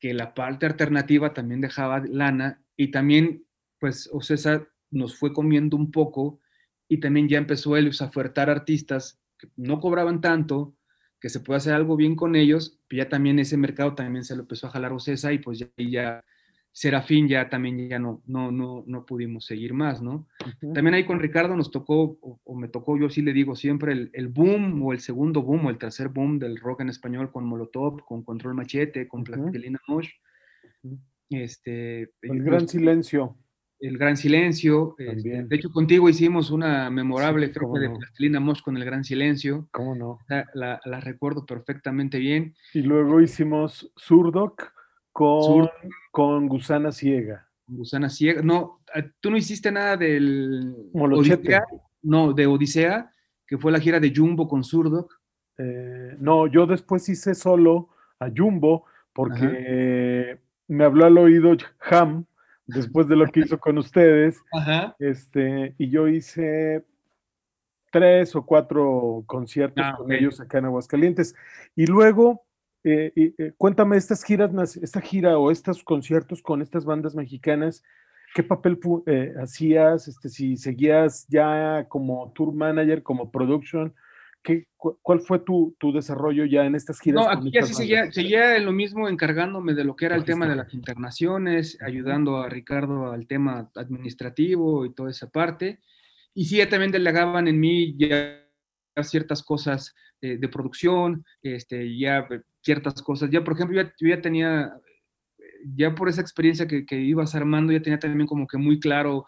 que 0.00 0.14
la 0.14 0.34
parte 0.34 0.66
alternativa 0.66 1.32
también 1.32 1.60
dejaba 1.60 2.00
lana 2.00 2.62
y 2.76 2.90
también 2.90 3.44
pues 3.78 4.08
Ocesa 4.12 4.66
nos 4.90 5.16
fue 5.16 5.32
comiendo 5.32 5.76
un 5.76 5.90
poco 5.90 6.40
y 6.88 6.98
también 6.98 7.28
ya 7.28 7.38
empezó 7.38 7.76
él 7.76 7.90
a 7.98 8.04
ofertar 8.04 8.50
artistas 8.50 9.20
que 9.38 9.48
no 9.56 9.80
cobraban 9.80 10.20
tanto, 10.20 10.76
que 11.20 11.28
se 11.28 11.40
puede 11.40 11.58
hacer 11.58 11.74
algo 11.74 11.96
bien 11.96 12.14
con 12.14 12.36
ellos, 12.36 12.78
y 12.88 12.96
ya 12.96 13.08
también 13.08 13.38
ese 13.38 13.56
mercado 13.56 13.94
también 13.94 14.24
se 14.24 14.34
lo 14.36 14.42
empezó 14.42 14.66
a 14.66 14.70
jalar 14.70 14.92
Ocesa 14.92 15.32
y 15.32 15.38
pues 15.38 15.58
ya, 15.58 15.68
ya 15.76 16.24
Serafín 16.76 17.26
ya 17.26 17.48
también 17.48 17.88
ya 17.88 17.98
no, 17.98 18.22
no, 18.26 18.52
no, 18.52 18.84
no 18.86 19.06
pudimos 19.06 19.46
seguir 19.46 19.72
más, 19.72 20.02
¿no? 20.02 20.28
También 20.60 20.92
ahí 20.92 21.06
con 21.06 21.20
Ricardo 21.20 21.56
nos 21.56 21.70
tocó, 21.70 22.18
o, 22.20 22.54
me 22.54 22.68
tocó, 22.68 22.98
yo 22.98 23.08
sí 23.08 23.22
le 23.22 23.32
digo 23.32 23.56
siempre, 23.56 23.94
el, 23.94 24.10
el, 24.12 24.28
boom 24.28 24.82
o 24.82 24.92
el 24.92 25.00
segundo 25.00 25.40
boom 25.40 25.64
o 25.64 25.70
el 25.70 25.78
tercer 25.78 26.10
boom 26.10 26.38
del 26.38 26.58
rock 26.58 26.82
en 26.82 26.90
español 26.90 27.32
con 27.32 27.46
Molotov, 27.46 28.04
con 28.04 28.22
Control 28.22 28.52
Machete, 28.52 29.08
con 29.08 29.24
Plastilina 29.24 29.80
Mosh. 29.88 30.10
Este, 31.30 32.10
el 32.20 32.42
Gran 32.42 32.68
Silencio. 32.68 33.38
El 33.80 33.96
Gran 33.96 34.18
Silencio. 34.18 34.96
Este, 34.98 35.44
de 35.44 35.56
hecho, 35.56 35.70
contigo 35.70 36.10
hicimos 36.10 36.50
una 36.50 36.90
memorable, 36.90 37.52
creo 37.52 37.72
que 37.72 37.80
de 37.80 37.88
Plastilina 37.88 38.38
Mosh 38.38 38.60
con 38.60 38.76
el 38.76 38.84
Gran 38.84 39.02
Silencio. 39.02 39.66
¿Cómo 39.70 39.94
no? 39.94 40.18
La, 40.28 40.78
la, 40.84 41.00
recuerdo 41.00 41.46
perfectamente 41.46 42.18
bien. 42.18 42.54
Y 42.74 42.82
luego 42.82 43.22
hicimos 43.22 43.90
Surdoc 43.96 44.75
con, 45.16 45.70
con 46.10 46.46
Gusana 46.46 46.92
Ciega. 46.92 47.48
Gusana 47.66 48.10
Ciega. 48.10 48.42
No, 48.42 48.82
ah, 48.94 49.02
tú 49.18 49.30
no 49.30 49.38
hiciste 49.38 49.72
nada 49.72 49.96
del. 49.96 50.74
Odisea, 50.92 51.64
no, 52.02 52.34
de 52.34 52.46
Odisea, 52.46 53.10
que 53.46 53.56
fue 53.56 53.72
la 53.72 53.80
gira 53.80 53.98
de 53.98 54.12
Jumbo 54.14 54.46
con 54.46 54.62
Surdoc. 54.62 55.10
Eh, 55.56 56.16
no, 56.18 56.46
yo 56.46 56.66
después 56.66 57.08
hice 57.08 57.34
solo 57.34 57.88
a 58.20 58.28
Jumbo 58.34 58.84
porque 59.14 60.38
me 60.68 60.84
habló 60.84 61.06
al 61.06 61.16
oído 61.16 61.56
Ham 61.80 62.26
después 62.66 63.08
de 63.08 63.16
lo 63.16 63.26
que 63.28 63.40
hizo 63.40 63.58
con 63.58 63.78
ustedes. 63.78 64.38
Ajá. 64.52 64.94
Este, 64.98 65.74
y 65.78 65.88
yo 65.88 66.08
hice 66.08 66.84
tres 67.90 68.36
o 68.36 68.44
cuatro 68.44 69.24
conciertos 69.24 69.82
ah, 69.82 69.94
con 69.96 70.12
ellos 70.12 70.40
acá 70.40 70.58
en 70.58 70.66
Aguascalientes. 70.66 71.34
Y 71.74 71.86
luego 71.86 72.45
eh, 72.88 73.34
eh, 73.38 73.52
cuéntame, 73.56 73.96
estas 73.96 74.22
giras, 74.22 74.76
esta 74.76 75.00
gira 75.00 75.38
o 75.38 75.50
estos 75.50 75.82
conciertos 75.82 76.40
con 76.40 76.62
estas 76.62 76.84
bandas 76.84 77.16
mexicanas, 77.16 77.82
¿qué 78.32 78.44
papel 78.44 78.78
eh, 79.06 79.34
hacías? 79.42 80.06
Este, 80.06 80.28
si 80.28 80.56
seguías 80.56 81.26
ya 81.28 81.86
como 81.88 82.32
tour 82.32 82.54
manager, 82.54 83.02
como 83.02 83.32
production, 83.32 83.92
¿qué, 84.40 84.68
¿cuál 84.76 85.18
fue 85.18 85.40
tu, 85.40 85.74
desarrollo 85.92 86.44
ya 86.44 86.64
en 86.64 86.76
estas 86.76 87.00
giras? 87.00 87.24
No, 87.24 87.30
aquí 87.30 87.50
sí 87.62 87.74
seguía, 87.74 88.12
seguía, 88.12 88.56
lo 88.60 88.70
mismo 88.70 89.08
encargándome 89.08 89.74
de 89.74 89.82
lo 89.82 89.96
que 89.96 90.06
era 90.06 90.14
el 90.14 90.24
tema 90.24 90.48
de 90.48 90.54
las 90.54 90.72
internaciones, 90.72 91.78
ayudando 91.82 92.36
a 92.36 92.48
Ricardo 92.48 93.10
al 93.10 93.26
tema 93.26 93.68
administrativo 93.74 94.86
y 94.86 94.94
toda 94.94 95.10
esa 95.10 95.28
parte. 95.28 95.80
Y 96.34 96.44
sí, 96.44 96.64
también 96.66 96.92
delegaban 96.92 97.48
en 97.48 97.58
mí 97.58 97.96
ya 97.96 98.45
ciertas 99.02 99.42
cosas 99.42 99.94
de 100.20 100.48
producción, 100.48 101.24
este, 101.42 101.96
ya 101.96 102.26
ciertas 102.66 103.00
cosas. 103.00 103.30
Ya, 103.30 103.44
por 103.44 103.54
ejemplo, 103.54 103.80
yo 103.80 104.08
ya 104.08 104.20
tenía, 104.20 104.72
ya 105.76 105.94
por 105.94 106.08
esa 106.08 106.20
experiencia 106.20 106.66
que, 106.66 106.84
que, 106.84 106.96
ibas 106.96 107.34
armando, 107.34 107.72
ya 107.72 107.80
tenía 107.80 107.98
también 107.98 108.26
como 108.26 108.46
que 108.46 108.58
muy 108.58 108.80
claro 108.80 109.24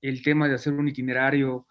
el 0.00 0.22
tema 0.22 0.48
de 0.48 0.54
hacer 0.54 0.72
un 0.72 0.88
itinerario 0.88 1.66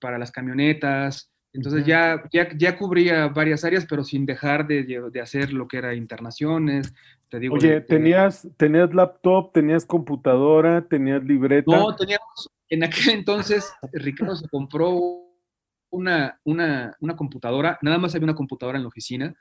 para 0.00 0.18
las 0.18 0.30
camionetas. 0.30 1.30
Entonces 1.52 1.84
ya, 1.84 2.22
ya, 2.32 2.48
ya 2.56 2.78
cubría 2.78 3.28
varias 3.28 3.64
áreas, 3.64 3.86
pero 3.86 4.04
sin 4.04 4.24
dejar 4.24 4.66
de, 4.66 4.84
de 4.84 5.20
hacer 5.20 5.52
lo 5.52 5.66
que 5.68 5.78
era 5.78 5.94
internaciones. 5.94 6.94
Te 7.28 7.40
digo, 7.40 7.56
Oye, 7.56 7.80
¿tenías, 7.80 8.48
¿tenías 8.56 8.94
laptop, 8.94 9.52
tenías 9.52 9.84
computadora, 9.84 10.86
tenías 10.86 11.22
libreta? 11.24 11.76
No, 11.76 11.94
teníamos, 11.94 12.50
en 12.68 12.84
aquel 12.84 13.10
entonces 13.10 13.70
Ricardo 13.92 14.36
se 14.36 14.48
compró 14.48 15.31
una, 15.92 16.40
una, 16.44 16.96
una 17.00 17.16
computadora, 17.16 17.78
nada 17.82 17.98
más 17.98 18.14
había 18.14 18.24
una 18.24 18.34
computadora 18.34 18.78
en 18.78 18.82
la 18.82 18.88
oficina, 18.88 19.34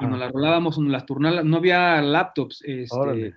y 0.00 0.06
nos 0.06 0.18
las 0.18 0.32
rolábamos, 0.32 0.78
nos 0.78 0.90
las 0.90 1.06
turnábamos, 1.06 1.44
no 1.44 1.58
había 1.58 2.00
laptops, 2.02 2.62
este, 2.64 3.34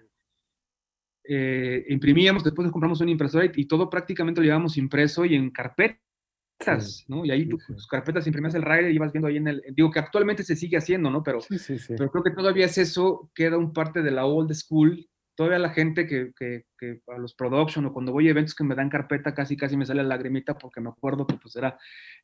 eh, 1.23 1.85
imprimíamos, 1.89 2.43
después 2.43 2.63
nos 2.65 2.71
compramos 2.71 3.01
una 3.01 3.11
impresora 3.11 3.51
y, 3.53 3.65
todo 3.65 3.89
prácticamente 3.89 4.41
lo 4.41 4.45
llevábamos 4.45 4.77
impreso 4.77 5.25
y 5.25 5.35
en 5.35 5.51
carpetas, 5.51 7.05
¿no? 7.07 7.23
Y 7.23 7.31
ahí 7.31 7.47
tus 7.47 7.87
carpetas 7.87 8.25
imprimías 8.25 8.55
el 8.55 8.63
rider 8.63 8.91
y 8.91 8.95
ibas 8.95 9.11
viendo 9.11 9.27
ahí 9.27 9.37
en 9.37 9.47
el, 9.47 9.63
digo 9.73 9.91
que 9.91 9.99
actualmente 9.99 10.43
se 10.43 10.55
sigue 10.55 10.77
haciendo, 10.77 11.11
¿no? 11.11 11.21
Pero, 11.21 11.39
pero 11.87 12.09
creo 12.09 12.23
que 12.23 12.31
todavía 12.31 12.65
es 12.65 12.77
eso, 12.79 13.29
queda 13.35 13.57
un 13.57 13.73
parte 13.73 14.01
de 14.01 14.11
la 14.11 14.25
old 14.25 14.51
school 14.53 15.07
todavía 15.39 15.59
la 15.59 15.69
gente 15.69 16.05
que, 16.05 16.33
que, 16.37 16.65
que, 16.77 16.99
a 17.07 17.17
los 17.17 17.33
production 17.33 17.85
o 17.85 17.93
cuando 17.93 18.11
voy 18.11 18.27
a 18.27 18.31
eventos 18.31 18.53
que 18.53 18.65
me 18.65 18.75
dan 18.75 18.89
carpeta, 18.89 19.33
casi 19.33 19.55
casi 19.55 19.77
me 19.77 19.85
sale 19.85 20.03
la 20.03 20.09
lagrimita 20.09 20.57
porque 20.57 20.81
me 20.81 20.89
acuerdo 20.89 21.25
que 21.25 21.37
pues 21.37 21.55
era, 21.55 21.79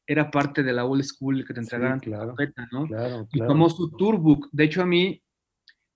era 0.06 0.30
parte 0.30 0.64
de 0.64 0.74
la 0.74 0.84
old 0.84 1.02
school 1.02 1.46
que 1.48 1.54
te 1.54 1.62
entregaran 1.62 2.02
carpeta, 2.02 2.68
¿no? 2.74 2.86
Claro, 2.86 3.26
y 3.32 3.40
tomó 3.40 3.70
su 3.70 3.90
tourbook. 3.92 4.50
De 4.52 4.66
hecho, 4.66 4.82
a 4.82 4.86
mí, 4.86 5.24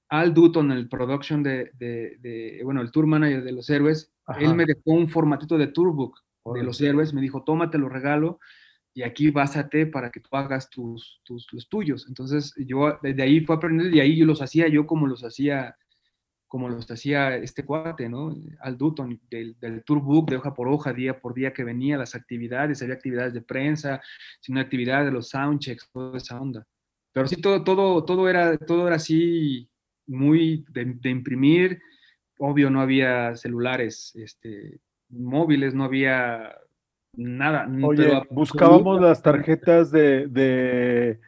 Al 0.07 0.33
Dutton, 0.33 0.71
el 0.71 0.87
production 0.87 1.43
de, 1.43 1.71
de, 1.73 2.15
de 2.21 2.61
bueno, 2.63 2.79
el 2.79 2.89
tour 2.89 3.05
manager 3.05 3.43
de 3.43 3.51
los 3.51 3.69
héroes, 3.69 4.13
él 4.39 4.55
me 4.55 4.63
dejó 4.63 4.79
un 4.85 5.09
formatito 5.09 5.57
de 5.57 5.67
tourbook 5.67 6.17
de 6.55 6.63
los 6.63 6.79
héroes, 6.79 7.13
me 7.13 7.19
dijo, 7.19 7.43
tómate, 7.43 7.77
lo 7.77 7.89
regalo, 7.89 8.39
y 8.93 9.01
aquí 9.01 9.29
básate 9.29 9.87
para 9.87 10.09
que 10.09 10.21
tú 10.21 10.29
hagas 10.37 10.69
tus, 10.69 11.19
tus, 11.25 11.47
los 11.51 11.67
tuyos. 11.67 12.05
Entonces, 12.07 12.53
yo 12.65 12.97
desde 13.03 13.23
ahí 13.23 13.41
fue 13.41 13.57
aprendiendo, 13.57 13.93
y 13.93 13.99
ahí 13.99 14.15
yo 14.15 14.25
los 14.25 14.41
hacía 14.41 14.69
yo 14.69 14.87
como 14.87 15.05
los 15.05 15.25
hacía 15.25 15.75
como 16.49 16.67
los 16.67 16.89
hacía 16.89 17.35
este 17.35 17.63
cuate, 17.63 18.09
¿no? 18.09 18.35
Al 18.59 18.75
Dutton, 18.75 19.21
del, 19.29 19.55
del 19.59 19.83
tourbook 19.83 20.31
de 20.31 20.37
hoja 20.37 20.53
por 20.53 20.67
hoja, 20.67 20.91
día 20.91 21.19
por 21.19 21.35
día 21.35 21.53
que 21.53 21.63
venía, 21.63 21.95
las 21.95 22.15
actividades, 22.15 22.81
había 22.81 22.95
actividades 22.95 23.35
de 23.35 23.41
prensa, 23.41 24.01
sino 24.41 24.59
actividades 24.59 25.05
de 25.05 25.11
los 25.11 25.29
soundchecks, 25.29 25.89
toda 25.93 26.17
esa 26.17 26.41
onda. 26.41 26.65
pero 27.13 27.27
sí, 27.27 27.39
todo, 27.39 27.63
todo, 27.63 28.03
todo, 28.03 28.27
era, 28.27 28.57
todo 28.57 28.87
era 28.87 28.95
así 28.95 29.69
muy 30.07 30.65
de, 30.71 31.09
imprimir. 31.09 31.79
Obvio, 32.39 32.71
no 32.71 32.81
había 32.81 33.35
celulares 33.35 34.11
este, 34.15 34.79
móviles, 35.07 35.75
no 35.75 35.83
había 35.83 36.55
nada. 37.13 37.69
Oye, 37.83 38.23
buscábamos 38.31 38.99
las 38.99 39.21
tarjetas 39.21 39.91
de, 39.91 41.19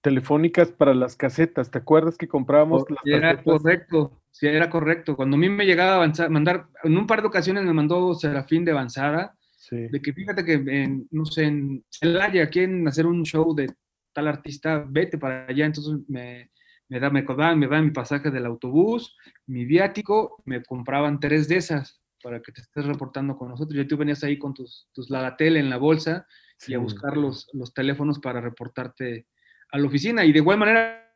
telefónicas 0.00 0.72
para 0.72 0.94
las 0.94 1.16
casetas. 1.16 1.70
¿Te 1.70 1.76
acuerdas 1.76 2.16
que 2.16 2.28
comprábamos 2.28 2.88
las 2.88 2.98
tarjetas? 3.04 3.18
Era 3.18 3.42
correcto, 3.42 4.19
sí, 4.30 4.46
era 4.46 4.70
correcto. 4.70 5.16
Cuando 5.16 5.36
a 5.36 5.40
mí 5.40 5.48
me 5.48 5.66
llegaba 5.66 6.04
a 6.04 6.28
mandar, 6.28 6.66
en 6.82 6.96
un 6.96 7.06
par 7.06 7.20
de 7.20 7.28
ocasiones 7.28 7.64
me 7.64 7.72
mandó 7.72 8.14
Serafín 8.14 8.64
de 8.64 8.72
avanzada, 8.72 9.36
de 9.70 10.02
que 10.02 10.12
fíjate 10.12 10.44
que, 10.44 10.54
en, 10.54 11.06
no 11.10 11.24
sé, 11.24 11.44
en 11.44 11.84
Celaya 11.90 12.48
quieren 12.48 12.88
hacer 12.88 13.06
un 13.06 13.22
show 13.22 13.54
de 13.54 13.72
tal 14.12 14.26
artista, 14.26 14.84
vete 14.88 15.16
para 15.16 15.46
allá. 15.46 15.66
Entonces 15.66 16.00
me, 16.08 16.50
me, 16.88 16.98
da, 16.98 17.10
me, 17.10 17.22
me 17.22 17.66
dan 17.68 17.84
mi 17.84 17.90
pasaje 17.90 18.30
del 18.30 18.46
autobús, 18.46 19.16
mi 19.46 19.64
viático, 19.64 20.42
me 20.44 20.62
compraban 20.62 21.20
tres 21.20 21.46
de 21.46 21.58
esas 21.58 22.00
para 22.22 22.40
que 22.40 22.52
te 22.52 22.60
estés 22.60 22.84
reportando 22.84 23.36
con 23.36 23.48
nosotros. 23.48 23.76
Ya 23.76 23.86
tú 23.86 23.96
venías 23.96 24.24
ahí 24.24 24.38
con 24.38 24.54
tus, 24.54 24.88
tus 24.92 25.08
Lagatel 25.10 25.56
en 25.56 25.70
la 25.70 25.76
bolsa 25.76 26.26
y 26.66 26.74
a 26.74 26.78
buscar 26.78 27.16
los, 27.16 27.48
los 27.52 27.72
teléfonos 27.72 28.18
para 28.18 28.40
reportarte 28.40 29.26
a 29.70 29.78
la 29.78 29.86
oficina. 29.86 30.24
Y 30.24 30.32
de 30.32 30.38
igual 30.38 30.58
manera, 30.58 31.09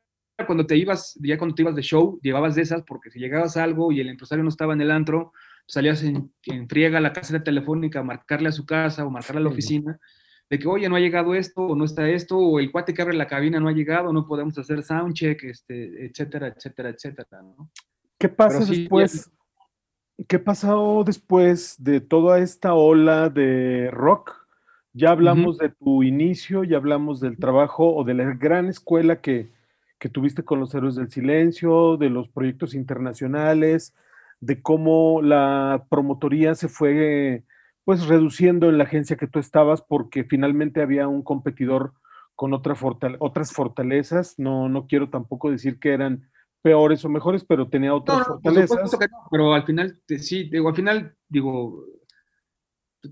cuando 0.46 0.66
te 0.66 0.76
ibas, 0.76 1.18
ya 1.22 1.38
cuando 1.38 1.54
te 1.54 1.62
ibas 1.62 1.76
de 1.76 1.82
show, 1.82 2.18
llevabas 2.22 2.54
de 2.54 2.62
esas, 2.62 2.82
porque 2.82 3.10
si 3.10 3.18
llegabas 3.18 3.56
a 3.56 3.64
algo 3.64 3.92
y 3.92 4.00
el 4.00 4.08
empresario 4.08 4.42
no 4.42 4.48
estaba 4.48 4.72
en 4.72 4.80
el 4.80 4.90
antro, 4.90 5.32
salías 5.66 6.02
en, 6.02 6.32
en 6.46 6.68
friega 6.68 6.98
a 6.98 7.00
la 7.00 7.12
casa 7.12 7.42
telefónica 7.42 8.00
a 8.00 8.04
marcarle 8.04 8.48
a 8.48 8.52
su 8.52 8.66
casa 8.66 9.04
o 9.04 9.10
marcarle 9.10 9.40
a 9.40 9.44
la 9.44 9.50
oficina, 9.50 9.98
de 10.50 10.58
que, 10.58 10.68
oye, 10.68 10.88
no 10.88 10.96
ha 10.96 11.00
llegado 11.00 11.34
esto, 11.34 11.62
o 11.62 11.76
no 11.76 11.84
está 11.84 12.08
esto, 12.08 12.36
o 12.36 12.58
el 12.58 12.70
cuate 12.70 12.92
que 12.92 13.02
abre 13.02 13.16
la 13.16 13.26
cabina 13.26 13.60
no 13.60 13.68
ha 13.68 13.72
llegado, 13.72 14.12
no 14.12 14.26
podemos 14.26 14.58
hacer 14.58 14.82
soundcheck, 14.82 15.44
este, 15.44 16.06
etcétera, 16.06 16.48
etcétera, 16.48 16.90
etcétera, 16.90 17.42
¿no? 17.42 17.70
¿Qué 18.18 18.28
pasa 18.28 18.64
después? 18.64 19.30
¿Qué 20.28 20.38
pasó 20.38 21.02
después 21.04 21.76
de 21.78 22.00
toda 22.00 22.38
esta 22.38 22.74
ola 22.74 23.30
de 23.30 23.90
rock? 23.90 24.46
Ya 24.92 25.10
hablamos 25.10 25.58
de 25.58 25.70
tu 25.70 26.04
inicio, 26.04 26.62
ya 26.62 26.76
hablamos 26.76 27.18
del 27.18 27.36
trabajo 27.36 27.96
o 27.96 28.04
de 28.04 28.14
la 28.14 28.32
gran 28.34 28.66
escuela 28.66 29.20
que, 29.20 29.50
que 30.04 30.10
tuviste 30.10 30.44
con 30.44 30.60
los 30.60 30.74
Héroes 30.74 30.96
del 30.96 31.10
Silencio, 31.10 31.96
de 31.96 32.10
los 32.10 32.28
proyectos 32.28 32.74
internacionales, 32.74 33.94
de 34.38 34.60
cómo 34.60 35.22
la 35.22 35.86
promotoría 35.88 36.54
se 36.54 36.68
fue 36.68 37.42
pues 37.84 38.06
reduciendo 38.06 38.68
en 38.68 38.76
la 38.76 38.84
agencia 38.84 39.16
que 39.16 39.28
tú 39.28 39.38
estabas 39.38 39.80
porque 39.80 40.24
finalmente 40.24 40.82
había 40.82 41.08
un 41.08 41.22
competidor 41.22 41.94
con 42.34 42.52
otra 42.52 42.74
otras 43.18 43.52
fortalezas. 43.54 44.34
No, 44.38 44.68
no 44.68 44.86
quiero 44.86 45.08
tampoco 45.08 45.50
decir 45.50 45.78
que 45.78 45.94
eran 45.94 46.28
peores 46.60 47.02
o 47.06 47.08
mejores, 47.08 47.42
pero 47.42 47.70
tenía 47.70 47.94
otras 47.94 48.26
fortalezas. 48.26 48.98
pero 49.30 49.54
al 49.54 49.64
final, 49.64 50.02
sí, 50.18 50.50
digo, 50.50 50.68
al 50.68 50.76
final, 50.76 51.16
digo, 51.30 51.86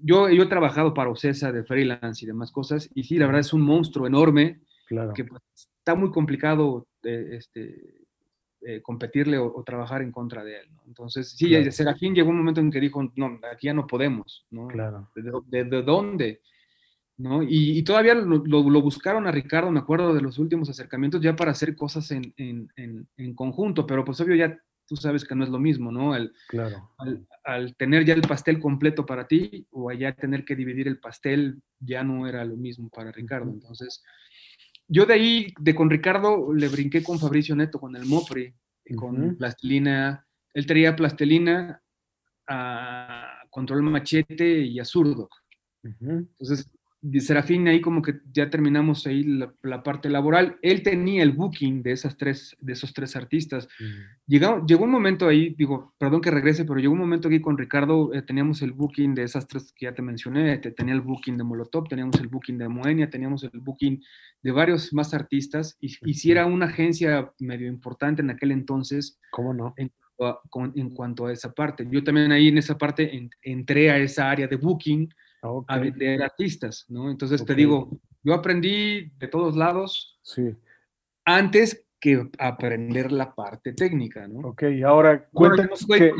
yo, 0.03 0.29
yo 0.29 0.43
he 0.43 0.47
trabajado 0.47 0.93
para 0.93 1.09
Ocesa 1.09 1.53
de 1.53 1.65
freelance 1.65 2.23
y 2.23 2.29
demás 2.29 2.53
cosas, 2.53 2.91
y 2.95 3.05
sí, 3.05 3.17
la 3.17 3.25
verdad 3.25 3.41
es 3.41 3.55
un 3.55 3.63
monstruo 3.63 4.07
enorme, 4.07 4.61
claro. 4.87 5.15
que 5.15 5.25
pues, 5.25 5.41
está 5.83 5.97
muy 5.97 6.13
complicado 6.13 6.87
eh, 7.03 7.31
este, 7.33 8.07
eh, 8.61 8.81
competirle 8.81 9.37
o, 9.39 9.61
trabajar 9.65 10.01
en 10.03 10.13
contra 10.13 10.45
de 10.45 10.61
él. 10.61 10.69
Entonces, 10.87 11.33
sí, 11.37 11.49
claro. 11.49 11.73
Serafín 11.73 12.15
llegó 12.15 12.31
un 12.31 12.39
momento 12.39 12.61
en 12.61 12.71
que 12.71 12.79
dijo, 12.79 13.03
no, 13.17 13.41
aquí 13.53 13.67
ya 13.67 13.75
no 13.75 13.89
podemos, 13.89 14.47
¿no? 14.51 14.69
Claro. 14.69 15.11
¿De, 15.47 15.65
de, 15.65 15.83
dónde? 15.83 16.41
¿no? 17.17 17.43
Y, 17.43 17.83
todavía 17.83 18.15
lo, 18.15 18.63
buscaron 18.81 19.27
a 19.27 19.33
Ricardo, 19.33 19.73
me 19.73 19.81
acuerdo 19.81 20.15
de 20.15 20.23
los 20.23 20.39
últimos 20.39 20.71
acercamientos, 20.71 21.21
ya 21.21 21.35
para 21.35 21.51
hacer 21.51 21.75
cosas 21.75 22.13
en, 22.13 23.35
conjunto, 23.35 23.85
pero 23.85 24.05
pues 24.05 24.21
obvio 24.21 24.37
ya 24.37 24.57
tú 24.87 24.95
sabes 24.95 25.25
que 25.25 25.35
no 25.35 25.43
es 25.43 25.51
lo 25.51 25.59
mismo, 25.59 25.91
¿no? 25.91 26.13
Al, 26.13 26.33
claro. 26.49 26.91
al, 27.45 27.75
tener 27.75 28.05
ya 28.05 28.15
el 28.15 28.23
pastel 28.23 28.61
completo 28.61 29.05
para 29.05 29.27
ti 29.27 29.67
o 29.73 29.91
allá 29.91 30.15
tener 30.15 30.45
que 30.45 30.55
dividir 30.55 30.87
el 30.87 31.01
pastel 31.01 31.61
ya 31.81 32.05
no 32.05 32.29
era 32.29 32.45
lo 32.45 32.57
mismo 32.57 32.89
para 32.91 33.11
Ricardo. 33.11 33.51
Entonces, 33.51 34.05
yo 34.93 35.07
de 35.07 35.15
ahí, 35.15 35.55
de 35.59 35.75
con 35.75 35.89
Ricardo, 35.89 36.53
le 36.53 36.69
brinqué 36.69 37.03
con 37.03 37.19
Fabricio 37.19 37.57
Neto, 37.57 37.81
con 37.81 37.97
el 37.97 38.05
Mopri, 38.05 38.55
con 38.95 39.37
plastilina. 39.37 40.27
Él 40.53 40.67
traía 40.67 40.95
plastilina 40.95 41.83
a 42.47 43.43
Control 43.49 43.83
Machete 43.83 44.59
y 44.61 44.79
a 44.79 44.85
Zurdo. 44.85 45.31
Entonces, 45.83 46.71
Serafín 47.21 47.67
ahí 47.67 47.81
como 47.81 48.01
que 48.01 48.21
ya 48.33 48.49
terminamos 48.49 49.07
ahí 49.07 49.25
la, 49.25 49.83
parte 49.83 50.09
laboral. 50.09 50.59
Él 50.63 50.83
tenía 50.85 51.25
el 51.25 51.33
booking 51.33 51.83
de 51.83 51.91
esas 51.91 52.17
tres, 52.17 52.57
de 52.61 52.75
esos 52.75 52.95
tres 52.95 53.17
artistas. 53.17 53.67
llegó, 54.27 54.65
llegó, 54.65 54.85
un 54.85 54.93
momento 54.93 55.27
ahí, 55.27 55.53
digo, 55.59 55.95
perdón 55.99 56.21
que 56.21 56.31
regrese, 56.31 56.65
pero 56.65 56.79
llegó 56.79 56.93
un 56.93 57.01
momento 57.01 57.27
aquí 57.27 57.41
con 57.41 57.59
Ricardo, 57.59 58.15
eh, 58.15 58.23
teníamos 58.23 58.63
el 58.63 58.73
booking 58.73 59.15
de 59.17 59.25
esas 59.25 59.49
tres 59.49 59.73
que 59.73 59.87
ya 59.87 59.95
te 59.95 60.01
mencioné, 60.01 60.59
tenía 60.59 60.95
el 60.95 61.01
booking 61.01 61.37
de 61.37 61.43
Molotov, 61.43 61.89
teníamos 61.89 62.21
el 62.21 62.29
booking 62.29 62.59
de 62.59 62.69
Moenia, 62.69 63.11
teníamos 63.11 63.43
el 63.43 63.61
booking 63.61 64.01
de 64.41 64.53
varios 64.53 64.93
más 64.93 65.13
artistas, 65.13 65.77
y, 65.81 65.89
si 65.89 66.31
era 66.31 66.47
una 66.47 66.67
agencia 66.67 67.33
medio 67.41 67.67
importante 67.67 68.23
en 68.23 68.31
aquel 68.31 68.53
entonces. 68.53 69.19
¿Cómo 69.31 69.53
no? 69.53 69.75
En, 69.77 69.91
en 70.77 70.91
cuanto 70.91 71.27
a 71.27 71.33
esa 71.33 71.53
parte. 71.53 71.85
Yo 71.91 72.05
también 72.05 72.31
ahí 72.31 72.49
en 72.49 72.59
esa 72.59 72.79
parte 72.79 73.29
entré 73.43 73.91
a 73.91 73.99
esa 73.99 74.31
área 74.31 74.47
de 74.47 74.57
booking 74.57 75.13
a 75.43 75.79
vender 75.79 76.23
artistas, 76.23 76.87
¿no? 76.89 77.11
Entonces 77.11 77.45
te 77.45 77.55
digo, 77.55 77.91
yo 78.23 78.35
aprendí 78.35 79.11
de 79.19 79.29
todos 79.29 79.57
lados 79.57 80.19
sí. 80.23 80.55
antes 81.25 81.85
que 82.01 82.29
aprender 82.39 83.13
la 83.13 83.35
parte 83.35 83.73
técnica, 83.73 84.27
¿no? 84.27 84.49
Ok, 84.49 84.65
ahora 84.85 85.29
cuéntanos 85.29 85.87
qué, 85.87 86.13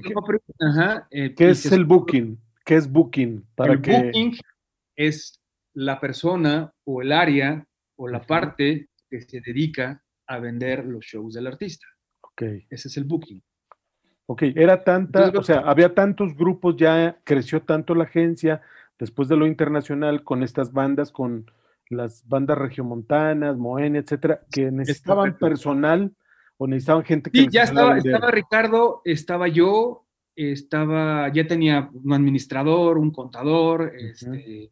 eh, 1.11 1.35
es 1.39 1.73
el 1.73 1.85
booking, 1.85 2.41
qué 2.65 2.77
es 2.77 2.91
booking. 2.91 3.45
Para 3.55 3.73
el 3.73 3.79
booking 3.79 4.37
es 4.97 5.41
la 5.75 5.99
persona 6.01 6.73
o 6.85 7.03
el 7.03 7.13
área 7.13 7.67
o 7.97 8.09
la 8.09 8.21
parte 8.23 8.89
que 9.09 9.21
se 9.21 9.41
dedica 9.41 10.03
a 10.27 10.39
vender 10.39 10.85
los 10.85 11.05
shows 11.05 11.35
del 11.35 11.47
artista. 11.47 11.87
Ok. 12.21 12.43
Ese 12.71 12.89
es 12.89 12.97
el 12.97 13.05
booking. 13.05 13.43
Ok, 14.27 14.43
era 14.55 14.83
tanta, 14.83 15.31
o 15.37 15.43
sea, 15.43 15.59
había 15.59 15.95
tantos 15.95 16.35
grupos, 16.35 16.77
ya 16.77 17.19
creció 17.25 17.61
tanto 17.63 17.95
la 17.95 18.05
agencia, 18.05 18.63
después 19.03 19.27
de 19.27 19.35
lo 19.35 19.49
internacional, 19.49 20.23
con 20.23 20.45
estas 20.45 20.73
bandas, 20.73 21.11
con 21.11 21.51
las 21.91 22.25
bandas 22.29 22.57
regiomontanas, 22.57 23.57
Moenia, 23.57 24.01
etcétera, 24.01 24.43
que 24.49 24.71
necesitaban 24.71 25.37
personal 25.39 26.13
o 26.57 26.69
necesitaban 26.69 27.03
gente 27.03 27.33
que. 27.33 27.41
Sí, 27.41 27.49
ya 27.51 27.65
estaba, 27.65 27.99
estaba 27.99 28.31
Ricardo, 28.31 29.03
estaba 29.05 29.49
yo, 29.49 30.07
estaba, 30.37 31.33
ya 31.33 31.49
tenía 31.49 31.91
un 31.93 32.13
administrador, 32.13 32.97
un 32.97 33.11
contador, 33.11 33.93
este, 33.99 34.71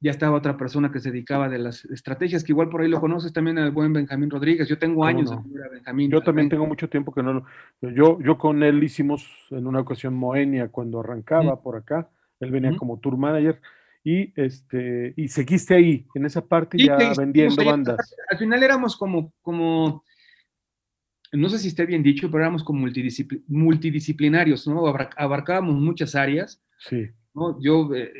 ya 0.00 0.10
estaba 0.10 0.36
otra 0.36 0.58
persona 0.58 0.92
que 0.92 1.00
se 1.00 1.10
dedicaba 1.10 1.48
de 1.48 1.58
las 1.58 1.86
estrategias, 1.86 2.44
que 2.44 2.52
igual 2.52 2.68
por 2.68 2.82
ahí 2.82 2.88
lo 2.88 3.00
conoces 3.00 3.32
también 3.32 3.56
al 3.58 3.70
buen 3.70 3.94
Benjamín 3.94 4.28
Rodríguez. 4.28 4.68
Yo 4.68 4.78
tengo 4.78 5.06
años 5.06 5.30
de 5.30 5.68
Benjamín. 5.70 6.10
Yo 6.10 6.20
también 6.20 6.50
tengo 6.50 6.66
mucho 6.66 6.90
tiempo 6.90 7.10
que 7.10 7.22
no 7.22 7.32
lo. 7.32 7.46
Yo, 7.80 8.20
yo 8.20 8.36
con 8.36 8.62
él 8.62 8.84
hicimos 8.84 9.26
en 9.48 9.66
una 9.66 9.80
ocasión 9.80 10.12
Moenia 10.12 10.68
cuando 10.68 11.00
arrancaba 11.00 11.62
por 11.62 11.76
acá. 11.76 12.10
Él 12.40 12.50
venía 12.50 12.76
como 12.76 12.98
tour 12.98 13.16
manager 13.16 13.60
y 14.04 14.32
este 14.40 15.14
y 15.16 15.28
seguiste 15.28 15.74
ahí 15.74 16.06
en 16.14 16.26
esa 16.26 16.46
parte 16.46 16.78
ya 16.78 16.96
vendiendo 17.16 17.64
bandas. 17.64 18.14
Al 18.30 18.38
final 18.38 18.62
éramos 18.62 18.96
como 18.96 19.32
como 19.42 20.04
no 21.32 21.48
sé 21.48 21.58
si 21.58 21.68
esté 21.68 21.86
bien 21.86 22.02
dicho, 22.02 22.30
pero 22.30 22.44
éramos 22.44 22.62
como 22.62 22.86
multidisciplinarios, 23.48 24.66
¿no? 24.68 24.86
Abarcábamos 24.86 25.74
muchas 25.74 26.14
áreas. 26.14 26.62
Sí. 26.78 27.08
¿no? 27.36 27.60
Yo, 27.60 27.94
eh, 27.94 28.12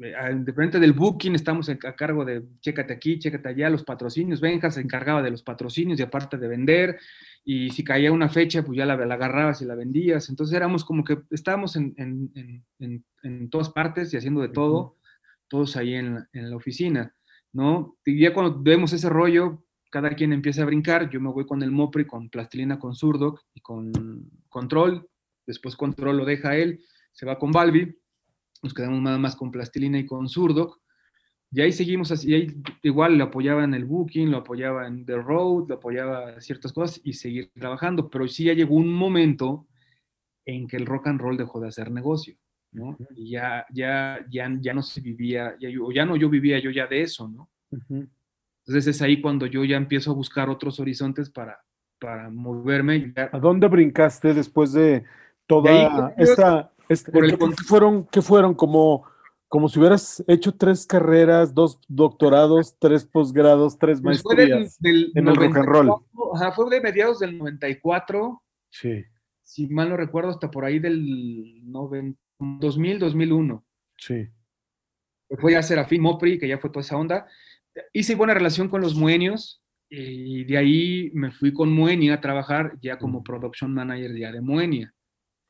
eh, 0.00 0.14
de 0.34 0.52
frente 0.52 0.78
del 0.78 0.92
booking, 0.92 1.34
estamos 1.34 1.68
a 1.68 1.76
cargo 1.76 2.24
de 2.24 2.42
chécate 2.60 2.92
aquí, 2.92 3.18
chécate 3.18 3.48
allá, 3.48 3.70
los 3.70 3.84
patrocinios. 3.84 4.40
Benja 4.40 4.70
se 4.70 4.80
encargaba 4.80 5.22
de 5.22 5.30
los 5.30 5.42
patrocinios 5.42 5.98
y 5.98 6.02
aparte 6.02 6.36
de 6.36 6.48
vender 6.48 6.98
y 7.44 7.70
si 7.70 7.82
caía 7.82 8.12
una 8.12 8.28
fecha, 8.28 8.62
pues 8.62 8.76
ya 8.76 8.84
la, 8.84 8.94
agarrabas 8.94 9.62
y 9.62 9.64
la 9.64 9.74
vendías. 9.74 10.28
Entonces 10.28 10.56
éramos 10.56 10.84
como 10.84 11.02
que 11.02 11.18
estábamos 11.30 11.76
en, 11.76 11.94
en, 11.96 12.62
en, 12.78 13.04
en 13.22 13.50
todas 13.50 13.70
partes 13.70 14.12
y 14.12 14.16
haciendo 14.16 14.40
de 14.40 14.50
todo, 14.50 14.98
todos 15.48 15.76
ahí 15.76 15.94
en, 15.94 16.26
la 16.32 16.56
oficina, 16.56 17.14
¿no? 17.52 17.96
Y 18.04 18.20
ya 18.20 18.32
cuando 18.32 18.62
vemos 18.62 18.92
ese 18.92 19.08
rollo, 19.08 19.64
cada 19.90 20.10
quien 20.10 20.32
empieza 20.32 20.62
a 20.62 20.66
brincar, 20.66 21.08
yo 21.10 21.20
me 21.20 21.30
voy 21.30 21.46
con 21.46 21.62
el 21.62 21.70
Mopri, 21.70 22.06
con 22.06 22.28
Plastilina, 22.28 22.78
con 22.78 22.94
Zurdo 22.94 23.40
y 23.54 23.60
con 23.60 23.90
Control, 24.48 25.08
después 25.46 25.74
Control 25.74 26.18
lo 26.18 26.24
deja 26.24 26.56
él, 26.56 26.84
se 27.12 27.24
va 27.24 27.38
con 27.38 27.50
Balbi, 27.50 27.96
nos 28.62 28.74
quedamos 28.74 29.00
nada 29.00 29.18
más 29.18 29.36
con 29.36 29.50
Plastilina 29.50 29.98
y 29.98 30.06
con 30.06 30.28
Zurdo, 30.28 30.78
y 31.50 31.62
ahí 31.62 31.72
seguimos 31.72 32.12
así, 32.12 32.34
ahí 32.34 32.46
igual 32.82 33.16
lo 33.16 33.24
apoyaba 33.24 33.64
en 33.64 33.72
el 33.72 33.86
booking, 33.86 34.30
lo 34.30 34.38
apoyaba 34.38 34.86
en 34.86 35.06
The 35.06 35.16
Road, 35.16 35.68
lo 35.68 35.76
apoyaba 35.76 36.40
ciertas 36.40 36.72
cosas 36.72 37.00
y 37.02 37.14
seguir 37.14 37.50
trabajando. 37.54 38.10
Pero 38.10 38.28
sí 38.28 38.44
ya 38.44 38.52
llegó 38.52 38.74
un 38.74 38.92
momento 38.92 39.66
en 40.44 40.66
que 40.66 40.76
el 40.76 40.84
rock 40.84 41.06
and 41.06 41.20
roll 41.20 41.38
dejó 41.38 41.60
de 41.60 41.68
hacer 41.68 41.90
negocio, 41.90 42.36
¿no? 42.72 42.98
Y 43.16 43.30
ya, 43.30 43.64
ya, 43.72 44.18
ya, 44.30 44.50
ya 44.60 44.74
no 44.74 44.82
se 44.82 45.00
vivía, 45.00 45.56
ya, 45.58 45.70
ya 45.94 46.04
no 46.04 46.16
yo 46.16 46.28
vivía 46.28 46.58
yo 46.58 46.70
ya 46.70 46.86
de 46.86 47.02
eso, 47.02 47.28
¿no? 47.28 47.48
Entonces 47.80 48.86
es 48.86 49.00
ahí 49.00 49.22
cuando 49.22 49.46
yo 49.46 49.64
ya 49.64 49.78
empiezo 49.78 50.10
a 50.10 50.14
buscar 50.14 50.50
otros 50.50 50.78
horizontes 50.80 51.30
para, 51.30 51.58
para 51.98 52.28
moverme. 52.28 53.14
¿A 53.16 53.38
dónde 53.38 53.68
brincaste 53.68 54.34
después 54.34 54.72
de 54.74 55.04
toda 55.46 56.12
esta... 56.18 56.72
por 57.12 57.24
el, 57.24 57.38
¿qué, 57.38 57.64
fueron, 57.66 58.06
¿Qué 58.06 58.22
fueron? 58.22 58.54
Como, 58.54 59.04
como 59.48 59.68
si 59.68 59.78
hubieras 59.78 60.24
hecho 60.26 60.54
tres 60.54 60.86
carreras, 60.86 61.54
dos 61.54 61.80
doctorados, 61.88 62.76
tres 62.78 63.04
posgrados, 63.04 63.78
tres 63.78 64.00
pues 64.00 64.24
maestrías 64.24 64.78
en 64.82 65.28
el 65.28 65.36
rock 65.36 65.56
and 65.56 65.66
roll. 65.66 65.90
Ajá, 66.34 66.52
fue 66.52 66.70
de 66.70 66.80
mediados 66.80 67.18
del 67.18 67.38
94. 67.38 68.42
Sí. 68.70 69.04
Si 69.42 69.66
mal 69.68 69.88
no 69.88 69.96
recuerdo, 69.96 70.30
hasta 70.30 70.50
por 70.50 70.64
ahí 70.64 70.78
del 70.78 71.60
2000, 71.62 72.98
2001. 72.98 73.64
Sí. 73.96 74.28
Fue 75.38 75.52
ya 75.52 75.62
Serafín 75.62 76.02
Mopri, 76.02 76.38
que 76.38 76.48
ya 76.48 76.58
fue 76.58 76.70
toda 76.70 76.82
esa 76.82 76.96
onda. 76.96 77.26
Hice 77.92 78.14
buena 78.14 78.34
relación 78.34 78.68
con 78.68 78.80
los 78.80 78.94
Moenios 78.94 79.62
y 79.90 80.44
de 80.44 80.58
ahí 80.58 81.10
me 81.14 81.30
fui 81.30 81.52
con 81.52 81.72
Moenia 81.72 82.14
a 82.14 82.20
trabajar 82.20 82.78
ya 82.80 82.98
como 82.98 83.22
production 83.22 83.72
manager 83.72 84.16
ya 84.16 84.32
de 84.32 84.40
Moenia. 84.40 84.94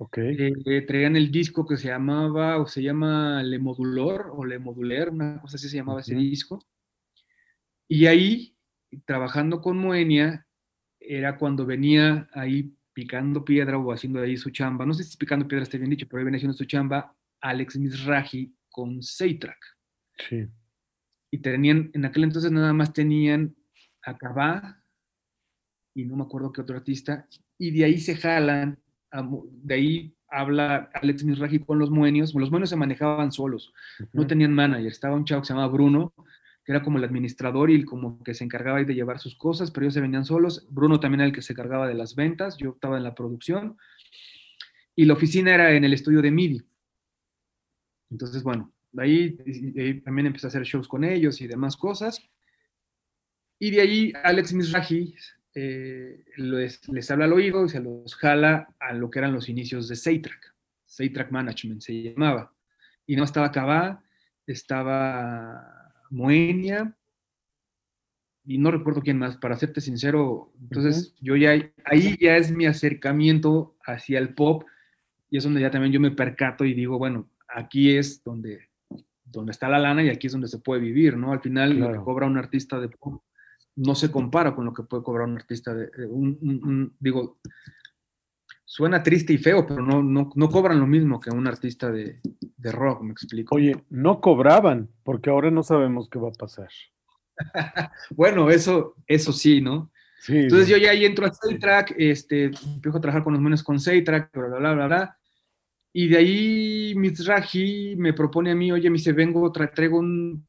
Ok. 0.00 0.18
Eh, 0.18 0.84
traían 0.86 1.16
el 1.16 1.30
disco 1.30 1.66
que 1.66 1.76
se 1.76 1.88
llamaba, 1.88 2.58
o 2.58 2.66
se 2.66 2.82
llama 2.82 3.42
Le 3.42 3.58
Modulor, 3.58 4.30
o 4.32 4.44
Le 4.44 4.58
Moduler, 4.58 5.10
una 5.10 5.40
cosa 5.40 5.56
así 5.56 5.68
se 5.68 5.76
llamaba 5.76 6.00
ese 6.00 6.14
disco. 6.14 6.64
Y 7.88 8.06
ahí, 8.06 8.56
trabajando 9.04 9.60
con 9.60 9.76
Moenia, 9.78 10.46
era 11.00 11.36
cuando 11.36 11.66
venía 11.66 12.28
ahí 12.32 12.72
picando 12.92 13.44
piedra 13.44 13.78
o 13.78 13.92
haciendo 13.92 14.20
ahí 14.20 14.36
su 14.36 14.50
chamba, 14.50 14.84
no 14.84 14.92
sé 14.92 15.04
si 15.04 15.16
picando 15.16 15.46
piedra 15.46 15.62
está 15.62 15.78
bien 15.78 15.90
dicho, 15.90 16.06
pero 16.08 16.18
ahí 16.18 16.24
venía 16.24 16.38
haciendo 16.38 16.56
su 16.56 16.64
chamba 16.64 17.14
Alex 17.40 17.76
Misraji 17.76 18.54
con 18.70 19.02
Seitrack. 19.02 19.58
Sí. 20.28 20.46
Y 21.30 21.38
tenían, 21.38 21.90
en 21.94 22.04
aquel 22.04 22.24
entonces 22.24 22.50
nada 22.50 22.72
más 22.72 22.92
tenían 22.92 23.54
a 24.04 24.82
y 25.94 26.04
no 26.04 26.16
me 26.16 26.22
acuerdo 26.22 26.52
qué 26.52 26.60
otro 26.60 26.76
artista, 26.76 27.28
y 27.58 27.70
de 27.72 27.84
ahí 27.84 27.98
se 27.98 28.16
jalan, 28.16 28.78
de 29.10 29.74
ahí 29.74 30.14
habla 30.28 30.90
Alex 30.94 31.24
Misraji 31.24 31.60
con 31.60 31.78
los 31.78 31.90
muenios, 31.90 32.34
los 32.34 32.50
muenios 32.50 32.70
se 32.70 32.76
manejaban 32.76 33.32
solos, 33.32 33.72
no 34.12 34.26
tenían 34.26 34.52
manager, 34.52 34.86
estaba 34.86 35.16
un 35.16 35.24
chavo 35.24 35.42
que 35.42 35.46
se 35.46 35.52
llamaba 35.54 35.72
Bruno, 35.72 36.12
que 36.64 36.72
era 36.72 36.82
como 36.82 36.98
el 36.98 37.04
administrador 37.04 37.70
y 37.70 37.84
como 37.84 38.22
que 38.22 38.34
se 38.34 38.44
encargaba 38.44 38.82
de 38.82 38.94
llevar 38.94 39.18
sus 39.18 39.36
cosas, 39.36 39.70
pero 39.70 39.84
ellos 39.84 39.94
se 39.94 40.02
venían 40.02 40.24
solos, 40.24 40.66
Bruno 40.70 41.00
también 41.00 41.20
era 41.20 41.28
el 41.28 41.34
que 41.34 41.42
se 41.42 41.54
encargaba 41.54 41.88
de 41.88 41.94
las 41.94 42.14
ventas, 42.14 42.58
yo 42.58 42.70
estaba 42.70 42.98
en 42.98 43.04
la 43.04 43.14
producción, 43.14 43.78
y 44.94 45.04
la 45.04 45.14
oficina 45.14 45.54
era 45.54 45.72
en 45.72 45.84
el 45.84 45.94
estudio 45.94 46.20
de 46.20 46.30
MIDI. 46.30 46.62
Entonces, 48.10 48.42
bueno, 48.42 48.72
de 48.92 49.02
ahí, 49.02 50.00
también 50.00 50.26
empecé 50.26 50.46
a 50.46 50.48
hacer 50.48 50.64
shows 50.64 50.88
con 50.88 51.04
ellos 51.04 51.40
y 51.40 51.46
demás 51.46 51.76
cosas. 51.76 52.20
Y 53.60 53.70
de 53.70 53.80
ahí 53.80 54.12
Alex 54.24 54.52
Misraji 54.52 55.14
eh, 55.60 56.24
les, 56.36 57.10
habla 57.10 57.24
al 57.24 57.32
oído 57.32 57.64
y 57.64 57.68
se 57.68 57.80
los 57.80 58.14
jala 58.14 58.68
a 58.78 58.92
lo 58.92 59.10
que 59.10 59.18
eran 59.18 59.32
los 59.32 59.48
inicios 59.48 59.88
de 59.88 59.96
Seitrack. 59.96 60.54
Seitrack 60.86 61.32
Management 61.32 61.80
se 61.80 62.00
llamaba. 62.00 62.52
Y 63.06 63.16
no 63.16 63.24
estaba 63.24 63.50
Cabá, 63.50 64.04
estaba 64.46 65.92
Moenia, 66.10 66.94
y 68.44 68.58
no 68.58 68.70
recuerdo 68.70 69.02
quién 69.02 69.18
más, 69.18 69.36
para 69.36 69.56
serte 69.56 69.80
sincero. 69.80 70.52
Entonces, 70.60 71.14
yo 71.20 71.34
ya, 71.34 71.52
ahí 71.84 72.16
ya 72.20 72.36
es 72.36 72.52
mi 72.52 72.66
acercamiento 72.66 73.76
hacia 73.84 74.20
el 74.20 74.34
pop, 74.34 74.64
y 75.28 75.38
es 75.38 75.44
donde 75.44 75.60
ya 75.60 75.70
también 75.70 75.92
yo 75.92 76.00
me 76.00 76.12
percato 76.12 76.64
y 76.64 76.72
digo, 76.72 76.98
bueno, 76.98 77.28
aquí 77.48 77.96
es 77.96 78.22
donde, 78.22 78.68
donde 79.24 79.52
está 79.52 79.68
la 79.68 79.78
lana 79.78 80.04
y 80.04 80.08
aquí 80.08 80.28
es 80.28 80.32
donde 80.32 80.48
se 80.48 80.58
puede 80.58 80.80
vivir, 80.80 81.16
¿no? 81.16 81.32
Al 81.32 81.40
final, 81.40 81.78
lo 81.78 81.92
que 81.92 81.98
cobra 81.98 82.26
un 82.26 82.38
artista 82.38 82.78
de 82.78 82.88
pop 82.88 83.22
no 83.78 83.94
se 83.94 84.10
compara 84.10 84.54
con 84.54 84.64
lo 84.64 84.72
que 84.72 84.82
puede 84.82 85.02
cobrar 85.02 85.28
un 85.28 85.36
artista 85.36 85.72
de, 85.72 85.88
un, 86.08 86.94
digo, 86.98 87.38
suena 88.64 89.02
triste 89.02 89.32
y 89.32 89.38
feo, 89.38 89.66
pero 89.66 89.82
no, 89.82 90.02
no, 90.02 90.48
cobran 90.50 90.80
lo 90.80 90.86
mismo 90.86 91.20
que 91.20 91.30
un 91.30 91.46
artista 91.46 91.90
de, 91.90 92.20
rock, 92.72 93.02
me 93.02 93.12
explico. 93.12 93.54
Oye, 93.54 93.84
no 93.88 94.20
cobraban, 94.20 94.90
porque 95.04 95.30
ahora 95.30 95.50
no 95.50 95.62
sabemos 95.62 96.08
qué 96.10 96.18
va 96.18 96.28
a 96.28 96.32
pasar. 96.32 96.68
bueno, 98.10 98.50
eso, 98.50 98.96
eso 99.06 99.32
sí, 99.32 99.60
¿no? 99.60 99.92
Sí, 100.20 100.36
Entonces 100.36 100.68
yo 100.68 100.76
ya 100.76 100.90
ahí 100.90 101.04
entro 101.04 101.26
a 101.26 101.32
Saytrack, 101.32 101.94
este, 101.96 102.46
empiezo 102.46 102.98
a 102.98 103.00
trabajar 103.00 103.22
con 103.22 103.32
los 103.32 103.42
menos 103.42 103.62
con 103.62 103.78
Saytrack, 103.78 104.32
bla, 104.34 104.48
bla, 104.48 104.58
bla, 104.58 104.74
bla, 104.74 104.86
bla. 104.86 105.17
Y 105.98 106.06
de 106.06 106.16
ahí 106.16 106.94
Mizrahi 106.94 107.96
me 107.96 108.12
propone 108.12 108.52
a 108.52 108.54
mí, 108.54 108.70
oye, 108.70 108.88
me 108.88 108.98
dice, 108.98 109.12
vengo, 109.12 109.50
traigo 109.50 109.98
un... 109.98 110.46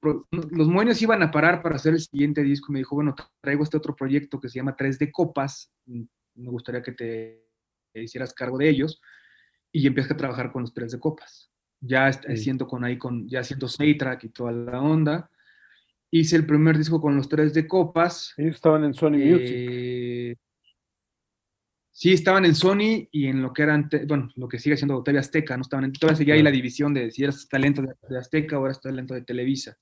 Los 0.52 0.68
moños 0.68 1.02
iban 1.02 1.24
a 1.24 1.32
parar 1.32 1.64
para 1.64 1.78
hacer 1.78 1.94
el 1.94 2.02
siguiente 2.02 2.44
disco. 2.44 2.72
Me 2.72 2.78
dijo, 2.78 2.94
bueno, 2.94 3.16
traigo 3.42 3.64
este 3.64 3.76
otro 3.76 3.96
proyecto 3.96 4.40
que 4.40 4.48
se 4.48 4.60
llama 4.60 4.76
3 4.76 5.00
de 5.00 5.12
Copas. 5.12 5.74
Me 5.88 6.52
gustaría 6.52 6.84
que 6.84 6.92
te 6.92 7.48
hicieras 7.96 8.32
cargo 8.36 8.60
de 8.60 8.70
ellos. 8.70 9.02
Y 9.72 9.88
empecé 9.88 10.14
a 10.14 10.18
trabajar 10.18 10.52
con 10.52 10.62
los 10.62 10.74
3 10.76 10.92
de 10.92 11.00
Copas. 11.00 11.50
Ya 11.82 12.06
haciendo 12.06 12.68
con 12.68 12.84
ahí, 12.84 13.00
con, 13.00 13.28
ya 13.28 13.40
haciendo 13.40 13.68
Saytrack 13.68 14.26
y 14.26 14.30
toda 14.30 14.52
la 14.52 14.80
onda. 14.80 15.32
Hice 16.12 16.36
el 16.36 16.46
primer 16.46 16.78
disco 16.78 17.02
con 17.02 17.16
los 17.16 17.28
3 17.28 17.56
de 17.56 17.68
Copas. 17.68 18.36
Ellos 18.38 18.54
estaban 18.54 18.84
en 18.84 18.94
Sony 18.94 19.16
eh, 19.16 20.36
Music. 20.36 20.40
Sí, 22.00 22.14
estaban 22.14 22.46
en 22.46 22.56
Sony 22.56 23.10
y 23.12 23.26
en 23.26 23.42
lo 23.42 23.52
que 23.52 23.62
eran, 23.62 23.90
bueno, 24.08 24.30
lo 24.38 24.48
que 24.48 24.58
sigue 24.58 24.78
siendo 24.78 25.04
TV 25.04 25.20
Azteca, 25.20 25.58
¿no? 25.58 25.64
Estaban 25.64 25.84
en, 25.84 25.92
todavía 25.92 26.16
seguía 26.16 26.36
ahí 26.36 26.42
la 26.42 26.50
división 26.50 26.94
de 26.94 27.12
si 27.12 27.26
eras 27.26 27.50
talento 27.50 27.82
de, 27.82 28.18
Azteca 28.18 28.58
o 28.58 28.66
eras 28.66 28.80
talento 28.80 29.14
de 29.14 29.24
Televisa. 29.24 29.78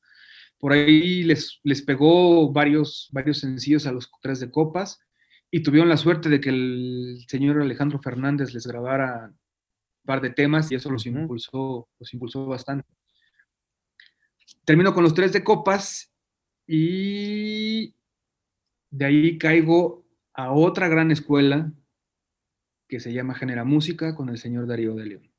Por 0.57 0.72
ahí 0.72 1.24
les, 1.24 1.59
les 1.61 1.84
pegó 1.84 2.51
varios, 2.51 3.07
varios 3.11 3.38
sencillos 3.38 3.86
a 3.86 3.91
los 3.91 4.09
tres 4.20 4.39
de 4.39 4.49
copas 4.49 4.99
y 5.51 5.61
tuvieron 5.61 5.89
la 5.89 5.97
suerte 5.97 6.28
de 6.28 6.41
que 6.41 6.49
el 6.49 7.24
señor 7.28 7.61
Alejandro 7.61 7.99
Fernández 7.99 8.51
les 8.51 8.65
grabara 8.65 9.28
un 9.28 10.03
par 10.03 10.20
de 10.20 10.32
temas 10.32 10.72
y 10.72 10.76
eso 10.76 10.89
los 10.89 11.05
impulsó, 11.05 11.88
los 11.99 12.13
impulsó 12.15 12.47
bastante. 12.47 12.89
Termino 14.65 14.91
con 14.91 15.03
los 15.03 15.13
tres 15.13 15.34
de 15.34 15.43
copas 15.43 16.11
y 16.65 17.93
de 18.89 19.05
ahí 19.05 19.38
caigo 19.38 20.03
a 20.34 20.51
otra 20.51 20.88
gran 20.88 21.11
escuela 21.11 21.72
que 22.88 23.00
se 23.00 23.14
llama 23.14 23.36
Genera 23.36 23.64
Música 23.64 24.16
con 24.16 24.30
el 24.30 24.38
señor 24.38 24.68
Darío 24.68 24.96
de 24.96 25.06
León. 25.06 25.32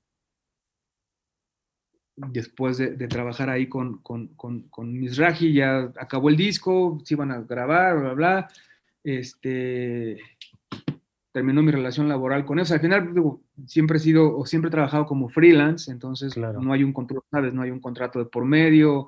Después 2.17 2.79
de, 2.79 2.97
trabajar 3.07 3.49
ahí 3.49 3.69
con, 3.69 3.99
con, 4.03 4.29
con, 4.35 4.99
Misraji, 4.99 5.53
ya 5.53 5.93
acabó 5.97 6.29
el 6.29 6.37
disco, 6.37 7.01
se 7.05 7.15
iban 7.15 7.31
a 7.31 7.43
grabar, 7.43 8.01
bla, 8.01 8.15
bla, 8.15 8.49
Este, 9.05 10.19
terminó 11.31 11.63
mi 11.63 11.71
relación 11.71 12.09
laboral 12.09 12.45
con 12.45 12.59
eso. 12.59 12.75
Al 12.75 12.81
final, 12.81 13.13
siempre 13.67 13.99
he 13.99 14.01
sido, 14.01 14.37
o 14.37 14.45
siempre 14.47 14.69
he 14.69 14.73
trabajado 14.73 15.07
como 15.07 15.29
freelance, 15.29 15.93
entonces 15.93 16.37
no 16.37 16.73
hay 16.73 16.83
un 16.83 16.93
control, 16.93 17.23
¿sabes? 17.31 17.55
No 17.55 17.63
hay 17.63 17.71
un 17.71 17.81
contrato 17.81 18.19
de 18.19 18.25
por 18.25 18.45
medio. 18.45 19.07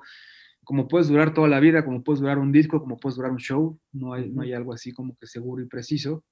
Como 0.63 0.87
puedes 0.87 1.09
durar 1.09 1.33
toda 1.33 1.49
la 1.49 1.59
vida, 1.59 1.83
como 1.83 2.03
puedes 2.03 2.21
durar 2.21 2.39
un 2.39 2.53
disco, 2.53 2.79
como 2.79 2.97
puedes 2.97 3.17
durar 3.17 3.31
un 3.31 3.39
show, 3.39 3.77
no 3.91 4.13
hay, 4.13 4.29
no 4.29 4.43
hay 4.43 4.53
algo 4.53 4.71
así 4.73 4.93
como 4.93 5.15
que 5.17 5.27
seguro 5.27 5.61
y 5.61 5.67
preciso. 5.67 6.23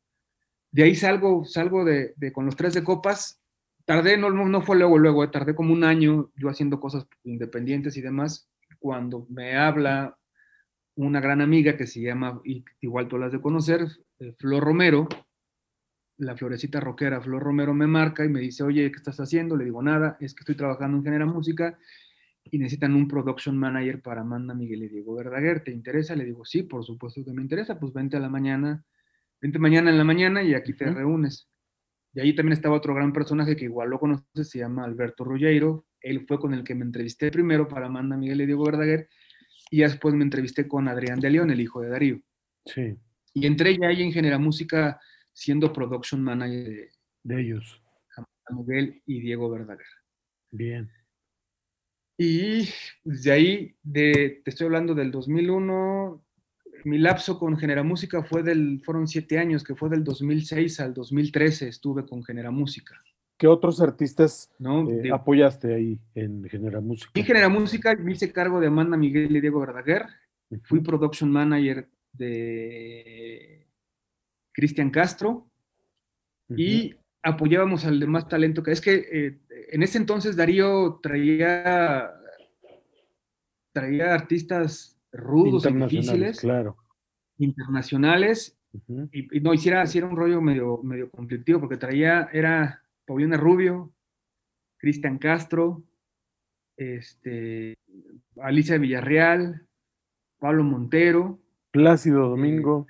De 0.72 0.84
ahí 0.84 0.96
salgo, 0.96 1.46
salgo 1.46 1.84
de, 1.84 2.14
con 2.34 2.46
los 2.46 2.56
tres 2.56 2.74
de 2.74 2.84
copas. 2.84 3.42
Tardé, 3.86 4.18
no, 4.18 4.30
no 4.30 4.62
fue 4.62 4.78
luego, 4.78 4.98
luego, 5.00 5.24
eh, 5.24 5.30
tardé 5.30 5.56
como 5.56 5.74
un 5.74 5.84
año 5.84 6.32
yo 6.36 6.50
haciendo 6.50 6.80
cosas 6.80 7.08
independientes 7.24 7.98
y 7.98 8.02
demás. 8.02 8.50
Cuando 8.78 9.26
me 9.30 9.58
habla 9.58 10.18
una 10.96 11.20
gran 11.20 11.42
amiga 11.42 11.76
que 11.76 11.88
se 11.88 12.02
llama, 12.02 12.42
igual 12.82 13.08
tú 13.08 13.18
las 13.18 13.32
de 13.32 13.42
conocer, 13.42 13.88
eh, 14.20 14.34
Flor 14.38 14.64
Romero, 14.64 15.08
la 16.18 16.36
florecita 16.36 16.80
rockera 16.80 17.22
Flor 17.22 17.42
Romero 17.42 17.74
me 17.74 17.88
marca 17.88 18.26
y 18.26 18.30
me 18.30 18.42
dice, 18.42 18.64
oye, 18.64 18.92
¿qué 18.92 18.98
estás 18.98 19.20
haciendo? 19.20 19.56
Le 19.56 19.66
digo, 19.66 19.82
nada, 19.82 20.18
es 20.20 20.34
que 20.34 20.42
estoy 20.42 20.56
trabajando 20.56 20.98
en 20.98 21.04
Genera 21.04 21.26
Música 21.26 21.80
y 22.44 22.58
necesitan 22.58 22.94
un 22.96 23.08
production 23.08 23.58
manager 23.58 24.02
para 24.02 24.22
Amanda 24.22 24.54
Miguel 24.54 24.84
y 24.84 24.90
Diego 24.90 25.16
Verdaguer, 25.16 25.64
¿te 25.64 25.72
interesa? 25.72 26.16
Le 26.16 26.26
digo, 26.26 26.46
sí, 26.46 26.64
por 26.64 26.84
supuesto 26.84 27.24
que 27.24 27.32
me 27.32 27.42
interesa, 27.42 27.80
pues 27.80 27.94
vente 27.94 28.18
a 28.18 28.20
la 28.20 28.30
mañana 28.30 28.84
vente 29.42 29.60
mañana 29.60 29.90
en 29.90 29.98
la 29.98 30.04
mañana 30.04 30.44
y 30.44 30.54
aquí 30.54 30.74
te 30.74 30.86
reúnes. 30.86 31.50
Y 32.14 32.20
ahí 32.22 32.36
también 32.36 32.54
estaba 32.54 32.76
otro 32.76 32.96
gran 32.96 33.14
personaje 33.14 33.56
que 33.56 33.66
igual 33.66 33.90
lo 33.90 34.00
conoces, 34.00 34.50
se 34.50 34.60
llama 34.60 34.84
Alberto 34.84 35.24
Ruggiero. 35.24 35.86
Él 36.02 36.26
fue 36.28 36.40
con 36.40 36.54
el 36.54 36.64
que 36.64 36.76
me 36.76 36.86
entrevisté 36.86 37.30
primero 37.32 37.68
para 37.68 37.86
Amanda 37.86 38.18
Miguel 38.18 38.42
y 38.42 38.46
Diego 38.46 38.66
Verdaguer, 38.66 39.10
y 39.70 39.82
después 39.82 40.16
me 40.16 40.24
entrevisté 40.24 40.68
con 40.68 40.88
Adrián 40.88 41.20
de 41.20 41.30
León, 41.30 41.52
el 41.52 41.62
hijo 41.62 41.82
de 41.82 41.90
Darío. 41.90 42.22
Sí. 42.66 42.98
Y 43.34 43.46
entré 43.46 43.78
ya 43.78 43.88
ahí 43.88 44.02
en 44.02 44.12
Genera 44.12 44.40
Música 44.40 45.00
siendo 45.34 45.72
production 45.72 46.24
manager 46.24 46.90
de, 47.24 47.42
ellos. 47.42 47.82
Amanda 48.16 48.64
Miguel 48.64 49.04
y 49.06 49.22
Diego 49.22 49.50
Verdaguer. 49.50 49.86
Bien. 50.52 50.90
Y 52.18 52.68
de 53.04 53.32
ahí, 53.32 53.76
de, 53.84 54.42
te 54.44 54.50
estoy 54.50 54.66
hablando 54.66 54.96
del 54.96 55.12
2001, 55.12 56.26
mi 56.86 56.98
lapso 56.98 57.40
con 57.40 57.58
Genera 57.58 57.84
Música 57.84 58.24
fue 58.24 58.44
del, 58.44 58.82
fueron 58.84 59.08
siete 59.08 59.40
años, 59.40 59.64
que 59.64 59.76
fue 59.76 59.90
del 59.90 60.04
2006 60.04 60.80
al 60.80 60.94
2013 60.94 61.68
estuve 61.68 62.06
con 62.06 62.24
Genera 62.24 62.52
Música. 62.52 63.02
¿Qué 63.38 63.48
otros 63.48 63.80
artistas 63.80 64.52
eh, 64.60 65.10
apoyaste 65.14 65.74
ahí 65.74 66.00
en 66.14 66.44
Genera 66.50 66.82
Música? 66.82 67.12
En 67.14 67.24
Genera 67.24 67.50
Música 67.50 67.96
me 67.96 68.12
hice 68.12 68.34
cargo 68.34 68.60
de 68.60 68.68
Amanda 68.68 68.98
Miguel 68.98 69.36
y 69.36 69.40
Diego 69.40 69.62
Verdaguer. 69.62 70.06
Fui 70.64 70.82
production 70.82 71.32
manager 71.32 71.88
de 72.12 73.66
Cristian 74.52 74.90
Castro 74.90 75.48
y 76.50 76.96
apoyábamos 77.24 77.86
al 77.86 78.00
demás 78.00 78.28
talento, 78.28 78.62
que 78.62 78.72
es 78.72 78.82
que 78.82 79.08
eh, 79.12 79.40
en 79.72 79.84
ese 79.84 79.98
entonces 79.98 80.36
Darío 80.36 81.00
traía, 81.02 82.12
traía 83.72 84.14
artistas 84.14 84.99
rudos 85.12 85.66
y 85.66 85.74
difíciles, 85.74 86.40
claro. 86.40 86.78
internacionales, 87.38 88.60
y, 89.12 89.40
no, 89.40 89.54
hiciera, 89.54 89.84
hiciera 89.84 90.08
un 90.08 90.16
rollo 90.16 90.42
medio, 90.42 90.82
medio 90.84 91.10
conflictivo, 91.10 91.60
porque 91.60 91.78
traía, 91.78 92.30
era 92.32 92.84
Paulina 93.06 93.36
Rubio, 93.36 93.92
Cristian 94.78 95.18
Castro, 95.18 95.84
este, 96.78 97.76
Alicia 98.38 98.78
Villarreal, 98.78 99.68
Pablo 100.40 100.64
Montero. 100.64 101.40
Plácido 101.72 102.26
eh, 102.26 102.30
Domingo. 102.30 102.88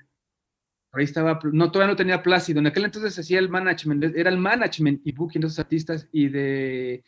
ahí 0.92 1.04
estaba, 1.04 1.40
no, 1.52 1.72
todavía 1.72 1.92
no 1.92 1.96
tenía 1.96 2.22
Plácido. 2.22 2.60
En 2.60 2.66
aquel 2.66 2.84
entonces 2.84 3.18
hacía 3.18 3.38
el 3.38 3.48
management, 3.48 4.04
era 4.16 4.30
el 4.30 4.38
management 4.38 5.00
y 5.04 5.12
booking 5.12 5.40
de 5.40 5.46
esos 5.46 5.58
artistas 5.58 6.08
y 6.12 6.28
de, 6.28 7.02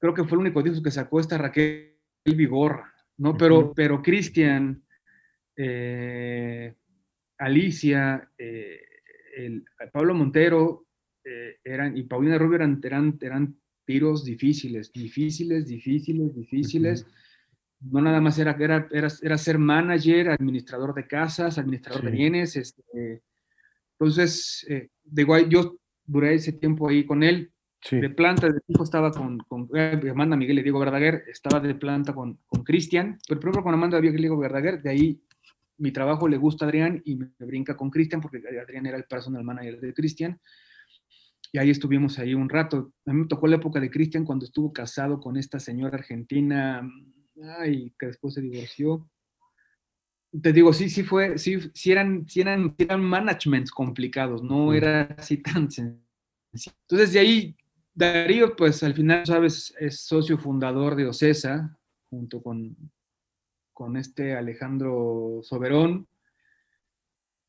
creo 0.00 0.14
que 0.14 0.24
fue 0.24 0.36
el 0.36 0.40
único 0.40 0.62
disco 0.62 0.82
que 0.82 0.90
sacó 0.90 1.20
esta 1.20 1.38
Raquel 1.38 1.96
Vigorra, 2.24 2.91
¿no? 3.18 3.36
Pero, 3.36 3.72
pero 3.74 4.02
Cristian, 4.02 4.82
eh, 5.56 6.74
Alicia, 7.38 8.30
eh, 8.38 8.80
Pablo 9.92 10.14
Montero 10.14 10.86
eran, 11.64 11.96
y 11.96 12.02
Paulina 12.02 12.36
Rubio 12.36 12.56
eran, 12.56 12.80
eran, 12.82 13.18
eran 13.20 13.56
tiros 13.84 14.24
difíciles, 14.24 14.92
difíciles, 14.92 15.66
difíciles, 15.66 16.34
difíciles. 16.34 17.06
No 17.80 18.00
nada 18.00 18.20
más 18.20 18.38
era, 18.38 18.56
era, 18.60 18.88
era, 18.90 19.38
ser 19.38 19.58
manager, 19.58 20.30
administrador 20.30 20.94
de 20.94 21.06
casas, 21.06 21.58
administrador 21.58 22.04
de 22.04 22.10
bienes. 22.12 22.56
Este, 22.56 23.22
entonces, 23.98 24.64
eh, 24.68 24.88
yo 25.48 25.76
duré 26.04 26.34
ese 26.34 26.52
tiempo 26.52 26.88
ahí 26.88 27.04
con 27.04 27.22
él. 27.22 27.52
De 27.90 28.10
planta, 28.10 28.48
de 28.48 28.60
tiempo 28.60 28.84
estaba 28.84 29.10
con, 29.10 29.38
con 29.38 29.68
eh, 29.74 30.00
Amanda 30.10 30.36
Miguel 30.36 30.60
y 30.60 30.62
Diego 30.62 30.78
Verdaguer, 30.78 31.24
estaba 31.26 31.58
de 31.58 31.74
planta 31.74 32.14
con 32.14 32.38
Cristian, 32.64 33.18
pero 33.26 33.40
primero 33.40 33.62
con 33.62 33.74
Amanda 33.74 34.00
Miguel 34.00 34.20
y 34.20 34.22
Diego 34.22 34.38
Verdaguer, 34.38 34.80
de 34.80 34.90
ahí 34.90 35.22
mi 35.78 35.90
trabajo 35.90 36.28
le 36.28 36.36
gusta 36.36 36.64
a 36.64 36.68
Adrián 36.68 37.02
y 37.04 37.16
me 37.16 37.30
brinca 37.40 37.76
con 37.76 37.90
Cristian, 37.90 38.20
porque 38.20 38.38
Adrián 38.38 38.86
era 38.86 38.96
el 38.96 39.04
personal 39.04 39.42
manager 39.42 39.80
de 39.80 39.92
Cristian 39.92 40.40
y 41.52 41.58
ahí 41.58 41.70
estuvimos 41.70 42.18
ahí 42.18 42.34
un 42.34 42.48
rato. 42.48 42.92
A 43.04 43.12
mí 43.12 43.20
me 43.20 43.26
tocó 43.26 43.46
la 43.46 43.56
época 43.56 43.78
de 43.78 43.90
Cristian 43.90 44.24
cuando 44.24 44.46
estuvo 44.46 44.72
casado 44.72 45.20
con 45.20 45.36
esta 45.36 45.60
señora 45.60 45.98
argentina, 45.98 46.88
ay, 47.58 47.92
que 47.98 48.06
después 48.06 48.34
se 48.34 48.40
divorció. 48.40 49.10
Te 50.40 50.52
digo, 50.52 50.72
sí, 50.72 50.88
sí 50.88 51.02
fue, 51.02 51.36
sí, 51.36 51.58
sí 51.74 51.92
eran, 51.92 52.26
sí 52.26 52.40
eran, 52.40 52.74
eran 52.78 53.04
managements 53.04 53.70
complicados, 53.70 54.42
no 54.42 54.72
era 54.72 55.02
así 55.18 55.36
tan 55.36 55.70
sencillo. 55.70 56.00
Entonces 56.88 57.12
de 57.12 57.18
ahí, 57.18 57.56
Darío, 57.94 58.56
pues 58.56 58.82
al 58.82 58.94
final, 58.94 59.26
sabes, 59.26 59.74
es 59.78 60.00
socio 60.00 60.38
fundador 60.38 60.96
de 60.96 61.06
Ocesa, 61.06 61.78
junto 62.08 62.42
con, 62.42 62.76
con 63.72 63.96
este 63.96 64.34
Alejandro 64.34 65.40
Soberón, 65.42 66.08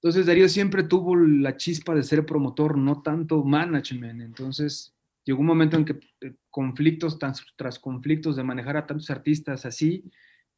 entonces 0.04 0.26
Darío 0.26 0.50
siempre 0.50 0.84
tuvo 0.84 1.16
la 1.16 1.56
chispa 1.56 1.96
de 1.96 2.04
ser 2.04 2.26
promotor, 2.26 2.78
no 2.78 3.02
tanto 3.02 3.42
management. 3.42 4.20
Entonces 4.20 4.94
llegó 5.24 5.40
un 5.40 5.46
momento 5.46 5.78
en 5.78 5.86
que 5.86 6.00
eh, 6.20 6.36
conflictos 6.50 7.18
tras, 7.18 7.80
conflictos 7.80 8.36
de 8.36 8.44
manejar 8.44 8.76
a 8.76 8.86
tantos 8.86 9.10
artistas 9.10 9.66
así, 9.66 10.04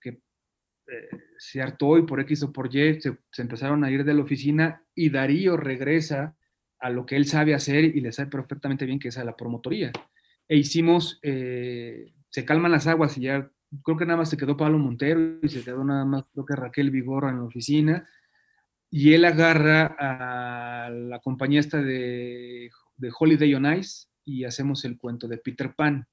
que 0.01 0.09
eh, 0.87 1.09
se 1.37 1.61
hartó 1.61 1.95
y 1.99 2.07
por 2.07 2.19
X 2.21 2.41
o 2.41 2.51
por 2.51 2.75
Y 2.75 2.99
se, 2.99 3.19
empezaron 3.37 3.83
a 3.83 3.91
ir 3.91 4.03
de 4.03 4.15
la 4.15 4.23
oficina 4.23 4.83
y 4.95 5.11
Darío 5.11 5.57
regresa 5.57 6.34
a 6.79 6.89
lo 6.89 7.05
que 7.05 7.15
él 7.15 7.25
sabe 7.25 7.53
hacer 7.53 7.83
y 7.85 8.01
le 8.01 8.11
sabe 8.11 8.29
perfectamente 8.29 8.85
bien 8.85 8.99
que 8.99 9.09
es 9.09 9.17
a 9.17 9.23
la 9.23 9.35
promotoría. 9.35 9.91
E 10.47 10.57
hicimos, 10.57 11.19
eh, 11.23 12.13
se 12.29 12.45
calman 12.45 12.71
las 12.71 12.87
aguas 12.87 13.17
y 13.17 13.21
ya 13.21 13.49
creo 13.83 13.97
que 13.97 14.05
nada 14.05 14.17
más 14.17 14.29
se 14.29 14.37
quedó 14.37 14.55
Pablo 14.55 14.77
Montero 14.77 15.39
y 15.41 15.49
se 15.49 15.63
quedó 15.63 15.83
nada 15.83 16.05
más 16.05 16.23
creo 16.31 16.45
que 16.45 16.55
Raquel 16.55 16.91
Vigorra 16.91 17.29
en 17.29 17.37
la 17.37 17.43
oficina 17.43 18.07
y 18.89 19.13
él 19.13 19.25
agarra 19.25 19.95
a 19.97 20.89
la 20.89 21.19
compañía 21.19 21.59
esta 21.59 21.81
de, 21.81 22.69
de, 22.97 23.11
Holiday 23.17 23.53
on 23.55 23.73
Ice 23.73 24.07
y 24.23 24.45
hacemos 24.45 24.85
el 24.85 24.97
cuento 24.97 25.27
de 25.27 25.37
Peter 25.37 25.73
Pan. 25.75 26.07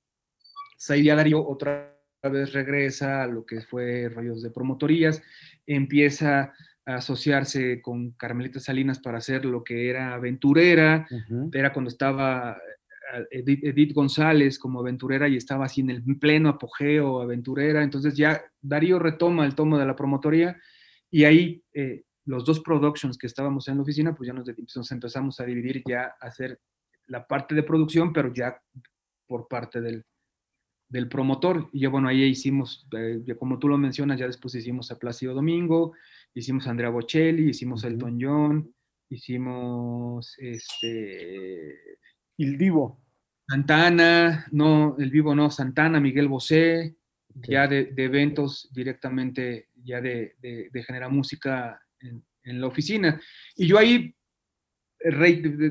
Saidia 0.77 1.15
Darío 1.15 1.47
otra 1.47 1.97
vez 2.23 2.53
regresa 2.53 3.23
a 3.23 3.27
lo 3.27 3.45
que 3.45 3.61
fue 3.61 4.09
rollos 4.09 4.43
de 4.43 4.51
promotorías, 4.51 5.23
empieza 5.67 6.53
asociarse 6.85 7.81
con 7.81 8.13
Carmelita 8.13 8.61
Salinas 8.61 8.99
para 8.99 9.19
hacer 9.19 9.45
lo 9.45 9.63
que 9.63 9.89
era 9.89 10.15
aventurera, 10.15 11.07
era 11.53 11.73
cuando 11.73 11.89
estaba 11.89 12.59
eh, 13.15 13.27
Edith, 13.31 13.65
Edith, 13.65 13.93
González 13.93 14.59
como 14.59 14.81
aventurera 14.81 15.29
y 15.29 15.37
estaba 15.37 15.67
así 15.67 15.81
en 15.81 15.91
el 15.91 16.03
pleno 16.19 16.49
apogeo 16.49 17.21
aventurera, 17.21 17.83
entonces 17.83 18.17
ya 18.17 18.43
Darío 18.61 18.99
retoma 18.99 19.47
el 19.47 19.55
tomo 19.55 19.79
de 19.79 19.87
la 19.87 19.95
promotoría 19.95 20.57
y 21.11 21.25
ahí 21.25 21.63
eh, 21.75 22.05
los 22.25 22.45
dos 22.45 22.61
productions 22.61 23.19
que 23.19 23.27
estábamos 23.27 23.69
en 23.69 23.77
la 23.77 23.83
oficina, 23.83 24.15
pues 24.15 24.29
ya 24.29 24.33
nos, 24.33 24.47
nos, 24.47 24.93
empezamos 24.93 25.41
a 25.41 25.45
dividir 25.45 25.83
ya 25.87 26.15
a 26.21 26.27
hacer 26.27 26.59
la 27.07 27.27
parte 27.27 27.55
de 27.55 27.63
producción, 27.63 28.13
pero 28.13 28.33
ya 28.33 28.61
por 29.27 29.49
parte 29.49 29.81
del, 29.81 30.05
del 30.89 31.09
promotor. 31.09 31.69
Y 31.73 31.81
ya 31.81 31.89
bueno, 31.89 32.09
ahí 32.09 32.23
hicimos, 32.23 32.87
eh, 32.97 33.23
como 33.39 33.59
tú 33.59 33.69
lo 33.69 33.79
mencionas, 33.79 34.19
ya 34.21 34.27
después 34.27 34.55
hicimos 34.55 34.91
a 34.91 34.99
Plácido 34.99 35.35
Domingo, 35.35 35.93
hicimos 36.35 36.67
Andrea 36.67 36.91
Bocelli, 36.91 37.51
hicimos 37.51 37.85
Elton 37.85 38.19
John, 38.21 38.75
hicimos 39.09 40.35
este... 40.39 41.99
El 42.39 42.57
Vivo. 42.57 43.01
Santana, 43.47 44.47
no, 44.53 44.97
el 44.99 45.11
Vivo 45.11 45.35
no, 45.35 45.51
Santana, 45.51 46.01
Miguel 46.01 46.29
Bosé, 46.29 46.97
ya 47.49 47.67
de, 47.67 47.93
eventos 47.97 48.71
directamente, 48.73 49.69
ya 49.85 50.01
de, 50.01 50.37
de, 50.41 50.71
de 50.73 50.83
generar 50.83 51.11
música 51.11 51.81
en, 52.45 52.61
la 52.61 52.67
oficina. 52.67 53.21
Y 53.57 53.67
yo 53.67 53.79
ahí, 53.79 54.15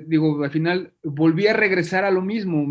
digo, 0.07 0.43
al 0.43 0.51
final 0.51 0.93
volví 1.03 1.47
a 1.47 1.53
regresar 1.53 2.05
a 2.05 2.11
lo 2.11 2.21
mismo. 2.21 2.65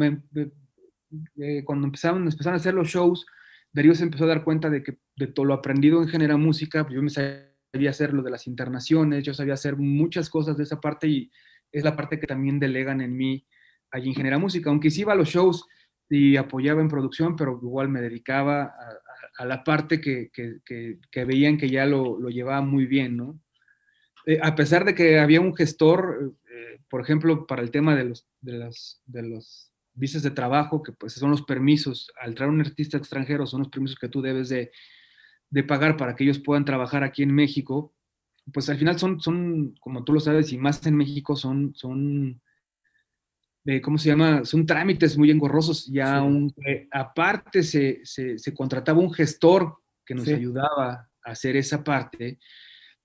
cuando 1.65 1.87
empezaron, 1.87 2.23
empezaron 2.23 2.55
a 2.55 2.57
hacer 2.57 2.75
los 2.75 2.89
shows, 2.89 3.27
Darío 3.73 3.95
se 3.95 4.05
empezó 4.05 4.25
a 4.25 4.29
dar 4.29 4.45
cuenta 4.45 4.71
de 4.71 4.83
que 4.83 4.99
de 5.17 5.27
todo 5.29 5.47
lo 5.47 5.55
aprendido 5.55 6.03
en 6.03 6.09
Genera 6.09 6.37
Música, 6.37 6.83
pues 6.85 6.95
yo 6.95 7.03
me 7.03 7.11
sabía 7.11 7.50
hacer 7.89 8.13
lo 8.13 8.23
de 8.23 8.31
las 8.31 8.47
internaciones, 8.47 9.25
yo 9.25 9.35
sabía 9.35 9.55
hacer 9.55 9.77
muchas 9.77 10.29
cosas 10.29 10.57
de 10.57 10.65
esa 10.65 10.81
parte 10.81 11.09
y 11.09 11.31
es 11.73 11.85
la 11.85 11.97
parte 11.97 12.19
que 12.19 12.27
también 12.27 12.59
delegan 12.59 13.01
en 13.01 13.17
mí 13.17 13.47
allí 13.91 14.09
en 14.09 14.15
Genera 14.15 14.39
Música. 14.39 14.71
Aunque 14.71 14.91
sí 14.91 15.03
iba 15.03 15.13
a 15.13 15.17
los 15.17 15.29
shows 15.29 15.67
y 16.09 16.37
apoyaba 16.37 16.81
en 16.81 16.89
producción, 16.89 17.37
pero 17.37 17.59
igual 17.63 17.89
me 17.89 18.01
dedicaba 18.01 18.75
a, 19.39 19.45
la 19.45 19.65
parte 19.65 20.01
que, 20.01 20.31
que, 20.33 21.25
veían 21.25 21.57
que 21.57 21.71
ya 21.71 21.87
lo, 21.87 22.19
lo 22.19 22.29
llevaba 22.29 22.61
muy 22.61 22.87
bien, 22.87 23.17
¿no? 23.17 23.41
Eh, 24.27 24.39
a 24.43 24.55
pesar 24.55 24.85
de 24.85 24.95
que 24.95 25.19
había 25.19 25.41
un 25.41 25.57
gestor, 25.57 26.35
eh, 26.51 26.81
por 26.91 27.01
ejemplo, 27.01 27.47
para 27.47 27.63
el 27.63 27.71
tema 27.71 27.97
de 27.97 28.05
los, 28.05 28.27
de, 28.41 28.53
las, 28.53 29.01
de 29.07 29.23
los 29.23 29.73
visas 29.95 30.23
de 30.23 30.31
trabajo, 30.31 30.83
que 30.83 30.93
pues 30.93 31.15
son 31.15 31.31
los 31.31 31.43
permisos, 31.43 32.13
al 32.21 32.35
traer 32.35 32.51
un 32.51 32.61
artista 32.61 32.99
extranjero, 32.99 33.47
son 33.47 33.61
los 33.61 33.71
permisos 33.71 33.99
que 33.99 34.09
tú 34.09 34.21
debes 34.21 34.51
de, 34.51 34.73
de, 35.51 35.63
pagar 35.65 35.97
para 35.97 36.15
que 36.15 36.25
ellos 36.25 36.39
puedan 36.39 36.65
trabajar 36.65 37.05
aquí 37.05 37.23
en 37.23 37.35
México, 37.35 37.95
pues 38.53 38.69
al 38.69 38.79
final 38.79 38.99
son, 38.99 39.21
son 39.21 39.75
como 39.81 40.05
tú 40.05 40.13
lo 40.13 40.21
sabes, 40.21 40.53
y 40.53 40.59
más 40.59 40.87
en 40.87 40.97
México, 40.97 41.37
son, 41.37 41.75
son 41.75 42.41
eh, 43.67 43.81
¿cómo 43.81 43.99
se 43.99 44.09
llama? 44.09 44.45
Son 44.45 44.65
trámites 44.67 45.19
muy 45.19 45.31
engorrosos. 45.31 45.87
Ya 45.87 46.17
aunque 46.17 46.89
aparte 46.91 47.63
se, 47.63 48.01
se, 48.05 48.39
se, 48.39 48.55
contrataba 48.55 49.01
un 49.01 49.13
gestor 49.13 49.77
que 50.05 50.15
nos 50.15 50.27
ayudaba 50.29 51.09
a 51.23 51.31
hacer 51.31 51.57
esa 51.57 51.85
parte, 51.85 52.39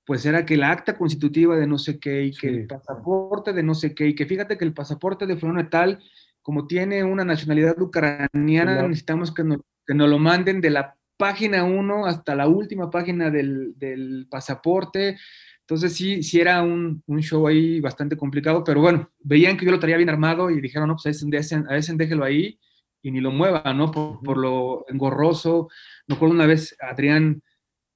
pues 0.06 0.26
era 0.26 0.46
que 0.46 0.54
el 0.54 0.64
acta 0.64 0.98
constitutiva 0.98 1.58
de 1.58 1.68
no 1.68 1.78
sé 1.78 2.00
qué 2.00 2.26
y 2.26 2.32
que 2.32 2.48
el 2.48 2.68
pasaporte 2.68 3.54
de 3.54 3.64
no 3.64 3.76
sé 3.76 3.94
qué 3.94 4.08
y 4.08 4.16
que 4.16 4.26
fíjate 4.26 4.58
que 4.58 4.66
el 4.66 4.74
pasaporte 4.74 5.26
de 5.26 5.36
fulano 5.36 5.68
tal, 5.68 6.02
como 6.42 6.68
tiene 6.68 7.04
una 7.04 7.26
nacionalidad 7.26 7.80
ucraniana, 7.82 8.84
necesitamos 8.84 9.34
que 9.34 9.44
nos, 9.44 9.60
que 9.86 9.94
nos 9.94 10.10
lo 10.10 10.20
manden 10.20 10.62
de 10.62 10.70
la 10.70 10.96
página 11.18 11.64
1 11.64 12.06
hasta 12.06 12.36
la 12.36 12.48
última 12.48 12.90
página 12.90 13.30
del, 13.30 13.74
del 13.78 14.28
pasaporte. 14.30 15.18
Entonces 15.62 15.94
sí, 15.94 16.22
sí 16.22 16.40
era 16.40 16.62
un, 16.62 17.02
un, 17.08 17.22
show 17.22 17.48
ahí 17.48 17.80
bastante 17.80 18.16
complicado, 18.16 18.64
pero 18.64 18.82
bueno, 18.82 19.10
veían 19.20 19.58
que 19.58 19.66
yo 19.66 19.72
lo 19.72 19.80
traía 19.80 19.98
bien 19.98 20.10
armado 20.10 20.52
y 20.52 20.62
dijeron, 20.62 20.88
no, 20.88 20.96
pues 20.96 21.08
a 21.08 21.10
ese, 21.40 21.64
a 21.68 21.78
ese 21.78 21.94
déjelo 21.96 22.24
ahí 22.24 22.60
y 23.02 23.12
ni 23.12 23.20
lo 23.20 23.32
mueva, 23.32 23.74
¿no? 23.74 23.90
Por, 23.92 24.22
por 24.22 24.38
lo 24.38 24.86
engorroso. 24.88 25.70
Me 26.08 26.16
acuerdo 26.16 26.36
una 26.36 26.46
vez, 26.46 26.76
Adrián 26.80 27.42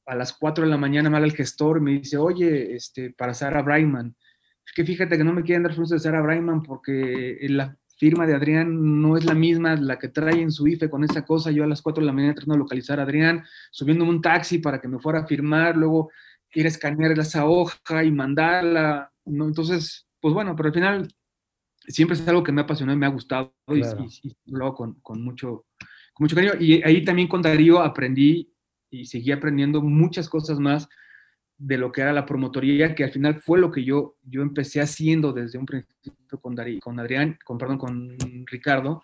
a 0.09 0.15
las 0.15 0.33
4 0.33 0.63
de 0.63 0.69
la 0.71 0.77
mañana 0.77 1.09
me 1.09 1.17
habla 1.17 1.27
el 1.27 1.35
gestor 1.35 1.77
y 1.77 1.81
me 1.81 1.91
dice, 1.91 2.17
oye, 2.17 2.75
este, 2.75 3.11
para 3.11 3.35
Sarah 3.35 3.61
Brightman, 3.61 4.15
es 4.65 4.73
que 4.73 4.83
fíjate 4.83 5.17
que 5.17 5.23
no 5.23 5.33
me 5.33 5.43
quieren 5.43 5.63
dar 5.63 5.71
permiso 5.71 5.93
de 5.93 5.99
Sarah 5.99 6.21
Brightman 6.21 6.63
porque 6.63 7.37
la 7.41 7.77
firma 7.99 8.25
de 8.25 8.33
Adrián 8.33 9.01
no 9.01 9.17
es 9.17 9.25
la 9.25 9.33
misma, 9.33 9.75
la 9.75 9.99
que 9.99 10.07
trae 10.07 10.41
en 10.41 10.51
su 10.51 10.65
IFE 10.67 10.89
con 10.89 11.03
esa 11.03 11.25
cosa, 11.25 11.51
yo 11.51 11.65
a 11.65 11.67
las 11.67 11.81
4 11.81 12.01
de 12.01 12.07
la 12.07 12.13
mañana 12.13 12.33
tratando 12.33 12.53
de 12.53 12.59
localizar 12.59 12.99
a 12.99 13.03
Adrián, 13.03 13.43
subiendo 13.71 14.05
un 14.05 14.21
taxi 14.21 14.59
para 14.59 14.79
que 14.79 14.87
me 14.87 14.99
fuera 14.99 15.19
a 15.19 15.27
firmar, 15.27 15.75
luego 15.75 16.09
ir 16.53 16.65
a 16.65 16.69
escanear 16.69 17.11
esa 17.19 17.45
hoja 17.45 18.03
y 18.03 18.11
mandarla, 18.11 19.11
¿no? 19.25 19.45
Entonces, 19.45 20.07
pues 20.21 20.33
bueno, 20.33 20.55
pero 20.55 20.67
al 20.67 20.73
final 20.73 21.13
siempre 21.87 22.15
es 22.15 22.27
algo 22.27 22.41
que 22.41 22.53
me 22.53 22.61
ha 22.61 22.63
apasionado 22.63 22.95
y 22.95 22.99
me 22.99 23.05
ha 23.05 23.09
gustado 23.09 23.53
y, 23.67 23.81
lo 24.45 24.65
hago 24.65 24.75
con, 24.75 24.93
con, 25.01 25.21
mucho, 25.21 25.65
con 26.13 26.23
mucho 26.23 26.35
cariño. 26.35 26.53
Y 26.57 26.81
ahí 26.83 27.03
también 27.03 27.27
con 27.27 27.41
Darío 27.41 27.81
aprendí 27.81 28.53
y 28.89 29.05
seguí 29.05 29.33
aprendiendo 29.33 29.81
muchas 29.81 30.29
cosas 30.29 30.57
más 30.59 30.87
de 31.59 31.77
lo 31.77 31.91
que 31.91 32.01
era 32.01 32.13
la 32.13 32.25
promotoría, 32.25 32.95
que 32.95 33.03
al 33.03 33.11
final 33.11 33.39
fue 33.41 33.59
lo 33.59 33.69
que 33.69 33.83
yo, 33.83 34.15
yo 34.23 34.41
empecé 34.41 34.79
haciendo 34.79 35.33
desde 35.33 35.59
un 35.59 35.65
principio 35.65 36.39
con, 36.41 36.55
Darío, 36.55 36.79
con 36.79 36.99
Adrián, 36.99 37.37
con, 37.45 37.57
perdón, 37.57 37.77
con 37.77 38.17
Ricardo, 38.47 39.01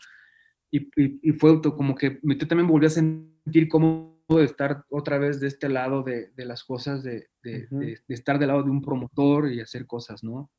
y, 0.72 0.90
y, 0.96 1.32
fue 1.34 1.62
como 1.62 1.96
que 1.96 2.20
me 2.24 2.36
también 2.36 2.68
volví 2.68 2.86
a 2.86 2.90
sentir 2.90 3.70
cómodo 3.70 4.16
de 4.30 4.46
estar 4.46 4.84
otra 4.90 5.18
vez 5.18 5.40
de 5.40 5.48
este 5.48 5.70
lado 5.70 6.02
de, 6.02 6.32
de 6.32 6.46
las 6.46 6.64
cosas, 6.64 7.04
de, 7.04 7.28
de, 7.44 7.68
de, 7.70 8.02
estar 8.08 8.40
del 8.40 8.48
lado 8.48 8.64
de 8.64 8.72
un 8.72 8.82
promotor 8.82 9.52
y 9.52 9.62
hacer 9.62 9.86
cosas, 9.86 10.24
¿no? 10.24 10.50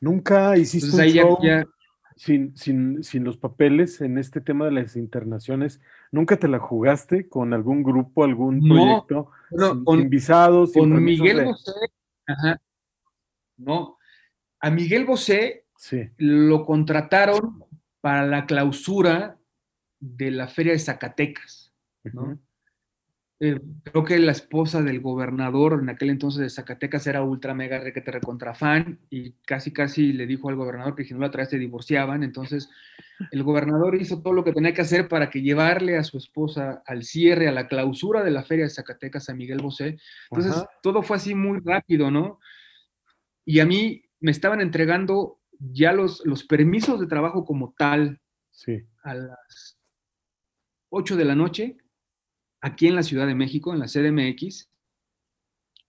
Nunca 0.00 0.56
hiciste 0.56 0.96
un 0.96 1.08
show 1.08 1.38
Sin, 2.16 2.56
sin, 2.56 3.02
sin, 3.02 3.24
los 3.24 3.36
papeles 3.36 4.00
en 4.00 4.18
este 4.18 4.40
tema 4.40 4.66
de 4.66 4.70
las 4.70 4.94
internaciones. 4.94 5.80
¿Nunca 6.12 6.36
te 6.36 6.46
la 6.46 6.60
jugaste 6.60 7.28
con 7.28 7.52
algún 7.52 7.82
grupo, 7.82 8.22
algún 8.22 8.60
proyecto? 8.60 9.30
No, 9.50 9.84
con, 9.84 10.08
visados. 10.08 10.72
Con 10.72 11.02
Miguel 11.02 11.44
Bosé. 11.44 11.72
Ajá. 12.26 12.60
No. 13.56 13.98
A 14.60 14.70
Miguel 14.70 15.04
Bosé 15.04 15.66
sí. 15.76 16.08
lo 16.16 16.64
contrataron 16.64 17.64
para 18.00 18.26
la 18.26 18.46
clausura 18.46 19.38
de 19.98 20.30
la 20.30 20.46
Feria 20.46 20.72
de 20.72 20.78
Zacatecas. 20.78 21.72
¿no? 22.04 22.38
Eh, 23.44 23.60
creo 23.82 24.04
que 24.04 24.18
la 24.18 24.32
esposa 24.32 24.80
del 24.80 25.02
gobernador 25.02 25.78
en 25.82 25.90
aquel 25.90 26.08
entonces 26.08 26.40
de 26.40 26.48
Zacatecas 26.48 27.06
era 27.06 27.22
ultra 27.22 27.52
mega 27.52 27.78
requete 27.78 28.10
recontra 28.10 28.54
fan 28.54 28.98
y 29.10 29.32
casi 29.44 29.70
casi 29.70 30.14
le 30.14 30.26
dijo 30.26 30.48
al 30.48 30.56
gobernador 30.56 30.94
que 30.94 31.04
si 31.04 31.12
no 31.12 31.20
la 31.20 31.30
traía 31.30 31.50
se 31.50 31.58
divorciaban. 31.58 32.22
Entonces 32.22 32.70
el 33.30 33.42
gobernador 33.42 34.00
hizo 34.00 34.22
todo 34.22 34.32
lo 34.32 34.44
que 34.44 34.54
tenía 34.54 34.72
que 34.72 34.80
hacer 34.80 35.08
para 35.08 35.28
que 35.28 35.42
llevarle 35.42 35.98
a 35.98 36.04
su 36.04 36.16
esposa 36.16 36.82
al 36.86 37.02
cierre, 37.02 37.46
a 37.46 37.52
la 37.52 37.68
clausura 37.68 38.24
de 38.24 38.30
la 38.30 38.44
feria 38.44 38.64
de 38.64 38.70
Zacatecas 38.70 39.28
a 39.28 39.34
Miguel 39.34 39.60
Bosé. 39.60 39.98
Entonces 40.30 40.64
todo 40.82 41.02
fue 41.02 41.18
así 41.18 41.34
muy 41.34 41.60
rápido, 41.62 42.10
¿no? 42.10 42.40
Y 43.44 43.60
a 43.60 43.66
mí 43.66 44.06
me 44.20 44.30
estaban 44.30 44.62
entregando 44.62 45.38
ya 45.58 45.92
los, 45.92 46.24
los 46.24 46.44
permisos 46.44 46.98
de 46.98 47.08
trabajo 47.08 47.44
como 47.44 47.74
tal 47.76 48.22
sí. 48.50 48.86
a 49.02 49.12
las 49.12 49.78
8 50.88 51.16
de 51.16 51.24
la 51.26 51.34
noche 51.34 51.76
aquí 52.64 52.86
en 52.86 52.94
la 52.94 53.02
Ciudad 53.02 53.26
de 53.26 53.34
México, 53.34 53.74
en 53.74 53.78
la 53.78 53.86
CDMX, 53.86 54.70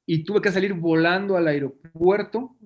y 0.06 0.26
tuve 0.26 0.42
que 0.42 0.52
salir 0.52 0.74
volando 0.74 1.38
al 1.38 1.48
aeropuerto 1.48 2.58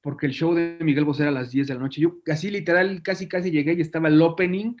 porque 0.00 0.24
el 0.24 0.32
show 0.32 0.54
de 0.54 0.78
Miguel 0.80 1.04
Bosé 1.04 1.24
era 1.24 1.30
a 1.30 1.34
las 1.34 1.50
10 1.50 1.68
de 1.68 1.74
la 1.74 1.80
noche. 1.80 2.00
Yo 2.00 2.22
casi 2.22 2.50
literal, 2.50 3.02
casi 3.02 3.28
casi 3.28 3.50
llegué 3.50 3.74
y 3.74 3.82
estaba 3.82 4.08
el 4.08 4.22
opening 4.22 4.74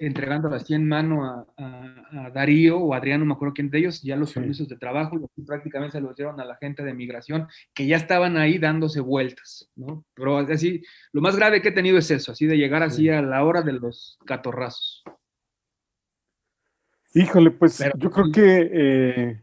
entregando 0.00 0.52
así 0.52 0.74
en 0.74 0.88
mano 0.88 1.24
a, 1.56 2.30
Darío 2.34 2.78
o 2.78 2.94
Adriano, 2.94 3.20
no 3.20 3.28
me 3.28 3.34
acuerdo 3.34 3.54
quién 3.54 3.70
de 3.70 3.78
ellos, 3.78 4.02
ya 4.02 4.16
los 4.16 4.32
permisos 4.32 4.68
de 4.68 4.76
trabajo, 4.76 5.18
y 5.36 5.42
prácticamente 5.42 5.98
se 5.98 6.02
los 6.02 6.16
dieron 6.16 6.40
a 6.40 6.44
la 6.44 6.56
gente 6.56 6.82
de 6.82 6.92
migración, 6.92 7.46
que 7.72 7.86
ya 7.86 7.96
estaban 7.96 8.36
ahí 8.36 8.58
dándose 8.58 9.00
vueltas, 9.00 9.70
¿no? 9.76 10.04
Pero 10.14 10.38
así, 10.38 10.82
lo 11.12 11.22
más 11.22 11.36
grave 11.36 11.62
que 11.62 11.68
he 11.68 11.72
tenido 11.72 11.96
es 11.96 12.10
eso, 12.10 12.32
así 12.32 12.46
de 12.46 12.58
llegar 12.58 12.82
así 12.82 13.08
a 13.08 13.22
la 13.22 13.44
hora 13.44 13.62
de 13.62 13.72
los 13.72 14.18
catorrazos. 14.26 15.04
Híjole, 17.16 17.50
pues 17.50 17.82
yo 17.96 18.10
creo 18.10 18.30
que 18.30 18.70
eh, 18.70 19.42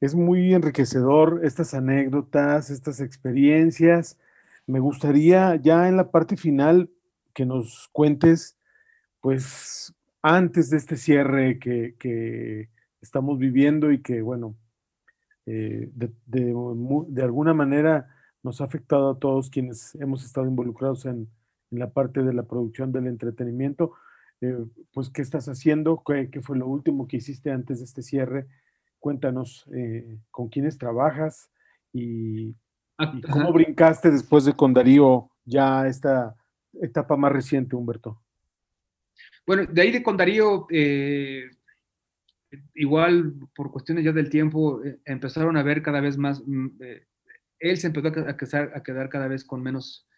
es 0.00 0.12
muy 0.12 0.54
enriquecedor 0.54 1.42
estas 1.44 1.72
anécdotas, 1.72 2.68
estas 2.68 2.98
experiencias. 2.98 4.18
Me 4.66 4.80
gustaría 4.80 5.54
ya 5.54 5.86
en 5.86 5.96
la 5.96 6.10
parte 6.10 6.36
final 6.36 6.90
que 7.32 7.46
nos 7.46 7.88
cuentes, 7.92 8.58
pues 9.20 9.94
antes 10.20 10.68
de 10.68 10.78
este 10.78 10.96
cierre 10.96 11.60
que, 11.60 12.68
estamos 13.00 13.38
viviendo 13.38 13.92
y 13.92 14.02
que, 14.02 14.20
bueno, 14.20 14.56
eh, 15.46 15.92
de, 15.94 17.22
alguna 17.22 17.54
manera 17.54 18.12
nos 18.42 18.60
ha 18.60 18.64
afectado 18.64 19.10
a 19.10 19.18
todos 19.20 19.48
quienes 19.48 19.94
hemos 19.94 20.24
estado 20.24 20.48
involucrados 20.48 21.04
en, 21.04 21.28
en 21.70 21.78
la 21.78 21.90
parte 21.90 22.24
de 22.24 22.32
la 22.32 22.42
producción 22.42 22.90
del 22.90 23.06
entretenimiento 23.06 23.92
eh, 24.42 24.56
pues, 24.92 25.08
¿qué 25.08 25.22
estás 25.22 25.48
haciendo? 25.48 26.02
¿Qué, 26.04 26.40
fue 26.42 26.58
lo 26.58 26.66
último 26.66 27.06
que 27.06 27.18
hiciste 27.18 27.52
antes 27.52 27.78
de 27.78 27.84
este 27.84 28.02
cierre? 28.02 28.48
Cuéntanos 28.98 29.64
eh, 29.72 30.18
con 30.32 30.48
quiénes 30.48 30.78
trabajas 30.78 31.50
y, 31.92 32.54
cómo 33.30 33.52
brincaste 33.52 34.10
después 34.10 34.44
de 34.44 34.54
con 34.54 34.74
Darío 34.74 35.30
ya 35.44 35.86
esta 35.86 36.34
etapa 36.80 37.16
más 37.16 37.30
reciente, 37.30 37.76
Humberto. 37.76 38.20
Bueno, 39.46 39.64
de 39.66 39.80
ahí 39.80 39.92
de 39.92 40.02
con 40.02 40.16
Darío, 40.16 40.66
eh, 40.70 41.48
igual 42.74 43.34
por 43.54 43.70
cuestiones 43.70 44.04
ya 44.04 44.12
del 44.12 44.28
tiempo, 44.28 44.80
empezaron 45.04 45.56
a 45.56 45.62
ver 45.62 45.82
cada 45.82 46.00
vez 46.00 46.18
más, 46.18 46.42
mm, 46.44 46.68
él 47.60 47.78
se 47.78 47.86
empezó 47.86 48.08
a, 48.08 48.36
quedar, 48.36 48.72
a 48.74 48.82
quedar 48.82 49.08
cada 49.08 49.28
vez 49.28 49.44
con 49.44 49.62
menos, 49.62 50.08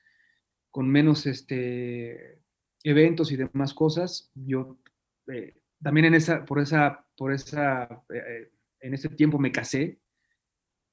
con 0.71 0.89
menos 0.89 1.27
este, 1.27 2.44
eventos 2.85 3.33
y 3.33 3.37
demás 3.37 3.75
cosas, 3.75 4.31
yo 4.35 4.79
eh, 5.27 5.55
también 5.83 6.07
en 6.07 6.15
esa, 6.15 6.45
por 6.45 6.61
esa, 6.61 7.05
por 7.17 7.33
esa, 7.33 8.05
eh, 8.15 8.51
en 8.81 8.95
ese 8.95 9.09
tiempo 9.09 9.39
me 9.39 9.51
casé 9.51 9.99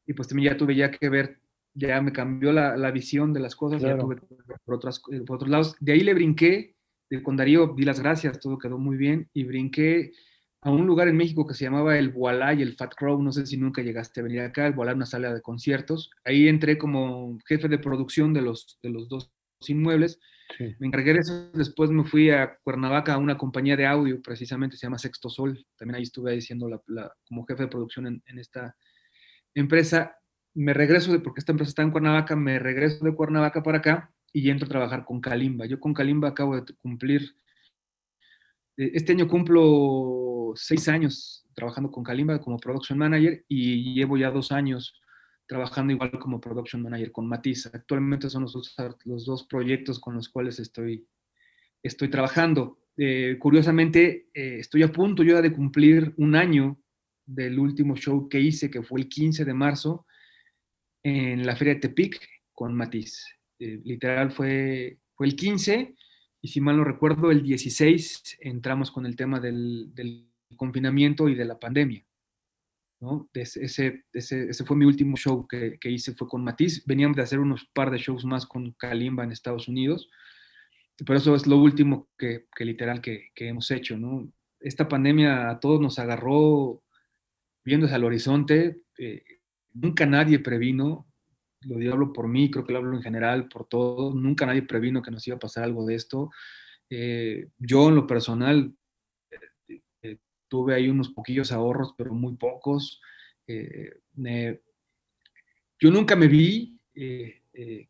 y 0.08 0.14
pues 0.14 0.28
también 0.28 0.54
ya 0.54 0.58
tuve 0.58 0.76
ya 0.76 0.90
que 0.90 1.10
ver, 1.10 1.40
ya 1.74 2.02
me 2.02 2.14
cambió 2.14 2.52
la, 2.54 2.76
la 2.78 2.92
visión 2.92 3.34
de 3.34 3.42
las 3.42 3.56
cosas, 3.56 3.82
ya 3.82 3.98
tuve 3.98 4.18
por, 4.66 4.76
otras, 4.76 5.00
por 5.00 5.36
otros 5.36 5.50
lados. 5.50 5.76
De 5.80 5.92
ahí 5.92 6.02
le 6.02 6.14
brinqué, 6.14 6.76
con 7.24 7.36
Darío 7.36 7.74
di 7.76 7.84
las 7.84 8.00
gracias, 8.00 8.40
todo 8.40 8.58
quedó 8.58 8.78
muy 8.78 8.98
bien 8.98 9.30
y 9.34 9.44
brinqué 9.44 10.14
a 10.62 10.72
un 10.72 10.86
lugar 10.86 11.08
en 11.08 11.18
México 11.18 11.46
que 11.46 11.56
se 11.56 11.66
llamaba 11.66 11.98
el 11.98 12.10
Boalá 12.10 12.54
y 12.54 12.62
el 12.62 12.76
Fat 12.76 12.94
Crow, 12.96 13.22
no 13.22 13.32
sé 13.32 13.46
si 13.46 13.58
nunca 13.58 13.82
llegaste 13.82 14.22
a 14.22 14.24
venir 14.24 14.42
acá, 14.42 14.68
el 14.68 14.74
Boalá 14.74 14.94
una 14.94 15.06
sala 15.06 15.34
de 15.34 15.42
conciertos. 15.42 16.12
Ahí 16.24 16.48
entré 16.48 16.78
como 16.78 17.38
jefe 17.48 17.68
de 17.68 17.80
producción 17.80 18.34
de 18.34 18.42
los, 18.42 18.80
de 18.82 18.90
los 18.90 19.10
dos 19.10 19.32
inmuebles 19.70 20.20
me 20.80 20.88
encargué 20.88 21.14
de 21.14 21.20
eso, 21.20 21.52
después 21.54 21.90
me 21.90 22.04
fui 22.04 22.30
a 22.30 22.58
Cuernavaca 22.64 23.14
a 23.14 23.18
una 23.18 23.38
compañía 23.38 23.78
de 23.78 23.86
audio, 23.86 24.22
precisamente 24.22 24.78
se 24.78 24.86
llama 24.86 24.98
Sexto 24.98 25.30
Sol, 25.30 25.66
también 25.78 25.96
ahí 25.96 26.04
estuve 26.04 26.34
diciendo 26.34 26.70
la, 26.70 27.12
como 27.26 27.46
jefe 27.46 27.64
de 27.64 27.70
producción 27.70 28.08
en, 28.08 28.40
esta 28.40 28.76
empresa. 29.54 30.18
Me 30.54 30.74
regreso, 30.74 31.12
de, 31.12 31.20
porque 31.20 31.40
esta 31.40 31.52
empresa 31.54 31.70
está 31.70 31.82
en 31.84 31.92
Cuernavaca, 31.92 32.36
me 32.36 32.60
regreso 32.60 33.04
de 33.06 33.16
Cuernavaca 33.16 33.64
para 33.64 33.78
acá 33.80 34.12
y 34.34 34.50
entro 34.50 34.66
a 34.66 34.70
trabajar 34.70 35.06
con 35.06 35.22
Kalimba. 35.22 35.66
Yo 35.66 35.80
con 35.80 35.94
Kalimba 35.94 36.30
acabo 36.30 36.60
de 36.60 36.74
cumplir, 36.76 37.22
eh, 38.78 38.92
este 38.94 39.14
año 39.14 39.28
cumplo 39.28 40.54
seis 40.56 40.88
años 40.90 41.46
trabajando 41.54 41.92
con 41.92 42.04
Kalimba 42.04 42.40
como 42.40 42.58
production 42.58 42.98
manager 42.98 43.46
y 43.48 43.94
llevo 43.94 44.18
ya 44.18 44.32
dos 44.32 44.52
años 44.52 45.00
trabajando 45.52 45.92
igual 45.92 46.12
como 46.12 46.40
production 46.40 46.82
manager 46.82 47.12
con 47.12 47.28
Matiz. 47.28 47.66
Actualmente 47.66 48.30
son 48.30 48.44
los 48.44 48.54
dos, 49.26 49.44
proyectos 49.50 50.00
con 50.00 50.16
los 50.16 50.30
cuales 50.30 50.60
estoy, 50.60 51.06
estoy 51.84 52.10
trabajando. 52.10 52.80
Eh, 52.96 53.36
curiosamente, 53.38 54.30
eh, 54.34 54.60
estoy 54.60 54.84
a 54.84 54.94
punto 54.94 55.24
yo 55.24 55.42
de 55.42 55.52
cumplir 55.52 56.14
un 56.16 56.38
año 56.38 56.80
del 57.26 57.60
último 57.60 57.98
show 57.98 58.30
que 58.30 58.40
hice, 58.40 58.72
que 58.72 58.82
fue 58.82 59.02
el 59.02 59.10
15 59.10 59.44
de 59.44 59.54
marzo, 59.54 60.06
en 61.04 61.46
la 61.46 61.58
Feria 61.58 61.74
de 61.74 61.82
Tepic 61.82 62.26
con 62.54 62.74
Matiz. 62.74 63.22
Eh, 63.60 63.82
literal 63.84 64.32
fue, 64.32 65.00
fue 65.16 65.28
el 65.28 65.36
15 65.36 65.96
y 66.40 66.48
si 66.48 66.62
mal 66.62 66.78
no 66.78 66.86
recuerdo, 66.86 67.30
el 67.30 67.44
16 67.44 68.38
entramos 68.40 68.90
con 68.90 69.06
el 69.06 69.18
tema 69.18 69.42
del 69.42 70.32
confinamiento 70.56 71.28
y 71.28 71.36
de 71.36 71.44
la 71.44 71.60
pandemia. 71.60 72.06
Ese, 73.34 74.04
ese, 74.14 74.66
fue 74.66 74.78
mi 74.78 74.86
último 74.86 75.18
show 75.18 75.48
que, 75.48 75.78
hice, 75.84 76.14
fue 76.14 76.28
con 76.28 76.44
Matiz. 76.44 76.86
Veníamos 76.86 77.18
de 77.18 77.24
hacer 77.24 77.40
unos 77.40 77.66
par 77.74 77.90
de 77.90 77.98
shows 77.98 78.26
más 78.26 78.46
con 78.46 78.74
Kalimba 78.74 79.24
en 79.24 79.32
Estados 79.32 79.68
Unidos, 79.68 80.10
pero 81.06 81.18
eso 81.18 81.36
es 81.36 81.48
lo 81.48 81.58
último 81.58 82.10
que, 82.18 82.46
literal 82.60 83.02
que, 83.02 83.32
hemos 83.38 83.72
hecho, 83.72 83.98
¿no? 83.98 84.32
Esta 84.60 84.88
pandemia 84.88 85.50
a 85.50 85.60
todos 85.60 85.82
nos 85.82 85.98
agarró 85.98 86.84
viéndose 87.66 87.96
al 87.96 88.04
horizonte. 88.04 88.84
Eh, 89.00 89.24
nunca 89.74 90.06
nadie 90.06 90.38
previno, 90.38 91.08
lo 91.62 91.78
digo 91.78 92.14
por 92.14 92.28
mí, 92.28 92.52
creo 92.52 92.66
que 92.66 92.74
lo 92.74 92.80
hablo 92.80 92.96
en 92.96 93.02
general, 93.02 93.48
por 93.48 93.68
todos, 93.68 94.14
nunca 94.14 94.46
nadie 94.46 94.62
previno 94.62 95.02
que 95.02 95.10
nos 95.10 95.26
iba 95.28 95.38
a 95.38 95.40
pasar 95.40 95.64
algo 95.64 95.86
de 95.88 95.96
esto. 95.96 96.30
Eh, 96.88 97.48
yo 97.58 97.90
en 97.90 97.96
lo 97.96 98.06
personal 98.06 98.76
tuve 100.52 100.76
ahí 100.76 100.90
unos 100.90 101.08
poquillos 101.08 101.54
ahorros, 101.54 101.96
pero 101.98 102.14
muy 102.14 102.36
pocos. 102.36 103.02
Eh, 103.48 104.02
yo 105.80 105.90
nunca 105.90 106.18
me 106.18 106.28
vi 106.28 106.78
eh, 106.94 107.42
eh, 107.54 107.88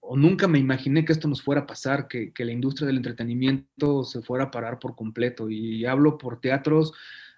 o 0.00 0.16
nunca 0.16 0.48
me 0.48 0.58
imaginé 0.58 1.04
que 1.04 1.12
esto 1.12 1.28
nos 1.28 1.40
fuera 1.40 1.60
a 1.60 1.66
pasar, 1.66 2.08
que, 2.08 2.32
la 2.36 2.50
industria 2.50 2.88
del 2.88 2.96
entretenimiento 2.96 4.02
se 4.02 4.22
fuera 4.22 4.46
a 4.46 4.50
parar 4.50 4.80
por 4.80 4.96
completo. 4.96 5.48
Y 5.48 5.86
hablo 5.86 6.18
por 6.18 6.40
teatros, 6.40 6.94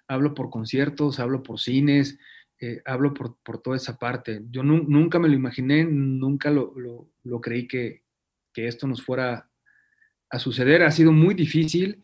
hablo 0.07 0.33
por 0.33 0.49
conciertos, 0.49 1.19
hablo 1.19 1.43
por 1.43 1.59
cines. 1.59 2.17
hablo 2.85 3.13
por, 3.13 3.61
toda 3.61 3.77
esa 3.77 3.99
parte. 3.99 4.41
Yo 4.49 4.63
nunca 4.63 5.19
me 5.19 5.27
lo 5.27 5.35
imaginé, 5.35 5.83
nunca 5.85 6.49
lo, 6.49 7.11
creí 7.43 7.67
que, 7.67 8.01
esto 8.55 8.87
nos 8.87 9.03
fuera 9.03 9.51
a 10.31 10.39
suceder. 10.39 10.81
Ha 10.81 10.89
sido 10.89 11.11
muy 11.11 11.35
difícil, 11.35 12.01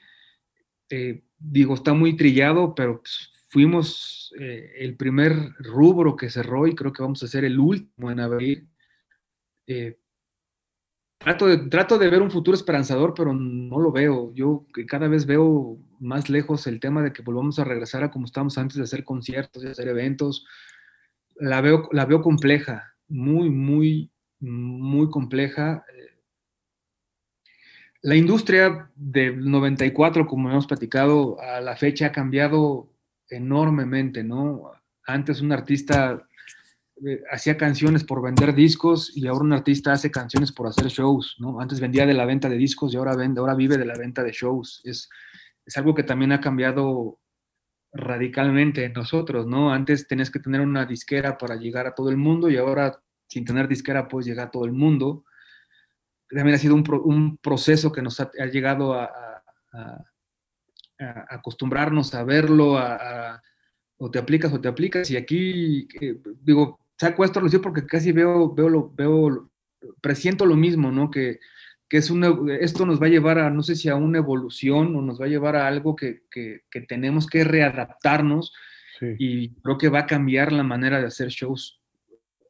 eh, 0.91 1.23
digo, 1.37 1.73
está 1.75 1.93
muy 1.93 2.15
trillado, 2.15 2.75
pero 2.75 3.01
pues, 3.01 3.31
fuimos 3.49 4.33
eh, 4.39 4.73
el 4.77 4.95
primer 4.95 5.33
rubro 5.59 6.15
que 6.15 6.29
cerró 6.29 6.67
y 6.67 6.75
creo 6.75 6.93
que 6.93 7.03
vamos 7.03 7.23
a 7.23 7.27
ser 7.27 7.45
el 7.45 7.59
último 7.59 8.11
en 8.11 8.19
abrir. 8.19 8.67
Trato 11.23 11.45
de, 11.45 11.57
trato 11.69 11.99
de 11.99 12.09
ver 12.09 12.19
un 12.23 12.31
futuro 12.31 12.57
esperanzador, 12.57 13.13
pero 13.13 13.31
no 13.31 13.79
lo 13.79 13.91
veo. 13.91 14.33
Yo 14.33 14.65
cada 14.87 15.07
vez 15.07 15.27
veo 15.27 15.77
más 15.99 16.31
lejos 16.31 16.65
el 16.65 16.79
tema 16.79 17.03
de 17.03 17.13
que 17.13 17.21
volvamos 17.21 17.59
a 17.59 17.63
regresar 17.63 18.03
a 18.03 18.09
como 18.09 18.25
estábamos 18.25 18.57
antes 18.57 18.77
de 18.77 18.83
hacer 18.83 19.03
conciertos, 19.03 19.61
de 19.61 19.69
hacer 19.69 19.87
eventos. 19.87 20.47
La 21.35 21.61
veo, 21.61 21.89
la 21.91 22.05
veo 22.05 22.23
compleja, 22.23 22.95
muy, 23.07 23.51
muy, 23.51 24.11
muy 24.39 25.11
compleja. 25.11 25.85
La 28.03 28.15
industria 28.15 28.89
del 28.95 29.49
94, 29.49 30.25
como 30.25 30.49
hemos 30.49 30.65
platicado, 30.65 31.39
a 31.39 31.61
la 31.61 31.75
fecha 31.75 32.07
ha 32.07 32.11
cambiado 32.11 32.89
enormemente, 33.29 34.23
¿no? 34.23 34.71
Antes 35.05 35.39
un 35.39 35.51
artista 35.51 36.27
eh, 37.05 37.21
hacía 37.31 37.57
canciones 37.57 38.03
por 38.03 38.23
vender 38.23 38.55
discos 38.55 39.15
y 39.15 39.27
ahora 39.27 39.45
un 39.45 39.53
artista 39.53 39.93
hace 39.93 40.09
canciones 40.09 40.51
por 40.51 40.67
hacer 40.67 40.87
shows, 40.87 41.35
¿no? 41.39 41.59
Antes 41.59 41.79
vendía 41.79 42.07
de 42.07 42.15
la 42.15 42.25
venta 42.25 42.49
de 42.49 42.57
discos 42.57 42.93
y 42.93 42.97
ahora, 42.97 43.15
vende, 43.15 43.39
ahora 43.39 43.53
vive 43.53 43.77
de 43.77 43.85
la 43.85 43.97
venta 43.97 44.23
de 44.23 44.31
shows. 44.31 44.81
Es, 44.83 45.07
es 45.65 45.77
algo 45.77 45.93
que 45.93 46.03
también 46.03 46.31
ha 46.31 46.41
cambiado 46.41 47.19
radicalmente 47.93 48.83
en 48.85 48.93
nosotros, 48.93 49.45
¿no? 49.45 49.71
Antes 49.71 50.07
tenías 50.07 50.31
que 50.31 50.39
tener 50.39 50.61
una 50.61 50.85
disquera 50.85 51.37
para 51.37 51.55
llegar 51.55 51.85
a 51.85 51.93
todo 51.93 52.09
el 52.09 52.17
mundo 52.17 52.49
y 52.49 52.57
ahora 52.57 52.99
sin 53.27 53.45
tener 53.45 53.67
disquera 53.67 54.07
puedes 54.07 54.25
llegar 54.25 54.47
a 54.47 54.51
todo 54.51 54.65
el 54.65 54.71
mundo. 54.71 55.25
También 56.33 56.55
ha 56.55 56.59
sido 56.59 56.75
un, 56.75 56.83
un 57.03 57.37
proceso 57.37 57.91
que 57.91 58.01
nos 58.01 58.19
ha, 58.19 58.31
llegado 58.51 58.93
a, 58.93 59.11
a, 59.73 60.05
a, 60.99 61.25
acostumbrarnos 61.29 62.13
a 62.13 62.23
verlo, 62.23 62.77
a, 62.77 63.41
o 63.97 64.09
te 64.09 64.19
aplicas 64.19 64.51
o 64.53 64.61
te 64.61 64.67
aplicas. 64.67 65.11
Y 65.11 65.17
aquí, 65.17 65.87
eh, 65.99 66.17
digo, 66.41 66.79
saco 66.97 67.25
esto 67.25 67.41
lo 67.41 67.61
porque 67.61 67.85
casi 67.85 68.11
veo, 68.11 68.53
veo, 68.53 68.69
lo, 68.69 68.89
veo, 68.89 69.51
presiento 70.01 70.45
lo 70.45 70.55
mismo, 70.55 70.91
¿no? 70.91 71.11
Que, 71.11 71.39
que 71.91 71.97
es 71.97 72.11
esto 72.61 72.85
nos 72.85 73.01
va 73.01 73.07
a 73.07 73.09
llevar 73.09 73.37
a, 73.37 73.49
no 73.49 73.63
sé 73.63 73.75
si 73.75 73.89
a 73.89 73.95
una 73.95 74.19
evolución 74.19 74.95
o 74.95 75.01
nos 75.01 75.19
va 75.19 75.25
a 75.25 75.29
llevar 75.29 75.57
a 75.57 75.67
algo 75.67 75.95
que, 75.95 76.21
que, 76.31 76.61
tenemos 76.87 77.27
que 77.27 77.43
readaptarnos 77.43 78.53
y 79.17 79.49
creo 79.55 79.77
que 79.77 79.89
va 79.89 79.99
a 79.99 80.05
cambiar 80.05 80.53
la 80.53 80.63
manera 80.63 81.01
de 81.01 81.07
hacer 81.07 81.29
shows 81.29 81.81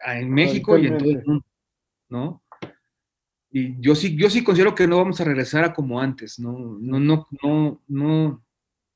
en 0.05 0.29
México 0.29 0.77
y 0.77 0.87
en 0.87 0.97
todo 0.97 1.09
el 1.09 1.25
mundo, 1.25 1.45
¿no? 2.09 2.40
Y 3.51 3.79
yo 3.81 3.95
sí, 3.95 4.15
yo 4.15 4.29
sí 4.29 4.43
considero 4.43 4.73
que 4.73 4.87
no 4.87 4.97
vamos 4.97 5.19
a 5.19 5.25
regresar 5.25 5.63
a 5.65 5.73
como 5.73 5.99
antes, 5.99 6.39
¿no? 6.39 6.77
No, 6.79 6.99
no, 6.99 7.27
no, 7.43 7.81
no, 7.87 8.43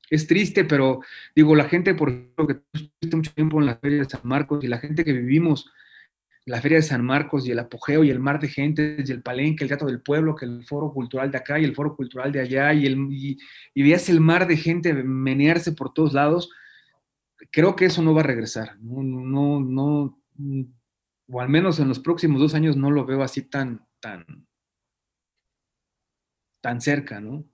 es 0.08 0.26
triste, 0.26 0.64
pero 0.64 1.00
digo, 1.34 1.54
la 1.54 1.68
gente, 1.68 1.94
por 1.94 2.08
ejemplo, 2.08 2.46
que 2.46 2.60
estuviste 2.72 3.16
mucho 3.16 3.32
tiempo 3.34 3.60
en 3.60 3.66
la 3.66 3.76
Feria 3.76 3.98
de 3.98 4.08
San 4.08 4.20
Marcos 4.24 4.64
y 4.64 4.68
la 4.68 4.78
gente 4.78 5.04
que 5.04 5.12
vivimos 5.12 5.70
la 6.46 6.60
Feria 6.60 6.78
de 6.78 6.82
San 6.82 7.04
Marcos 7.04 7.46
y 7.46 7.50
el 7.50 7.58
apogeo 7.58 8.04
y 8.04 8.10
el 8.10 8.20
mar 8.20 8.38
de 8.38 8.48
gente, 8.48 9.02
y 9.04 9.10
el 9.10 9.20
palenque, 9.20 9.64
el 9.64 9.70
gato 9.70 9.86
del 9.86 10.00
pueblo, 10.00 10.36
que 10.36 10.44
el 10.44 10.64
foro 10.64 10.92
cultural 10.92 11.30
de 11.30 11.38
acá 11.38 11.58
y 11.58 11.64
el 11.64 11.74
foro 11.74 11.96
cultural 11.96 12.30
de 12.30 12.40
allá, 12.40 12.72
y, 12.72 12.86
el, 12.86 13.08
y, 13.10 13.36
veías 13.74 14.08
el 14.08 14.20
mar 14.20 14.46
de 14.46 14.56
gente 14.56 14.94
menearse 14.94 15.72
por 15.72 15.92
todos 15.92 16.12
lados, 16.12 16.50
creo 17.50 17.74
que 17.74 17.86
eso 17.86 18.00
no 18.00 18.14
va 18.14 18.20
a 18.20 18.24
regresar. 18.24 18.78
No, 18.80 19.02
no, 19.02 19.60
no, 19.60 20.22
o 21.28 21.40
al 21.40 21.48
menos 21.48 21.80
en 21.80 21.88
los 21.88 21.98
próximos 21.98 22.40
dos 22.40 22.54
años 22.54 22.76
no 22.76 22.92
lo 22.92 23.04
veo 23.04 23.24
así 23.24 23.42
tan, 23.42 23.84
tan, 24.00 24.46
tan 26.60 26.80
cerca, 26.80 27.20
¿no? 27.20 27.44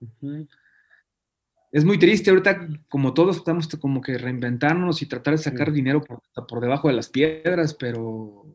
es 1.73 1.83
muy 1.83 1.97
triste 1.97 2.29
ahorita, 2.29 2.67
como 2.87 3.15
todos 3.15 3.37
estamos 3.37 3.67
como 3.81 3.99
que 3.99 4.17
reinventarnos 4.19 5.01
y 5.01 5.07
tratar 5.07 5.33
de 5.33 5.39
sacar 5.39 5.71
dinero 5.71 6.03
por, 6.03 6.21
por, 6.47 6.61
debajo 6.61 6.87
de 6.87 6.93
las 6.93 7.09
piedras, 7.09 7.73
pero 7.73 8.45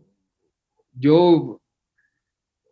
yo 0.93 1.61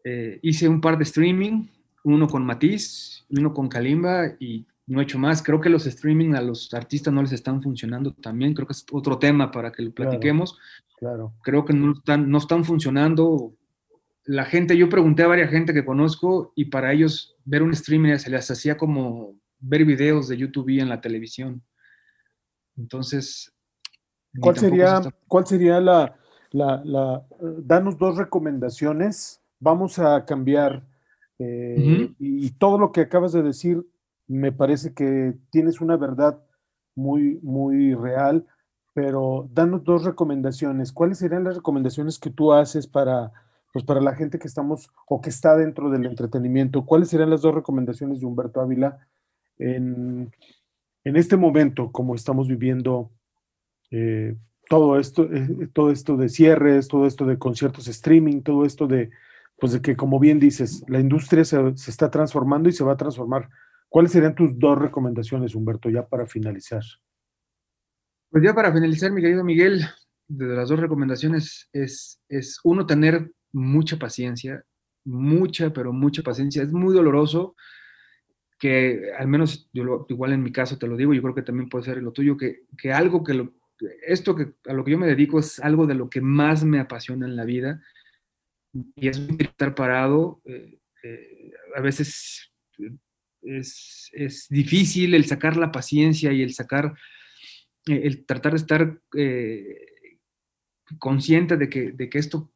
eh, 0.05 0.39
hice 0.43 0.69
un 0.69 0.81
par 0.81 0.99
de 0.99 1.03
streaming, 1.03 1.67
uno 2.05 2.29
con 2.29 2.47
Matiz, 2.47 3.27
uno 3.29 3.53
con 3.53 3.69
Kalimba 3.69 4.37
y 4.39 4.64
no 4.87 5.01
he 5.01 5.03
hecho 5.03 5.19
más. 5.19 5.43
Creo 5.43 5.61
que 5.61 5.69
los 5.69 5.85
streaming 5.85 6.35
a 6.35 6.41
los 6.41 6.73
artistas 6.75 7.12
no 7.12 7.23
les 7.23 7.33
están 7.33 7.61
funcionando 7.61 8.12
también, 8.12 8.55
creo 8.55 8.69
que 8.69 8.75
es 8.75 8.87
otro 8.93 9.19
tema 9.19 9.51
para 9.51 9.73
que 9.73 9.83
lo 9.83 9.91
platiquemos. 9.91 10.57
Claro. 10.97 11.35
Creo 11.43 11.64
que 11.64 11.73
no 11.73 11.93
están, 11.93 12.31
no 12.31 12.39
están 12.39 12.64
funcionando. 12.64 13.53
La 14.27 14.45
gente, 14.45 14.77
yo 14.77 14.89
pregunté 14.89 15.22
a 15.22 15.29
varias 15.29 15.51
gente 15.51 15.72
que 15.72 15.85
conozco 15.85 16.53
y 16.57 16.66
para 16.66 16.93
ellos 16.93 17.37
ver 17.45 17.62
un 17.62 17.72
streaming 17.72 18.16
se 18.16 18.31
les 18.31 18.51
hacía 18.51 18.77
como 18.77 19.37
ver 19.61 19.85
videos 19.85 20.29
de 20.29 20.37
YouTube 20.37 20.81
en 20.81 20.89
la 20.89 21.01
televisión. 21.01 21.62
Entonces, 22.77 23.53
¿cuál 24.41 24.57
sería, 24.57 25.01
¿cuál 25.29 25.47
sería 25.47 25.81
la, 25.81 26.18
la, 26.53 27.24
danos 27.59 27.97
dos 27.99 28.16
recomendaciones? 28.16 29.41
Vamos 29.61 29.99
a 29.99 30.24
cambiar 30.24 30.85
eh, 31.39 32.12
y, 32.18 32.51
todo 32.53 32.79
lo 32.79 32.93
que 32.93 33.03
acabas 33.03 33.33
de 33.33 33.43
decir 33.43 33.87
me 34.27 34.53
parece 34.53 34.93
que 34.95 35.35
tienes 35.51 35.81
una 35.81 35.97
verdad 35.97 36.43
muy, 36.95 37.39
muy 37.43 37.95
real, 37.95 38.47
pero 38.95 39.49
danos 39.53 39.85
dos 39.85 40.05
recomendaciones. 40.05 40.93
¿Cuáles 40.93 41.18
serían 41.18 41.45
las 41.45 41.57
recomendaciones 41.57 42.18
que 42.18 42.31
tú 42.31 42.53
haces 42.53 42.87
para, 42.87 43.33
pues 43.77 43.85
para 43.85 44.01
la 44.01 44.14
gente 44.14 44.39
que 44.39 44.49
estamos 44.49 44.91
o 45.07 45.20
que 45.20 45.29
está 45.29 45.55
dentro 45.55 45.91
del 45.91 46.07
entretenimiento? 46.07 46.87
¿Cuáles 46.87 47.11
serían 47.11 47.29
las 47.29 47.43
dos 47.43 47.55
recomendaciones 47.55 48.20
de 48.20 48.24
Humberto 48.24 48.62
Ávila 48.62 49.07
en, 49.59 50.33
este 51.05 51.37
momento, 51.37 51.93
como 51.93 52.14
estamos 52.14 52.49
viviendo 52.49 53.11
eh, 53.91 54.35
todo, 54.70 54.99
esto, 54.99 55.24
eh, 55.31 55.68
todo 55.74 55.91
esto 55.91 56.16
de 56.16 56.31
cierres, 56.31 56.89
todo 56.89 57.07
esto 57.07 57.27
de 57.27 57.37
conciertos 57.37 57.87
streaming, 57.87 58.41
todo 58.41 58.64
esto 58.64 58.87
de, 58.87 59.11
pues 59.59 59.79
que, 59.81 59.95
como 59.95 60.18
bien 60.18 60.41
dices, 60.41 60.83
la 60.89 60.99
industria 60.99 61.45
se, 61.45 61.61
está 61.68 62.11
transformando 62.11 62.70
y 62.70 62.72
se 62.72 62.83
va 62.83 62.95
a 62.95 62.97
transformar. 62.97 63.51
¿Cuáles 63.91 64.12
serían 64.12 64.35
tus 64.35 64.59
dos 64.59 64.79
recomendaciones, 64.79 65.55
Humberto, 65.55 65.91
ya 65.91 66.07
para 66.07 66.27
finalizar? 66.27 66.81
Pues 68.31 68.43
ya 68.43 68.55
para 68.55 68.72
finalizar, 68.72 69.12
mi 69.12 69.20
querido 69.20 69.45
Miguel, 69.45 69.85
de 70.29 70.47
las 70.47 70.70
dos 70.70 70.81
recomendaciones 70.81 71.68
es, 71.74 72.22
es 72.31 72.59
uno, 72.64 72.87
tener 72.87 73.31
mucha 73.57 73.97
paciencia, 73.99 74.65
mucha, 75.05 75.73
pero 75.73 75.93
mucha 75.93 76.23
paciencia. 76.23 76.63
Es 76.63 76.73
muy 76.73 76.95
doloroso 76.95 77.57
que 78.59 79.13
al 79.19 79.29
menos 79.29 79.69
igual 79.73 80.33
en 80.33 80.43
mi 80.43 80.53
caso 80.53 80.79
te 80.79 80.87
lo 80.87 80.97
digo, 80.97 81.15
yo 81.15 81.23
creo 81.23 81.35
que 81.35 81.43
también 81.43 81.69
puede 81.69 81.85
ser 81.85 82.03
lo 82.03 82.13
tuyo, 82.13 82.37
que, 82.37 82.65
que 82.79 82.93
algo 82.93 83.25
que 83.25 83.35
lo, 83.35 83.55
esto 84.07 84.35
que 84.37 84.53
a 84.67 84.73
lo 84.73 84.85
que 84.85 84.93
yo 84.93 84.99
me 84.99 85.07
dedico 85.07 85.39
es 85.39 85.59
algo 85.61 85.87
de 85.87 85.95
lo 85.95 86.09
que 86.09 86.21
más 86.21 86.65
me 86.65 86.79
apasiona 86.79 87.27
en 87.27 87.37
la 87.37 87.45
vida 87.45 87.83
y 88.73 89.09
es 89.09 89.19
estar 89.39 89.75
parado. 89.75 90.43
Eh, 90.45 90.79
eh, 91.03 91.53
a 91.77 91.81
veces 91.81 92.53
es, 93.43 94.11
es, 94.13 94.49
difícil 94.49 95.15
el 95.15 95.25
sacar 95.25 95.57
la 95.57 95.73
paciencia 95.73 96.33
y 96.33 96.43
el 96.43 96.53
sacar, 96.53 96.95
eh, 97.87 98.01
el 98.05 98.27
tratar 98.27 98.53
de 98.53 98.59
estar 98.59 99.01
consciente 100.99 101.57
de 101.57 101.69
que, 101.69 101.93
de 101.93 102.09
que 102.09 102.19
esto 102.19 102.53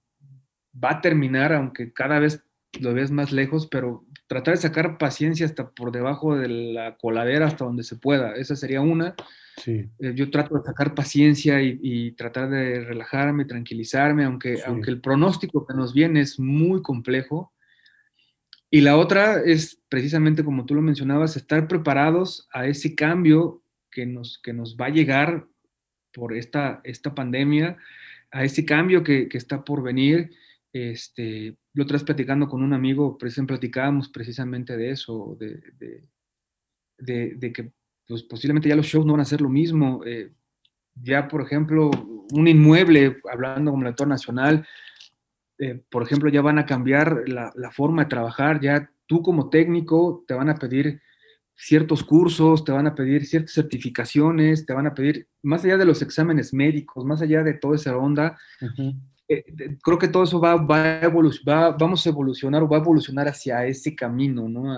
va 0.72 0.92
a 0.92 1.00
terminar, 1.00 1.52
aunque 1.52 1.92
cada 1.92 2.18
vez 2.18 2.44
lo 2.78 2.94
ves 2.94 3.10
más 3.10 3.32
lejos, 3.32 3.66
pero 3.66 4.04
tratar 4.28 4.54
de 4.54 4.60
sacar 4.60 4.96
paciencia 4.96 5.44
hasta 5.44 5.70
por 5.70 5.90
debajo 5.90 6.36
de 6.36 6.48
la 6.48 6.96
coladera 6.96 7.46
hasta 7.46 7.64
donde 7.64 7.82
se 7.82 7.96
pueda. 7.96 8.34
Esa 8.34 8.54
sería 8.54 8.80
una. 8.80 9.14
Sí. 9.56 9.88
Eh, 9.98 10.12
yo 10.14 10.30
trato 10.30 10.56
de 10.56 10.64
sacar 10.64 10.94
paciencia 10.94 11.60
y, 11.60 12.12
tratar 12.12 12.48
de 12.48 12.84
relajarme, 12.84 13.44
tranquilizarme, 13.44 14.24
aunque, 14.24 14.60
aunque 14.64 14.90
el 14.90 15.00
pronóstico 15.00 15.66
que 15.66 15.74
nos 15.74 15.92
viene 15.92 16.20
es 16.20 16.38
muy 16.38 16.80
complejo. 16.82 17.52
Y 18.70 18.82
la 18.82 18.96
otra 18.96 19.42
es 19.42 19.82
precisamente 19.88 20.44
como 20.44 20.64
tú 20.64 20.76
lo 20.76 20.82
mencionabas, 20.82 21.36
estar 21.36 21.66
preparados 21.66 22.48
a 22.52 22.66
ese 22.66 22.94
cambio 22.94 23.64
que 23.90 24.06
nos, 24.06 24.38
que 24.42 24.52
nos 24.52 24.76
va 24.76 24.86
a 24.86 24.90
llegar 24.90 25.48
por 26.12 26.34
esta, 26.34 26.80
esta 26.84 27.14
pandemia, 27.16 27.76
a 28.30 28.44
ese 28.44 28.64
cambio 28.64 29.02
que, 29.02 29.28
que 29.28 29.38
está 29.38 29.64
por 29.64 29.82
venir 29.82 30.30
este, 30.72 31.56
lo 31.74 31.86
traes 31.86 32.04
platicando 32.04 32.48
con 32.48 32.62
un 32.62 32.72
amigo, 32.72 33.18
platicábamos 33.18 34.08
precisamente 34.08 34.76
de 34.76 34.90
eso, 34.90 35.36
de, 35.38 35.62
que 37.52 37.72
pues, 38.06 38.22
posiblemente 38.22 38.68
ya 38.68 38.76
los 38.76 38.86
shows 38.86 39.06
no 39.06 39.12
van 39.12 39.22
a 39.22 39.24
ser 39.24 39.40
lo 39.40 39.48
mismo. 39.48 40.02
Eh, 40.04 40.30
ya, 40.94 41.28
por 41.28 41.42
ejemplo, 41.42 41.90
un 42.32 42.48
inmueble, 42.48 43.18
hablando 43.30 43.70
como 43.70 43.82
el 43.82 43.88
actor 43.88 44.08
nacional, 44.08 44.66
eh, 45.58 45.82
por 45.90 46.02
ejemplo, 46.02 46.30
ya 46.30 46.40
van 46.40 46.58
a 46.58 46.66
cambiar 46.66 47.28
la, 47.28 47.52
forma 47.70 48.04
de 48.04 48.08
trabajar, 48.08 48.60
ya 48.60 48.90
tú 49.06 49.22
como 49.22 49.50
técnico 49.50 50.24
te 50.26 50.34
van 50.34 50.48
a 50.48 50.54
pedir 50.54 51.02
ciertos 51.54 52.02
cursos, 52.02 52.64
te 52.64 52.72
van 52.72 52.86
a 52.86 52.94
pedir 52.94 53.26
ciertas 53.26 53.52
certificaciones, 53.52 54.64
te 54.64 54.72
van 54.72 54.86
a 54.86 54.94
pedir, 54.94 55.28
más 55.42 55.62
allá 55.64 55.76
de 55.76 55.84
los 55.84 56.00
exámenes 56.00 56.54
médicos, 56.54 57.04
más 57.04 57.20
allá 57.20 57.42
de 57.42 57.52
toda 57.54 57.76
esa 57.76 57.96
onda, 57.98 58.38
eh, 59.32 59.78
creo 59.80 59.96
que 59.96 60.08
todo 60.08 60.24
eso 60.24 60.40
va, 60.40 60.56
va, 60.56 61.00
va, 61.48 61.70
vamos 61.70 62.04
a 62.04 62.08
evolucionar 62.08 62.64
o 62.64 62.68
va 62.68 62.78
a 62.78 62.80
evolucionar 62.80 63.28
hacia 63.28 63.64
ese 63.64 63.94
camino, 63.94 64.48
¿no? 64.48 64.76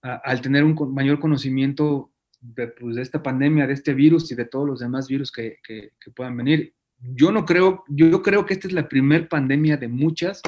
al 0.00 0.40
tener 0.40 0.62
un 0.62 0.76
mayor 0.94 1.18
conocimiento 1.18 2.12
de, 2.40 2.68
pues, 2.68 2.94
de, 2.94 3.02
esta 3.02 3.20
pandemia, 3.20 3.66
de 3.66 3.72
este 3.72 3.94
virus 3.94 4.30
y 4.30 4.36
de 4.36 4.44
todos 4.44 4.64
los 4.64 4.78
demás 4.78 5.08
virus 5.08 5.32
que, 5.32 5.56
que, 5.66 5.90
puedan 6.14 6.36
venir. 6.36 6.72
Yo 7.00 7.32
no 7.32 7.44
creo, 7.44 7.82
yo 7.88 8.22
creo 8.22 8.46
que 8.46 8.54
esta 8.54 8.68
es 8.68 8.72
la 8.72 8.88
primer 8.88 9.28
pandemia 9.28 9.76
de 9.76 9.88
muchas 9.88 10.40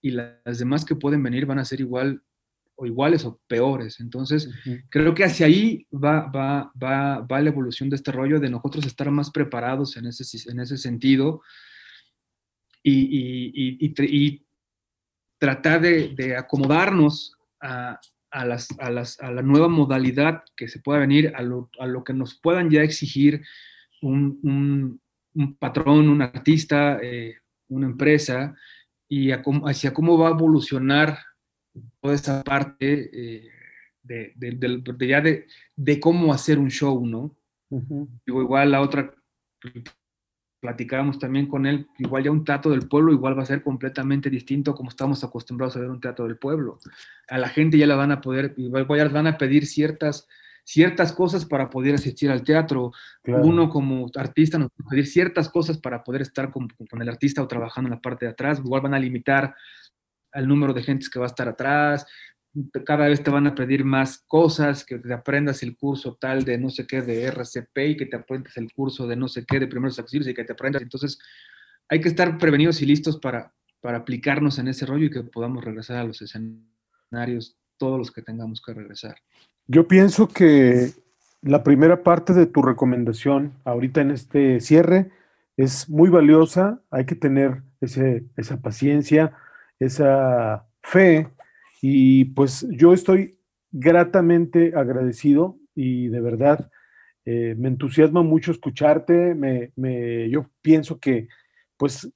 y 0.00 0.12
las 0.12 0.58
demás 0.58 0.86
que 0.86 0.96
pueden 0.96 1.22
venir 1.22 1.44
van 1.44 1.58
a 1.58 1.66
ser 1.66 1.80
igual 1.80 2.22
o 2.76 2.86
iguales 2.86 3.26
o 3.26 3.38
peores. 3.46 4.00
Entonces, 4.00 4.48
creo 4.88 5.12
que 5.12 5.24
hacia 5.24 5.44
ahí 5.44 5.86
va, 5.92 6.30
va, 6.30 6.72
va, 6.82 7.20
va, 7.20 7.40
la 7.42 7.50
evolución 7.50 7.90
de 7.90 7.96
este 7.96 8.10
rollo, 8.10 8.40
de 8.40 8.48
nosotros 8.48 8.86
estar 8.86 9.10
más 9.10 9.30
preparados 9.30 9.98
en 9.98 10.06
ese, 10.06 10.50
en 10.50 10.60
ese 10.60 10.78
sentido 10.78 11.42
y, 12.84 13.78
y, 13.80 13.94
y, 13.98 14.46
tratar 15.38 15.80
de, 15.80 16.08
de 16.14 16.36
acomodarnos 16.36 17.36
a, 17.60 17.98
a, 18.30 18.44
las, 18.44 18.68
a, 18.78 18.90
las, 18.90 19.20
a, 19.20 19.30
la 19.30 19.42
nueva 19.42 19.68
modalidad 19.68 20.44
que 20.56 20.68
se 20.68 20.80
pueda 20.80 21.00
venir, 21.00 21.32
a 21.34 21.42
lo, 21.42 21.70
que 22.04 22.12
nos 22.12 22.34
puedan 22.34 22.70
ya 22.70 22.82
exigir 22.82 23.42
un, 24.02 24.38
un, 24.42 25.00
un 25.34 25.54
patrón, 25.56 26.08
un 26.08 26.22
artista, 26.22 26.98
eh, 27.02 27.36
una 27.68 27.86
empresa, 27.86 28.54
y 29.08 29.30
hacia 29.30 29.92
cómo 29.92 30.18
va 30.18 30.28
a 30.28 30.32
evolucionar 30.32 31.18
toda 32.00 32.14
esa 32.14 32.42
parte 32.42 33.10
eh, 33.12 33.50
de, 34.02 34.32
de, 34.36 35.08
ya 35.08 35.20
de, 35.20 35.46
de, 35.76 36.00
cómo 36.00 36.32
hacer 36.32 36.58
un 36.58 36.70
show, 36.70 37.04
¿no? 37.06 37.36
Digo, 38.26 38.42
igual 38.42 38.70
la 38.70 38.80
otra, 38.80 39.14
platicábamos 40.64 41.18
también 41.18 41.46
con 41.46 41.66
él, 41.66 41.88
igual 41.98 42.24
ya 42.24 42.30
un 42.30 42.42
teatro 42.42 42.70
del 42.70 42.88
pueblo 42.88 43.12
igual 43.12 43.38
va 43.38 43.42
a 43.42 43.46
ser 43.46 43.62
completamente 43.62 44.30
distinto 44.30 44.74
como 44.74 44.88
estamos 44.88 45.22
acostumbrados 45.22 45.76
a 45.76 45.80
ver 45.80 45.90
un 45.90 46.00
teatro 46.00 46.24
del 46.26 46.38
pueblo. 46.38 46.78
A 47.28 47.36
la 47.36 47.50
gente 47.50 47.76
ya 47.76 47.86
le 47.86 47.94
van 47.94 48.12
a 48.12 48.22
poder, 48.22 48.54
igual 48.56 48.86
ya 48.96 49.08
van 49.08 49.26
a 49.26 49.36
pedir 49.36 49.66
ciertas 49.66 50.26
ciertas 50.64 51.12
cosas 51.12 51.44
para 51.44 51.68
poder 51.68 51.96
asistir 51.96 52.30
al 52.30 52.42
teatro. 52.42 52.92
Uno 53.26 53.68
como 53.68 54.10
artista 54.16 54.56
nos 54.56 54.68
va 54.68 54.86
a 54.86 54.88
pedir 54.88 55.06
ciertas 55.06 55.50
cosas 55.50 55.76
para 55.76 56.02
poder 56.02 56.22
estar 56.22 56.50
con, 56.50 56.66
con, 56.88 57.02
el 57.02 57.10
artista 57.10 57.42
o 57.42 57.46
trabajando 57.46 57.88
en 57.88 57.96
la 57.96 58.00
parte 58.00 58.24
de 58.24 58.32
atrás. 58.32 58.58
Igual 58.64 58.80
van 58.80 58.94
a 58.94 58.98
limitar 58.98 59.54
al 60.32 60.48
número 60.48 60.72
de 60.72 60.82
gentes 60.82 61.10
que 61.10 61.18
va 61.18 61.26
a 61.26 61.34
estar 61.34 61.46
atrás, 61.46 62.06
cada 62.84 63.08
vez 63.08 63.22
te 63.22 63.30
van 63.30 63.46
a 63.46 63.54
pedir 63.54 63.84
más 63.84 64.18
cosas, 64.26 64.84
que 64.84 64.98
te 64.98 65.12
aprendas 65.12 65.62
el 65.62 65.76
curso 65.76 66.16
tal 66.20 66.44
de 66.44 66.58
no 66.58 66.70
sé 66.70 66.86
qué 66.86 67.02
de 67.02 67.24
RCP 67.24 67.78
y 67.78 67.96
que 67.96 68.06
te 68.06 68.16
aprendas 68.16 68.56
el 68.56 68.72
curso 68.72 69.06
de 69.06 69.16
no 69.16 69.28
sé 69.28 69.44
qué 69.46 69.58
de 69.58 69.66
primeros 69.66 69.98
auxilios 69.98 70.28
y 70.28 70.34
que 70.34 70.44
te 70.44 70.52
aprendas. 70.52 70.82
Entonces, 70.82 71.18
hay 71.88 72.00
que 72.00 72.08
estar 72.08 72.38
prevenidos 72.38 72.80
y 72.80 72.86
listos 72.86 73.18
para, 73.18 73.52
para 73.80 73.98
aplicarnos 73.98 74.58
en 74.58 74.68
ese 74.68 74.86
rollo 74.86 75.06
y 75.06 75.10
que 75.10 75.22
podamos 75.22 75.64
regresar 75.64 75.96
a 75.96 76.04
los 76.04 76.22
escenarios, 76.22 77.56
todos 77.76 77.98
los 77.98 78.10
que 78.12 78.22
tengamos 78.22 78.62
que 78.62 78.72
regresar. 78.72 79.16
Yo 79.66 79.88
pienso 79.88 80.28
que 80.28 80.92
la 81.42 81.62
primera 81.62 82.02
parte 82.02 82.32
de 82.32 82.46
tu 82.46 82.62
recomendación 82.62 83.52
ahorita 83.64 84.00
en 84.00 84.12
este 84.12 84.60
cierre 84.60 85.10
es 85.56 85.88
muy 85.88 86.08
valiosa, 86.08 86.80
hay 86.90 87.04
que 87.04 87.14
tener 87.14 87.62
ese, 87.80 88.24
esa 88.36 88.60
paciencia, 88.60 89.32
esa 89.78 90.66
fe 90.82 91.28
y 91.86 92.24
pues 92.24 92.66
yo 92.70 92.94
estoy 92.94 93.38
gratamente 93.70 94.72
agradecido 94.74 95.58
y 95.74 96.08
de 96.08 96.22
verdad 96.22 96.70
eh, 97.26 97.54
me 97.58 97.68
entusiasma 97.68 98.22
mucho 98.22 98.52
escucharte, 98.52 99.34
me, 99.34 99.70
me, 99.76 100.30
yo 100.30 100.46
pienso 100.62 100.98
que 100.98 101.28
pues 101.76 102.10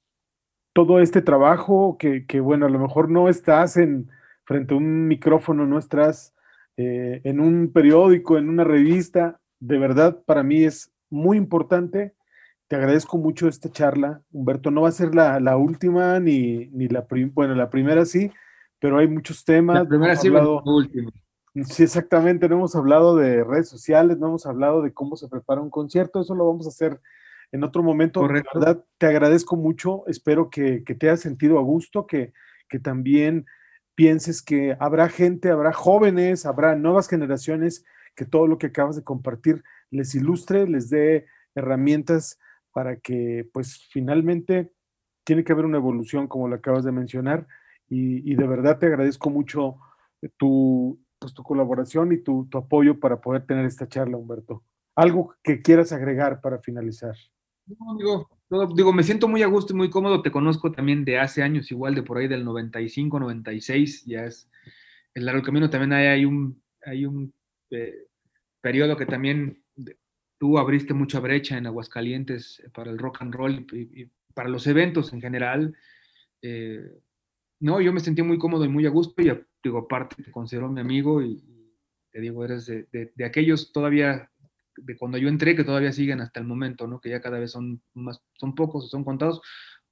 todo 0.73 0.99
este 0.99 1.21
trabajo 1.21 1.97
que, 1.99 2.25
que, 2.25 2.39
bueno, 2.39 2.65
a 2.65 2.69
lo 2.69 2.79
mejor 2.79 3.11
no 3.11 3.29
estás 3.29 3.77
en 3.77 4.09
frente 4.43 4.73
a 4.73 4.77
un 4.77 5.07
micrófono, 5.07 5.67
no 5.67 5.77
estás 5.77 6.33
eh, 6.75 7.21
en 7.23 7.39
un 7.39 7.71
periódico, 7.71 8.39
en 8.39 8.49
una 8.49 8.63
revista, 8.63 9.39
de 9.59 9.77
verdad 9.77 10.19
para 10.25 10.41
mí 10.41 10.63
es 10.63 10.91
muy 11.11 11.37
importante 11.37 12.15
te 12.67 12.75
agradezco 12.75 13.17
mucho 13.17 13.47
esta 13.47 13.71
charla. 13.71 14.21
Humberto, 14.31 14.69
no 14.69 14.81
va 14.81 14.89
a 14.89 14.91
ser 14.91 15.15
la, 15.15 15.39
la 15.39 15.57
última 15.57 16.19
ni, 16.19 16.67
ni 16.67 16.87
la 16.87 17.05
bueno, 17.33 17.55
la 17.55 17.71
primera 17.71 18.05
sí, 18.05 18.31
pero 18.79 18.97
hay 18.97 19.07
muchos 19.07 19.43
temas. 19.43 19.75
La 19.75 19.87
primera 19.87 20.15
sí, 20.15 20.29
la 20.29 20.47
última. 20.47 21.11
Sí, 21.65 21.83
exactamente, 21.83 22.47
no 22.47 22.55
hemos 22.55 22.75
hablado 22.75 23.15
de 23.15 23.43
redes 23.43 23.67
sociales, 23.67 24.17
no 24.17 24.27
hemos 24.27 24.45
hablado 24.45 24.81
de 24.81 24.93
cómo 24.93 25.15
se 25.15 25.27
prepara 25.27 25.61
un 25.61 25.69
concierto, 25.69 26.21
eso 26.21 26.35
lo 26.35 26.47
vamos 26.47 26.65
a 26.65 26.69
hacer 26.69 27.01
en 27.51 27.63
otro 27.63 27.83
momento. 27.83 28.21
Correcto. 28.21 28.59
Verdad, 28.59 28.85
te 28.97 29.07
agradezco 29.07 29.55
mucho, 29.55 30.05
espero 30.07 30.49
que, 30.49 30.83
que 30.83 30.95
te 30.95 31.07
hayas 31.07 31.21
sentido 31.21 31.57
a 31.57 31.63
gusto, 31.63 32.05
que, 32.05 32.33
que 32.69 32.79
también 32.79 33.45
pienses 33.95 34.41
que 34.41 34.77
habrá 34.79 35.09
gente, 35.09 35.49
habrá 35.49 35.73
jóvenes, 35.73 36.45
habrá 36.45 36.75
nuevas 36.75 37.09
generaciones, 37.09 37.83
que 38.15 38.25
todo 38.25 38.47
lo 38.47 38.57
que 38.57 38.67
acabas 38.67 38.95
de 38.95 39.03
compartir 39.03 39.63
les 39.91 40.15
ilustre, 40.15 40.67
les 40.67 40.89
dé 40.89 41.25
herramientas 41.55 42.39
para 42.71 42.97
que 42.97 43.49
pues 43.51 43.87
finalmente 43.91 44.71
tiene 45.25 45.43
que 45.43 45.51
haber 45.51 45.65
una 45.65 45.77
evolución 45.77 46.27
como 46.27 46.47
lo 46.47 46.55
acabas 46.55 46.85
de 46.85 46.91
mencionar 46.91 47.47
y, 47.89 48.35
de 48.35 48.47
verdad 48.47 48.77
te 48.77 48.85
agradezco 48.85 49.29
mucho 49.29 49.77
tu, 50.37 50.99
pues, 51.17 51.33
tu 51.33 51.43
colaboración 51.43 52.11
y 52.11 52.17
tu, 52.17 52.47
apoyo 52.53 52.99
para 52.99 53.19
poder 53.19 53.45
tener 53.45 53.65
esta 53.65 53.87
charla, 53.87 54.17
Humberto. 54.17 54.63
Algo 54.95 55.35
que 55.43 55.61
quieras 55.61 55.91
agregar 55.91 56.41
para 56.41 56.59
finalizar. 56.59 57.15
No, 57.65 57.97
digo, 57.97 58.29
digo, 58.75 58.93
me 58.93 59.03
siento 59.03 59.27
muy 59.27 59.43
a 59.43 59.47
gusto 59.47 59.73
y 59.73 59.75
muy 59.75 59.89
cómodo, 59.89 60.21
te 60.21 60.31
conozco 60.31 60.71
también 60.71 61.05
de 61.05 61.19
hace 61.19 61.43
años, 61.43 61.71
igual 61.71 61.95
de 61.95 62.03
por 62.03 62.17
ahí 62.17 62.27
del 62.27 62.43
95, 62.43 63.19
96, 63.19 64.05
ya 64.05 64.25
es 64.25 64.49
el 65.13 65.25
largo 65.25 65.43
camino, 65.43 65.69
también 65.69 65.93
hay, 65.93 66.07
hay 66.07 66.25
un, 66.25 66.61
hay 66.83 67.05
un 67.05 67.33
eh, 67.71 68.07
periodo 68.61 68.97
que 68.97 69.05
también 69.05 69.63
tú 70.39 70.57
abriste 70.57 70.93
mucha 70.93 71.19
brecha 71.19 71.57
en 71.57 71.67
Aguascalientes 71.67 72.59
eh, 72.59 72.69
para 72.73 72.89
el 72.89 72.97
rock 72.97 73.21
and 73.21 73.35
roll 73.35 73.67
y, 73.71 74.09
para 74.33 74.49
los 74.49 74.65
eventos 74.67 75.11
en 75.13 75.21
general. 75.21 75.75
Eh, 76.41 76.89
no, 77.59 77.81
yo 77.81 77.93
me 77.93 77.99
sentí 77.99 78.21
muy 78.21 78.37
cómodo 78.37 78.65
y 78.65 78.69
muy 78.69 78.85
a 78.85 78.89
gusto 78.89 79.21
y 79.21 79.31
digo, 79.63 79.79
aparte 79.79 80.21
te 80.23 80.31
considero 80.31 80.69
mi 80.69 80.81
amigo 80.81 81.21
y, 81.21 81.43
te 82.11 82.19
digo, 82.19 82.43
eres 82.43 82.65
de, 82.65 82.87
de, 82.91 83.25
aquellos 83.25 83.71
todavía, 83.71 84.31
de 84.77 84.97
cuando 84.97 85.17
yo 85.17 85.29
entré, 85.29 85.55
que 85.55 85.63
todavía 85.63 85.91
siguen 85.91 86.21
hasta 86.21 86.39
el 86.39 86.47
momento, 86.47 86.87
¿no? 86.87 86.99
Que 86.99 87.09
ya 87.09 87.21
cada 87.21 87.37
vez 87.37 87.51
son 87.51 87.81
más, 87.93 88.21
son 88.33 88.55
pocos 88.55 88.89
son 88.89 89.03
contados, 89.03 89.41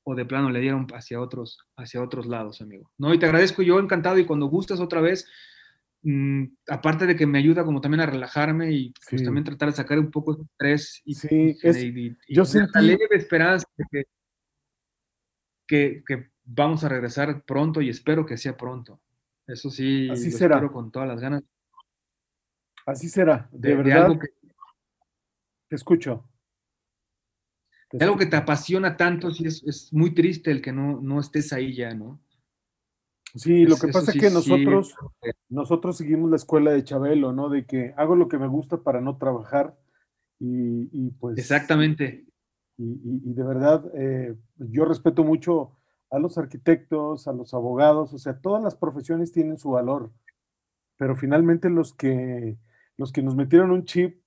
o 0.03 0.15
de 0.15 0.26
plano 0.26 0.49
le 0.49 0.59
dieron 0.59 0.88
hacia 0.93 1.22
otros, 1.22 1.59
hacia 1.76 2.01
otros 2.01 2.26
lados, 2.26 2.61
amigo. 2.61 2.89
No, 2.97 3.13
y 3.13 3.20
te 3.20 3.28
agradezco 3.28 3.61
yo 3.61 3.80
encantado 3.80 4.18
y 4.18 4.26
cuando 4.26 4.47
gustas 4.47 4.80
otra 4.80 5.01
vez, 5.01 5.28
Mm, 6.03 6.45
aparte 6.70 7.05
de 7.05 7.15
que 7.15 7.26
me 7.26 7.39
ayuda 7.39 7.65
como 7.65 7.82
también 7.82 8.01
a 8.01 8.05
relajarme 8.05 8.72
y 8.72 8.93
pues, 9.09 9.24
también 9.24 9.43
tratar 9.43 9.70
de 9.70 9.76
sacar 9.76 9.97
un 9.97 10.11
poco 10.11 10.36
de 10.36 10.43
estrés 10.43 11.01
y, 11.03 11.15
sí, 11.15 11.57
yo 12.30 12.45
sentí... 12.45 12.80
leve 12.82 13.07
esperanza 13.11 13.68
de 13.76 14.05
que, 15.68 16.03
que, 16.07 16.30
vamos 16.48 16.84
a 16.84 16.89
regresar 16.89 17.43
pronto 17.43 17.82
y 17.82 17.89
espero 17.89 18.26
que 18.26 18.38
sea 18.38 18.58
pronto. 18.58 19.00
Eso 19.45 19.70
sí, 19.70 20.10
Así 20.10 20.32
será. 20.32 20.56
espero 20.56 20.72
con 20.72 20.91
todas 20.91 21.08
las 21.08 21.20
ganas. 21.20 21.43
Así 22.86 23.10
será, 23.10 23.50
de, 23.52 23.76
verdad. 23.76 24.18
que, 24.20 24.28
te 25.68 25.76
escucho. 25.76 26.24
algo 28.00 28.18
que 28.18 28.26
te 28.26 28.38
apasiona 28.38 28.95
tanto, 28.95 29.32
sí, 29.32 29.45
es, 29.45 29.62
es 29.64 29.93
muy 29.93 30.14
triste 30.14 30.52
el 30.52 30.62
que 30.62 30.72
no, 30.72 31.02
no 31.02 31.20
estés 31.20 31.52
ahí 31.52 31.76
ya, 31.76 31.93
¿no? 31.93 32.22
Sí, 33.36 33.66
lo 33.66 33.76
que 33.76 33.89
pasa 33.89 34.12
es 34.12 34.20
que 34.20 34.30
nosotros, 34.30 34.95
nosotros 35.50 35.98
seguimos 35.98 36.30
la 36.30 36.38
escuela 36.38 36.72
de 36.72 36.84
Chabelo, 36.84 37.34
¿no? 37.34 37.50
De 37.50 37.66
que 37.66 37.93
hago 37.98 38.16
lo 38.16 38.28
que 38.28 38.38
me 38.38 38.48
gusta 38.48 38.78
para 38.78 39.02
no 39.02 39.18
trabajar 39.18 39.78
y, 40.39 41.10
pues... 41.20 41.38
Exactamente. 41.38 42.26
Y, 42.78 43.34
de 43.34 43.43
verdad, 43.43 43.84
eh, 43.95 44.36
yo 44.58 44.86
respeto 44.86 45.24
mucho 45.24 45.77
a 46.10 46.20
los 46.20 46.38
arquitectos, 46.38 47.28
a 47.28 47.34
los 47.34 47.53
abogados, 47.53 48.14
o 48.14 48.18
sea, 48.18 48.39
todas 48.39 48.64
las 48.64 48.76
profesiones 48.76 49.32
tienen 49.32 49.58
su 49.58 49.72
valor, 49.72 50.12
pero 50.97 51.16
finalmente 51.16 51.70
los 51.70 51.93
que, 51.93 52.58
los 52.97 53.12
que 53.12 53.22
nos 53.22 53.36
metieron 53.36 53.72
un 53.72 53.86
chip 53.86 54.22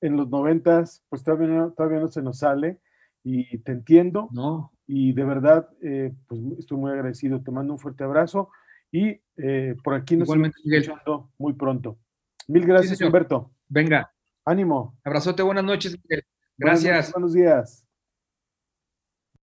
en 0.00 0.16
los 0.16 0.28
noventas, 0.28 1.02
pues 1.08 1.22
todavía 1.24 1.48
no, 1.48 1.72
todavía 1.72 2.00
no 2.00 2.08
se 2.08 2.22
nos 2.22 2.38
sale 2.38 2.80
y 3.22 3.58
te 3.58 3.72
entiendo. 3.72 4.28
No. 4.32 4.72
Y 4.86 5.14
de 5.14 5.24
verdad, 5.24 5.70
eh, 5.80 6.14
pues 6.28 6.40
estoy 6.58 6.76
muy 6.76 6.92
agradecido. 6.92 7.42
Te 7.42 7.50
mando 7.50 7.72
un 7.72 7.78
fuerte 7.78 8.04
abrazo 8.04 8.50
y 8.92 9.20
eh, 9.38 9.74
por 9.82 9.94
aquí 9.94 10.16
nos 10.16 10.26
Igualmente, 10.26 10.58
escuchando 10.62 11.30
muy 11.38 11.54
pronto. 11.54 11.98
Mil 12.48 12.66
gracias, 12.66 13.00
Humberto. 13.00 13.50
Venga. 13.68 14.12
Ánimo. 14.44 14.98
Abrazote, 15.02 15.42
buenas 15.42 15.64
noches, 15.64 15.98
Miguel. 16.02 16.22
Gracias. 16.58 17.10
buenos 17.12 17.32
días. 17.32 17.83